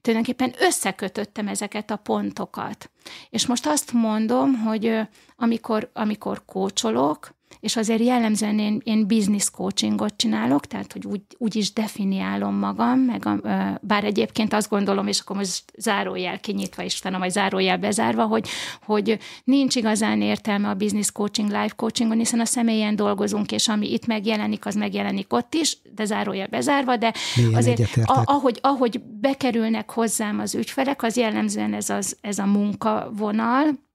tulajdonképpen 0.00 0.54
összekötöttem 0.58 1.48
ezeket 1.48 1.90
a 1.90 1.96
pontokat. 1.96 2.90
És 3.30 3.46
most 3.46 3.66
azt 3.66 3.92
mondom, 3.92 4.54
hogy 4.54 5.00
amikor, 5.36 5.90
amikor 5.92 6.44
kócsolok, 6.44 7.36
és 7.60 7.76
azért 7.76 8.00
jellemzően 8.00 8.58
én, 8.58 8.80
én 8.84 9.06
business 9.06 9.50
coachingot 9.50 10.16
csinálok, 10.16 10.66
tehát 10.66 10.92
hogy 10.92 11.06
úgy, 11.06 11.20
úgy 11.38 11.56
is 11.56 11.72
definiálom 11.72 12.54
magam, 12.54 12.98
meg 12.98 13.26
a, 13.26 13.40
bár 13.80 14.04
egyébként 14.04 14.52
azt 14.52 14.68
gondolom, 14.68 15.06
és 15.06 15.20
akkor 15.20 15.36
most 15.36 15.62
zárójel 15.76 16.40
kinyitva 16.40 16.82
is 16.82 16.98
utána 16.98 17.18
vagy 17.18 17.30
zárójel 17.30 17.76
bezárva, 17.78 18.24
hogy, 18.24 18.48
hogy 18.82 19.18
nincs 19.44 19.76
igazán 19.76 20.22
értelme 20.22 20.68
a 20.68 20.74
business 20.74 21.12
coaching, 21.12 21.48
life 21.48 21.74
coachingon, 21.76 22.18
hiszen 22.18 22.40
a 22.40 22.44
személyen 22.44 22.96
dolgozunk, 22.96 23.52
és 23.52 23.68
ami 23.68 23.92
itt 23.92 24.06
megjelenik, 24.06 24.66
az 24.66 24.74
megjelenik 24.74 25.32
ott 25.32 25.54
is, 25.54 25.78
de 25.94 26.04
zárójel 26.04 26.46
bezárva, 26.46 26.96
de 26.96 27.12
Milyen 27.36 27.54
azért 27.54 27.96
a, 28.04 28.22
ahogy, 28.24 28.58
ahogy 28.62 29.00
bekerülnek 29.20 29.90
hozzám 29.90 30.38
az 30.38 30.54
ügyfelek, 30.54 31.02
az 31.02 31.16
jellemzően 31.16 31.74
ez, 31.74 31.90
az, 31.90 32.16
ez 32.20 32.38
a 32.38 32.46
munkavonal, 32.46 33.86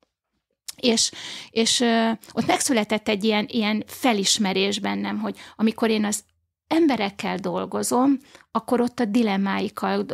és, 0.75 1.11
és 1.49 1.83
ott 2.31 2.45
megszületett 2.45 3.07
egy 3.07 3.23
ilyen, 3.23 3.45
ilyen 3.49 3.83
felismerés 3.87 4.79
bennem, 4.79 5.19
hogy 5.19 5.37
amikor 5.55 5.89
én 5.89 6.05
az 6.05 6.23
emberekkel 6.67 7.37
dolgozom, 7.37 8.19
akkor 8.55 8.81
ott 8.81 8.99
a 8.99 9.05
dilemmáikkal, 9.05 10.05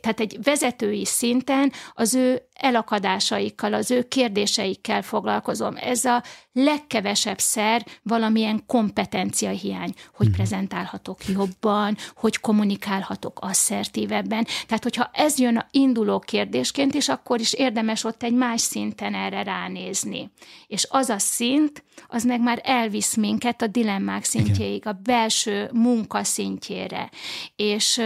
tehát 0.00 0.20
egy 0.20 0.38
vezetői 0.42 1.04
szinten 1.04 1.72
az 1.94 2.14
ő 2.14 2.42
elakadásaikkal, 2.52 3.74
az 3.74 3.90
ő 3.90 4.02
kérdéseikkel 4.08 5.02
foglalkozom. 5.02 5.76
Ez 5.80 6.04
a 6.04 6.22
legkevesebb 6.52 7.38
szer 7.38 7.86
valamilyen 8.02 8.62
kompetencia 8.66 9.50
hiány, 9.50 9.94
hogy 10.14 10.28
mm. 10.28 10.32
prezentálhatok 10.32 11.26
jobban, 11.26 11.96
hogy 12.14 12.40
kommunikálhatok 12.40 13.38
asszertívebben. 13.40 14.46
Tehát, 14.66 14.82
hogyha 14.82 15.10
ez 15.12 15.38
jön 15.38 15.56
a 15.56 15.66
induló 15.70 16.18
kérdésként, 16.18 16.94
és 16.94 17.08
akkor 17.08 17.40
is 17.40 17.52
érdemes 17.52 18.04
ott 18.04 18.22
egy 18.22 18.34
más 18.34 18.60
szinten 18.60 19.14
erre 19.14 19.42
ránézni. 19.42 20.30
És 20.66 20.86
az 20.90 21.08
a 21.08 21.18
szint, 21.18 21.84
az 22.08 22.24
meg 22.24 22.40
már 22.40 22.60
elvisz 22.64 23.14
minket 23.14 23.62
a 23.62 23.66
dilemmák 23.66 24.24
szintjéig, 24.24 24.86
a 24.86 24.98
belső 25.02 25.70
munka 25.72 26.24
szintjére 26.24 27.10
és 27.56 28.02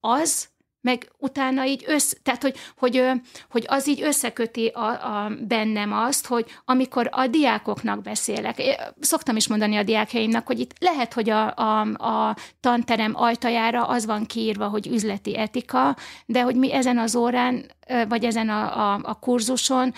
az 0.00 0.48
meg 0.80 1.12
utána 1.18 1.66
így 1.66 1.84
össz, 1.86 2.12
tehát 2.22 2.42
hogy, 2.42 2.56
hogy, 2.76 3.02
hogy 3.50 3.64
az 3.68 3.88
így 3.88 4.02
összeköti 4.02 4.66
a, 4.66 4.86
a, 4.86 5.30
bennem 5.48 5.92
azt, 5.92 6.26
hogy 6.26 6.46
amikor 6.64 7.08
a 7.12 7.26
diákoknak 7.26 8.02
beszélek, 8.02 8.62
szoktam 9.00 9.36
is 9.36 9.48
mondani 9.48 9.76
a 9.76 9.82
diákjaimnak, 9.82 10.46
hogy 10.46 10.60
itt 10.60 10.72
lehet, 10.78 11.12
hogy 11.12 11.30
a, 11.30 11.54
a, 11.54 11.80
a 11.80 12.36
tanterem 12.60 13.12
ajtajára 13.16 13.86
az 13.86 14.06
van 14.06 14.26
kiírva, 14.26 14.68
hogy 14.68 14.86
üzleti 14.86 15.38
etika, 15.38 15.96
de 16.26 16.42
hogy 16.42 16.56
mi 16.56 16.72
ezen 16.72 16.98
az 16.98 17.16
órán, 17.16 17.64
vagy 18.08 18.24
ezen 18.24 18.48
a, 18.48 18.92
a, 18.92 19.00
a 19.02 19.14
kurzuson 19.14 19.94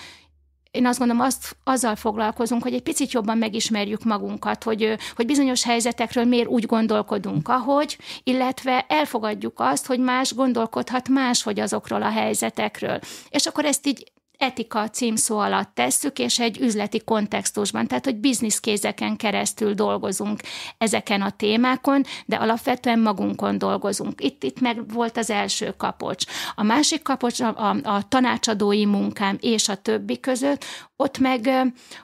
én 0.71 0.85
azt 0.85 0.99
gondolom, 0.99 1.23
azt, 1.23 1.57
azzal 1.63 1.95
foglalkozunk, 1.95 2.63
hogy 2.63 2.73
egy 2.73 2.81
picit 2.83 3.11
jobban 3.11 3.37
megismerjük 3.37 4.03
magunkat, 4.03 4.63
hogy, 4.63 4.97
hogy 5.15 5.25
bizonyos 5.25 5.63
helyzetekről 5.63 6.25
miért 6.25 6.47
úgy 6.47 6.65
gondolkodunk, 6.65 7.47
ahogy, 7.47 7.97
illetve 8.23 8.85
elfogadjuk 8.87 9.59
azt, 9.59 9.85
hogy 9.85 9.99
más 9.99 10.33
gondolkodhat 10.33 11.09
máshogy 11.09 11.59
azokról 11.59 12.01
a 12.01 12.09
helyzetekről. 12.09 12.99
És 13.29 13.45
akkor 13.45 13.65
ezt 13.65 13.87
így 13.87 14.11
etika 14.41 14.89
címszó 14.89 15.39
alatt 15.39 15.75
tesszük, 15.75 16.19
és 16.19 16.39
egy 16.39 16.59
üzleti 16.59 17.03
kontextusban, 17.03 17.87
tehát 17.87 18.05
hogy 18.05 18.15
bizniszkézeken 18.15 19.15
keresztül 19.15 19.73
dolgozunk 19.73 20.39
ezeken 20.77 21.21
a 21.21 21.29
témákon, 21.29 22.03
de 22.25 22.35
alapvetően 22.35 22.99
magunkon 22.99 23.57
dolgozunk. 23.57 24.23
Itt, 24.23 24.43
itt 24.43 24.59
meg 24.59 24.93
volt 24.93 25.17
az 25.17 25.29
első 25.29 25.73
kapocs. 25.77 26.25
A 26.55 26.63
másik 26.63 27.01
kapocs 27.01 27.39
a, 27.39 27.69
a, 27.69 27.75
a 27.83 28.07
tanácsadói 28.07 28.85
munkám 28.85 29.37
és 29.39 29.69
a 29.69 29.75
többi 29.75 30.19
között, 30.19 30.65
ott 30.95 31.17
meg, 31.17 31.49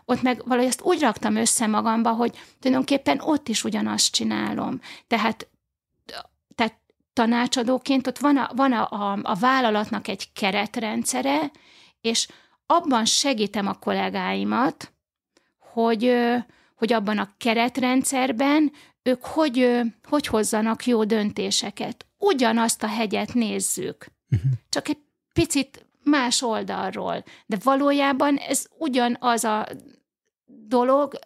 ott 0.05 0.21
meg 0.21 0.41
valahogy 0.45 0.69
ezt 0.69 0.81
úgy 0.81 0.99
raktam 0.99 1.35
össze 1.35 1.67
magamba, 1.67 2.11
hogy 2.11 2.31
tulajdonképpen 2.59 3.19
ott 3.23 3.47
is 3.47 3.63
ugyanazt 3.63 4.11
csinálom. 4.11 4.79
Tehát 5.07 5.47
tanácsadóként 7.17 8.07
ott 8.07 8.17
van 8.17 8.37
a, 8.37 8.49
van 8.55 8.71
a, 8.71 8.87
a, 8.89 9.19
a 9.23 9.35
vállalatnak 9.35 10.07
egy 10.07 10.31
keretrendszere, 10.33 11.51
és 12.01 12.27
abban 12.65 13.05
segítem 13.05 13.67
a 13.67 13.73
kollégáimat, 13.73 14.93
hogy, 15.59 16.13
hogy 16.75 16.93
abban 16.93 17.17
a 17.17 17.33
keretrendszerben 17.37 18.71
ők 19.03 19.25
hogy, 19.25 19.81
hogy 20.03 20.27
hozzanak 20.27 20.85
jó 20.85 21.03
döntéseket. 21.03 22.05
Ugyanazt 22.17 22.83
a 22.83 22.87
hegyet 22.87 23.33
nézzük. 23.33 24.07
Uh-huh. 24.31 24.51
Csak 24.69 24.87
egy 24.87 24.97
picit 25.33 25.85
más 26.03 26.41
oldalról. 26.41 27.23
De 27.45 27.57
valójában 27.63 28.35
ez 28.35 28.65
ugyanaz 28.77 29.43
a 29.43 29.67
dolog, 30.45 31.19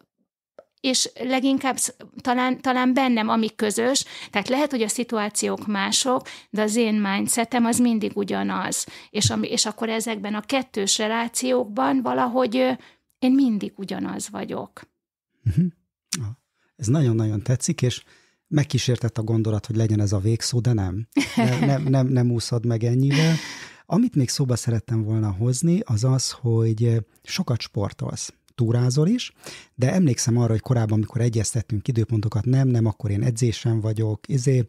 és 0.81 1.11
leginkább 1.19 1.77
talán, 2.21 2.61
talán 2.61 2.93
bennem, 2.93 3.29
ami 3.29 3.55
közös, 3.55 4.05
tehát 4.29 4.49
lehet, 4.49 4.71
hogy 4.71 4.81
a 4.81 4.87
szituációk 4.87 5.67
mások, 5.67 6.27
de 6.49 6.61
az 6.61 6.75
én 6.75 6.93
mindsetem 6.93 7.65
az 7.65 7.79
mindig 7.79 8.11
ugyanaz. 8.15 8.85
És, 9.09 9.29
ami, 9.29 9.47
és 9.47 9.65
akkor 9.65 9.89
ezekben 9.89 10.33
a 10.33 10.41
kettős 10.41 10.97
relációkban 10.97 12.01
valahogy 12.01 12.55
én 13.19 13.31
mindig 13.31 13.73
ugyanaz 13.75 14.29
vagyok. 14.29 14.81
Uh-huh. 15.45 15.65
Ez 16.75 16.87
nagyon-nagyon 16.87 17.41
tetszik, 17.41 17.81
és 17.81 18.03
megkísértett 18.47 19.17
a 19.17 19.23
gondolat, 19.23 19.65
hogy 19.65 19.75
legyen 19.75 19.99
ez 19.99 20.11
a 20.11 20.19
végszó, 20.19 20.59
de 20.59 20.73
nem. 20.73 21.07
Nem, 21.35 21.65
nem, 21.71 21.83
nem, 21.83 22.07
nem 22.07 22.31
úszod 22.31 22.65
meg 22.65 22.83
ennyivel. 22.83 23.35
Amit 23.85 24.15
még 24.15 24.29
szóba 24.29 24.55
szerettem 24.55 25.03
volna 25.03 25.31
hozni, 25.31 25.79
az 25.83 26.03
az, 26.03 26.31
hogy 26.31 27.05
sokat 27.23 27.61
sportolsz 27.61 28.33
túrázol 28.61 29.07
is, 29.07 29.33
de 29.75 29.93
emlékszem 29.93 30.37
arra, 30.37 30.51
hogy 30.51 30.61
korábban, 30.61 30.93
amikor 30.93 31.21
egyeztettünk 31.21 31.87
időpontokat, 31.87 32.45
nem, 32.45 32.67
nem, 32.67 32.85
akkor 32.85 33.11
én 33.11 33.23
edzésen 33.23 33.79
vagyok, 33.79 34.27
izé, 34.27 34.65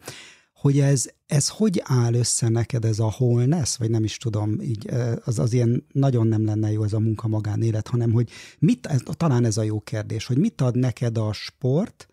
hogy 0.53 0.79
ez, 0.79 1.07
ez 1.27 1.49
hogy 1.49 1.81
áll 1.85 2.15
össze 2.15 2.49
neked 2.49 2.85
ez 2.85 2.99
a 2.99 3.15
wholeness, 3.19 3.77
vagy 3.77 3.91
nem 3.91 4.05
is 4.05 4.17
tudom, 4.17 4.61
így 4.61 4.91
az, 5.25 5.39
az 5.39 5.53
ilyen 5.53 5.87
nagyon 5.93 6.27
nem 6.27 6.45
lenne 6.45 6.73
jó 6.73 6.85
ez 6.85 6.93
a 6.93 6.99
munka 6.99 7.29
magánélet, 7.29 7.89
hanem 7.89 8.13
hogy 8.13 8.31
mit, 8.59 8.87
ez, 8.87 9.01
talán 9.17 9.45
ez 9.45 9.57
a 9.57 9.63
jó 9.63 9.81
kérdés, 9.81 10.27
hogy 10.27 10.39
mit 10.39 10.61
ad 10.61 10.77
neked 10.77 11.19
a 11.19 11.33
sport, 11.33 12.07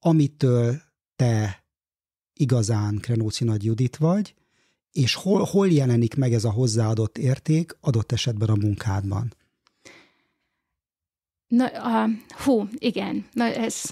amitől 0.00 0.80
te 1.16 1.64
igazán 2.32 2.98
Krenóci 3.00 3.44
Nagy 3.44 3.64
Judit 3.64 3.96
vagy, 3.96 4.34
és 4.92 5.14
hol, 5.14 5.42
hol 5.42 5.68
jelenik 5.68 6.14
meg 6.14 6.32
ez 6.32 6.44
a 6.44 6.50
hozzáadott 6.50 7.18
érték 7.18 7.76
adott 7.80 8.12
esetben 8.12 8.48
a 8.48 8.56
munkádban? 8.56 9.32
Na, 11.56 11.66
a, 11.66 12.08
hú, 12.44 12.68
igen, 12.78 13.26
na 13.32 13.44
ez 13.44 13.82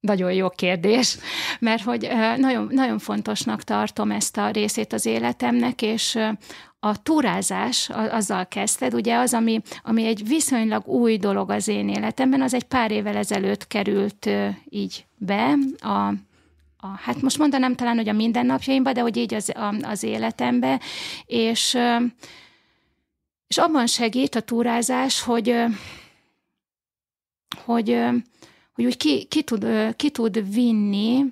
nagyon 0.00 0.32
jó 0.32 0.50
kérdés, 0.50 1.18
mert 1.58 1.82
hogy 1.82 2.08
nagyon, 2.36 2.68
nagyon 2.70 2.98
fontosnak 2.98 3.62
tartom 3.62 4.10
ezt 4.10 4.36
a 4.36 4.50
részét 4.50 4.92
az 4.92 5.06
életemnek, 5.06 5.82
és 5.82 6.18
a 6.78 7.02
túrázás, 7.02 7.90
azzal 7.90 8.46
kezdted, 8.46 8.94
ugye 8.94 9.16
az, 9.16 9.34
ami, 9.34 9.60
ami 9.82 10.06
egy 10.06 10.26
viszonylag 10.26 10.86
új 10.86 11.16
dolog 11.16 11.50
az 11.50 11.68
én 11.68 11.88
életemben, 11.88 12.42
az 12.42 12.54
egy 12.54 12.64
pár 12.64 12.90
évvel 12.90 13.16
ezelőtt 13.16 13.66
került 13.66 14.28
így 14.68 15.06
be 15.16 15.54
a, 15.78 16.14
hát 17.02 17.22
most 17.22 17.38
mondanám 17.38 17.74
talán, 17.74 17.96
hogy 17.96 18.08
a 18.08 18.12
mindennapjaimba, 18.12 18.92
de 18.92 19.00
hogy 19.00 19.16
így 19.16 19.34
az, 19.34 19.52
az 19.82 20.02
életembe, 20.02 20.80
és, 21.26 21.78
és 23.46 23.58
abban 23.58 23.86
segít 23.86 24.34
a 24.34 24.40
túrázás, 24.40 25.22
hogy 25.22 25.54
hogy, 27.64 27.98
hogy 28.72 28.84
úgy 28.84 28.96
ki, 28.96 29.24
ki, 29.24 29.42
tud, 29.42 29.66
ki 29.96 30.10
tud 30.10 30.52
vinni 30.54 31.24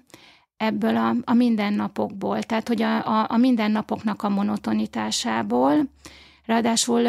ebből 0.57 0.97
a, 0.97 1.15
a 1.25 1.35
mindennapokból, 1.35 2.43
tehát 2.43 2.69
hogy 2.69 2.83
a, 2.83 3.21
a, 3.21 3.27
a 3.29 3.37
mindennapoknak 3.37 4.23
a 4.23 4.29
monotonitásából, 4.29 5.89
Ráadásul 6.47 7.07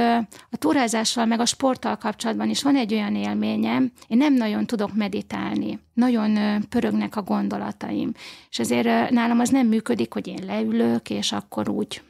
a 0.49 0.58
túrázással, 0.58 1.26
meg 1.26 1.39
a 1.39 1.45
sporttal 1.45 1.97
kapcsolatban 1.97 2.49
is 2.49 2.64
van 2.64 2.76
egy 2.76 2.93
olyan 2.93 3.16
élményem, 3.16 3.91
én 4.08 4.18
nem 4.18 4.34
nagyon 4.34 4.66
tudok 4.66 4.93
meditálni, 4.93 5.80
nagyon 5.93 6.62
pörögnek 6.70 7.16
a 7.16 7.22
gondolataim, 7.22 8.12
és 8.49 8.60
ezért 8.60 9.10
nálam 9.10 9.39
az 9.39 9.49
nem 9.49 9.68
működik, 9.68 10.14
hogy 10.14 10.28
én 10.28 10.45
leülök, 10.45 11.10
és 11.10 11.32
akkor 11.32 11.70
úgy 11.70 12.01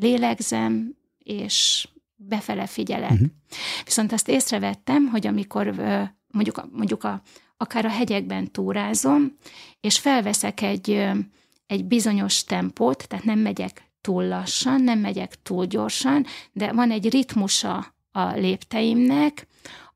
lélegzem, 0.00 0.94
és 1.18 1.88
befele 2.18 2.66
figyelek. 2.66 3.10
Uh-huh. 3.10 3.28
Viszont 3.84 4.12
azt 4.12 4.28
észrevettem, 4.28 5.06
hogy 5.06 5.26
amikor 5.26 5.74
mondjuk, 6.30 6.68
mondjuk 6.72 7.04
a, 7.04 7.22
akár 7.56 7.84
a 7.84 7.90
hegyekben 7.90 8.52
túrázom, 8.52 9.36
és 9.80 9.98
felveszek 9.98 10.60
egy, 10.60 11.08
egy 11.66 11.84
bizonyos 11.84 12.44
tempót, 12.44 13.08
tehát 13.08 13.24
nem 13.24 13.38
megyek 13.38 13.82
túl 14.00 14.28
lassan, 14.28 14.82
nem 14.82 14.98
megyek 14.98 15.42
túl 15.42 15.66
gyorsan, 15.66 16.26
de 16.52 16.72
van 16.72 16.90
egy 16.90 17.10
ritmusa 17.10 17.94
a 18.12 18.32
lépteimnek, 18.32 19.46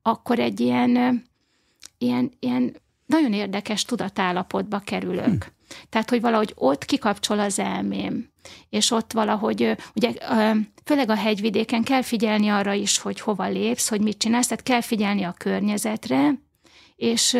akkor 0.01 0.39
egy 0.39 0.59
ilyen, 0.59 1.23
ilyen, 1.97 2.31
ilyen 2.39 2.75
nagyon 3.05 3.33
érdekes 3.33 3.85
tudatállapotba 3.85 4.79
kerülök. 4.79 5.43
Hm. 5.43 5.51
Tehát, 5.89 6.09
hogy 6.09 6.21
valahogy 6.21 6.53
ott 6.55 6.85
kikapcsol 6.85 7.39
az 7.39 7.59
elmém, 7.59 8.31
és 8.69 8.91
ott 8.91 9.13
valahogy, 9.13 9.75
ugye 9.95 10.13
főleg 10.85 11.09
a 11.09 11.15
hegyvidéken 11.15 11.83
kell 11.83 12.01
figyelni 12.01 12.49
arra 12.49 12.73
is, 12.73 12.97
hogy 12.97 13.19
hova 13.19 13.47
lépsz, 13.47 13.89
hogy 13.89 14.01
mit 14.01 14.17
csinálsz, 14.17 14.47
tehát 14.47 14.63
kell 14.63 14.81
figyelni 14.81 15.23
a 15.23 15.35
környezetre, 15.37 16.33
és, 16.95 17.37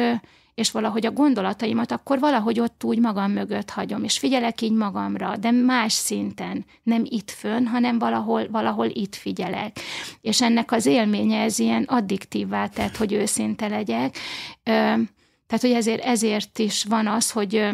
és 0.54 0.72
valahogy 0.72 1.06
a 1.06 1.12
gondolataimat 1.12 1.92
akkor 1.92 2.20
valahogy 2.20 2.60
ott 2.60 2.84
úgy 2.84 3.00
magam 3.00 3.32
mögött 3.32 3.70
hagyom, 3.70 4.04
és 4.04 4.18
figyelek 4.18 4.62
így 4.62 4.72
magamra, 4.72 5.38
de 5.38 5.52
más 5.52 5.94
szinten, 5.94 6.66
nem 6.84 7.04
itt 7.06 7.32
fönn, 7.32 7.66
hanem 7.66 8.00
valahol, 8.00 8.48
valahol 8.52 8.88
itt 8.88 9.16
figyelek. 9.16 9.80
És 10.22 10.42
ennek 10.42 10.72
az 10.72 10.86
élménye 10.86 11.42
ez 11.42 11.60
ilyen 11.60 11.84
addiktívvá 11.84 12.68
tett, 12.68 12.98
hogy 12.98 13.14
őszinte 13.14 13.68
legyek. 13.68 14.18
Tehát, 15.48 15.62
hogy 15.62 15.72
ezért, 15.72 16.04
ezért 16.04 16.60
is 16.60 16.84
van 16.84 17.08
az, 17.08 17.32
hogy 17.32 17.70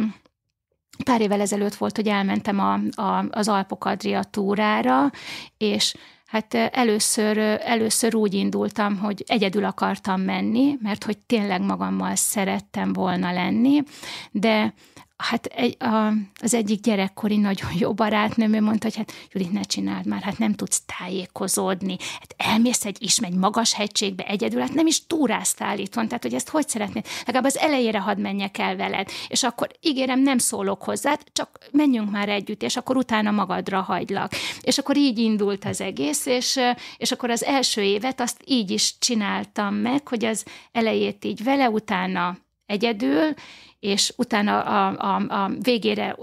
pár 1.04 1.22
évvel 1.22 1.42
ezelőtt 1.42 1.76
volt, 1.76 1.96
hogy 1.96 2.08
elmentem 2.08 2.60
a, 2.60 3.02
a, 3.02 3.26
az 3.30 3.48
Alpokadria 3.48 4.24
túrára, 4.24 5.12
és 5.58 5.96
Hát 6.30 6.54
először, 6.54 7.38
először 7.64 8.16
úgy 8.16 8.34
indultam, 8.34 8.98
hogy 8.98 9.24
egyedül 9.28 9.66
akartam 9.66 10.22
menni, 10.22 10.78
mert 10.82 11.04
hogy 11.04 11.18
tényleg 11.18 11.62
magammal 11.62 12.16
szerettem 12.16 12.94
volna 12.94 13.32
lenni, 13.32 13.84
de 14.32 14.74
hát 15.20 15.46
egy, 15.46 15.76
a, 15.80 16.14
az 16.42 16.54
egyik 16.54 16.82
gyerekkori 16.82 17.38
nagyon 17.38 17.70
jó 17.78 17.94
barátnőm, 17.94 18.54
ő 18.54 18.62
mondta, 18.62 18.86
hogy 18.86 18.96
hát 18.96 19.12
Judit, 19.32 19.52
ne 19.52 19.62
csináld 19.62 20.06
már, 20.06 20.22
hát 20.22 20.38
nem 20.38 20.54
tudsz 20.54 20.82
tájékozódni, 20.98 21.98
hát 22.20 22.36
elmész 22.38 22.86
egy 22.86 23.04
is 23.04 23.18
egy 23.18 23.34
magas 23.34 23.74
hegységbe 23.74 24.24
egyedül, 24.24 24.60
hát 24.60 24.74
nem 24.74 24.88
is 24.88 25.08
túráztál 25.08 25.80
itthon, 25.80 26.08
tehát 26.08 26.24
hogy 26.24 26.34
ezt 26.34 26.50
hogy 26.50 26.68
szeretnéd, 26.68 27.06
legalább 27.26 27.46
az 27.46 27.58
elejére 27.58 28.00
hadd 28.00 28.20
menjek 28.20 28.58
el 28.58 28.76
veled, 28.76 29.10
és 29.28 29.44
akkor 29.44 29.70
ígérem, 29.82 30.20
nem 30.20 30.38
szólok 30.38 30.84
hozzád, 30.84 31.20
csak 31.32 31.60
menjünk 31.72 32.12
már 32.12 32.30
együtt, 32.30 32.64
és 32.64 32.78
akkor 32.78 32.98
utána 32.98 33.32
magadra 33.32 33.82
hagylak. 33.82 34.32
És 34.62 34.78
akkor 34.78 34.98
így 34.98 35.18
indult 35.18 35.66
az 35.66 35.82
egész, 35.82 36.26
és, 36.26 36.60
és 36.98 37.12
akkor 37.12 37.30
az 37.30 37.44
első 37.44 37.82
évet 37.82 38.22
azt 38.22 38.42
így 38.46 38.72
is 38.72 38.96
csináltam 39.00 39.76
meg, 39.76 40.08
hogy 40.08 40.26
az 40.26 40.46
elejét 40.72 41.26
így 41.26 41.44
vele, 41.44 41.70
utána 41.70 42.38
egyedül, 42.66 43.34
és 43.80 44.14
utána 44.18 44.62
a, 44.62 44.98
a, 44.98 45.44
a 45.44 45.52
végére 45.62 46.16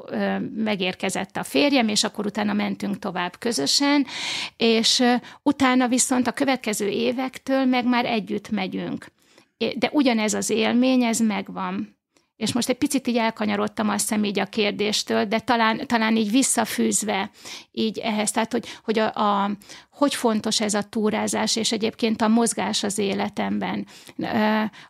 megérkezett 0.54 1.36
a 1.36 1.44
férjem, 1.44 1.88
és 1.88 2.04
akkor 2.04 2.26
utána 2.26 2.52
mentünk 2.52 2.98
tovább 2.98 3.38
közösen, 3.38 4.06
és 4.56 5.02
utána 5.42 5.88
viszont 5.88 6.26
a 6.26 6.32
következő 6.32 6.88
évektől 6.88 7.64
meg 7.64 7.86
már 7.86 8.04
együtt 8.04 8.50
megyünk. 8.50 9.06
De 9.76 9.90
ugyanez 9.92 10.34
az 10.34 10.50
élmény, 10.50 11.02
ez 11.02 11.18
megvan. 11.18 11.95
És 12.36 12.52
most 12.52 12.68
egy 12.68 12.78
picit 12.78 13.06
így 13.06 13.16
elkanyarodtam 13.16 13.88
azt 13.88 14.08
hiszem 14.08 14.24
így 14.24 14.38
a 14.38 14.44
kérdéstől, 14.44 15.24
de 15.24 15.38
talán, 15.38 15.86
talán 15.86 16.16
így 16.16 16.30
visszafűzve 16.30 17.30
így 17.72 17.98
ehhez, 17.98 18.30
tehát 18.30 18.52
hogy, 18.52 18.66
hogy 18.84 18.98
a, 18.98 19.14
a, 19.14 19.50
hogy 19.90 20.14
fontos 20.14 20.60
ez 20.60 20.74
a 20.74 20.82
túrázás, 20.82 21.56
és 21.56 21.72
egyébként 21.72 22.22
a 22.22 22.28
mozgás 22.28 22.82
az 22.82 22.98
életemben. 22.98 23.86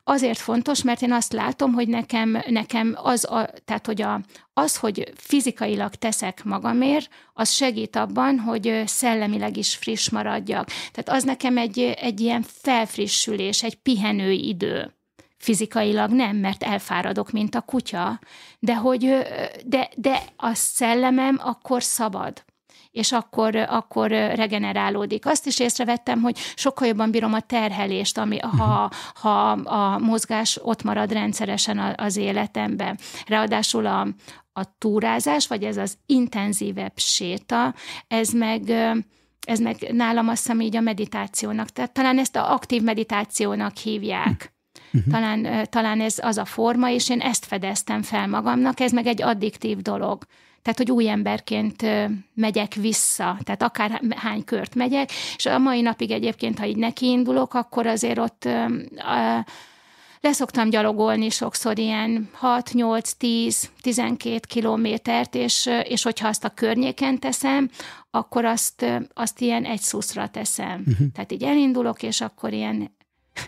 Azért 0.04 0.38
fontos, 0.38 0.82
mert 0.82 1.02
én 1.02 1.12
azt 1.12 1.32
látom, 1.32 1.72
hogy 1.72 1.88
nekem, 1.88 2.42
nekem 2.46 2.96
az, 3.02 3.24
a, 3.30 3.50
tehát 3.64 3.86
hogy 3.86 4.02
a, 4.02 4.20
az, 4.52 4.76
hogy 4.76 5.12
fizikailag 5.16 5.94
teszek 5.94 6.44
magamért, 6.44 7.08
az 7.32 7.50
segít 7.50 7.96
abban, 7.96 8.38
hogy 8.38 8.82
szellemileg 8.86 9.56
is 9.56 9.74
friss 9.74 10.08
maradjak. 10.08 10.66
Tehát 10.66 11.20
az 11.20 11.24
nekem 11.24 11.58
egy, 11.58 11.78
egy 11.78 12.20
ilyen 12.20 12.44
felfrissülés, 12.48 13.62
egy 13.62 13.74
pihenő 13.74 14.30
idő. 14.30 14.95
Fizikailag 15.36 16.10
nem, 16.10 16.36
mert 16.36 16.62
elfáradok, 16.62 17.30
mint 17.30 17.54
a 17.54 17.60
kutya, 17.60 18.20
de, 18.58 18.76
hogy, 18.76 19.16
de, 19.66 19.88
de 19.96 20.22
a 20.36 20.54
szellemem 20.54 21.40
akkor 21.42 21.82
szabad 21.82 22.44
és 22.96 23.12
akkor, 23.12 23.56
akkor 23.56 24.10
regenerálódik. 24.10 25.26
Azt 25.26 25.46
is 25.46 25.58
észrevettem, 25.58 26.22
hogy 26.22 26.38
sokkal 26.54 26.88
jobban 26.88 27.10
bírom 27.10 27.32
a 27.32 27.40
terhelést, 27.40 28.18
ami, 28.18 28.38
ha, 28.38 28.84
mhm. 28.84 28.94
ha 29.14 29.50
a 29.50 29.98
mozgás 29.98 30.58
ott 30.62 30.82
marad 30.82 31.12
rendszeresen 31.12 31.94
az 31.96 32.16
életemben. 32.16 32.98
Ráadásul 33.26 33.86
a, 33.86 34.06
a 34.52 34.78
túrázás, 34.78 35.46
vagy 35.46 35.64
ez 35.64 35.76
az 35.76 35.96
intenzívebb 36.06 36.98
séta, 36.98 37.74
ez 38.08 38.30
meg 38.30 38.70
ez 39.40 39.58
meg 39.58 39.76
nálam 39.92 40.28
azt 40.28 40.42
hiszem 40.42 40.60
így 40.60 40.76
a 40.76 40.80
meditációnak, 40.80 41.68
tehát 41.68 41.92
talán 41.92 42.18
ezt 42.18 42.36
a 42.36 42.52
aktív 42.52 42.82
meditációnak 42.82 43.76
hívják. 43.76 44.55
Uh-huh. 44.96 45.12
Talán, 45.12 45.66
talán 45.70 46.00
ez 46.00 46.18
az 46.22 46.38
a 46.38 46.44
forma, 46.44 46.90
és 46.90 47.08
én 47.08 47.20
ezt 47.20 47.44
fedeztem 47.44 48.02
fel 48.02 48.26
magamnak, 48.26 48.80
ez 48.80 48.92
meg 48.92 49.06
egy 49.06 49.22
addiktív 49.22 49.78
dolog. 49.78 50.24
Tehát, 50.62 50.80
hogy 50.80 50.90
új 50.90 51.08
emberként 51.08 51.86
megyek 52.34 52.74
vissza, 52.74 53.38
tehát 53.44 53.62
akár 53.62 54.00
hány 54.16 54.44
kört 54.44 54.74
megyek, 54.74 55.10
és 55.36 55.46
a 55.46 55.58
mai 55.58 55.80
napig 55.80 56.10
egyébként, 56.10 56.58
ha 56.58 56.66
így 56.66 56.76
nekiindulok, 56.76 57.54
akkor 57.54 57.86
azért 57.86 58.18
ott 58.18 58.48
leszoktam 60.20 60.70
gyalogolni 60.70 61.30
sokszor 61.30 61.78
ilyen 61.78 62.28
6, 62.32 62.70
8, 62.72 63.12
10, 63.12 63.70
12 63.80 64.40
kilométert, 64.48 65.34
és, 65.34 65.70
és 65.82 66.02
hogyha 66.02 66.28
azt 66.28 66.44
a 66.44 66.48
környéken 66.48 67.18
teszem, 67.18 67.70
akkor 68.10 68.44
azt, 68.44 68.86
azt 69.14 69.40
ilyen 69.40 69.64
egy 69.64 69.80
szuszra 69.80 70.28
teszem. 70.28 70.84
Uh-huh. 70.86 71.06
Tehát 71.14 71.32
így 71.32 71.42
elindulok, 71.42 72.02
és 72.02 72.20
akkor 72.20 72.52
ilyen 72.52 72.95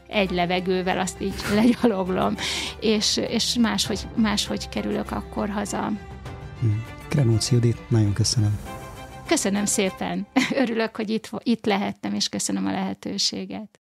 egy 0.06 0.30
levegővel 0.30 0.98
azt 0.98 1.20
így 1.20 1.34
legyaloglom, 1.54 2.34
és, 2.80 3.16
és 3.16 3.56
máshogy, 3.60 4.00
máshogy 4.14 4.68
kerülök 4.68 5.10
akkor 5.10 5.48
haza. 5.48 5.92
Krenóc 7.08 7.50
Judit, 7.50 7.90
nagyon 7.90 8.12
köszönöm. 8.12 8.58
Köszönöm 9.26 9.64
szépen. 9.64 10.26
Örülök, 10.62 10.96
hogy 10.96 11.10
itt, 11.10 11.30
itt 11.42 11.66
lehettem, 11.66 12.14
és 12.14 12.28
köszönöm 12.28 12.66
a 12.66 12.70
lehetőséget. 12.70 13.68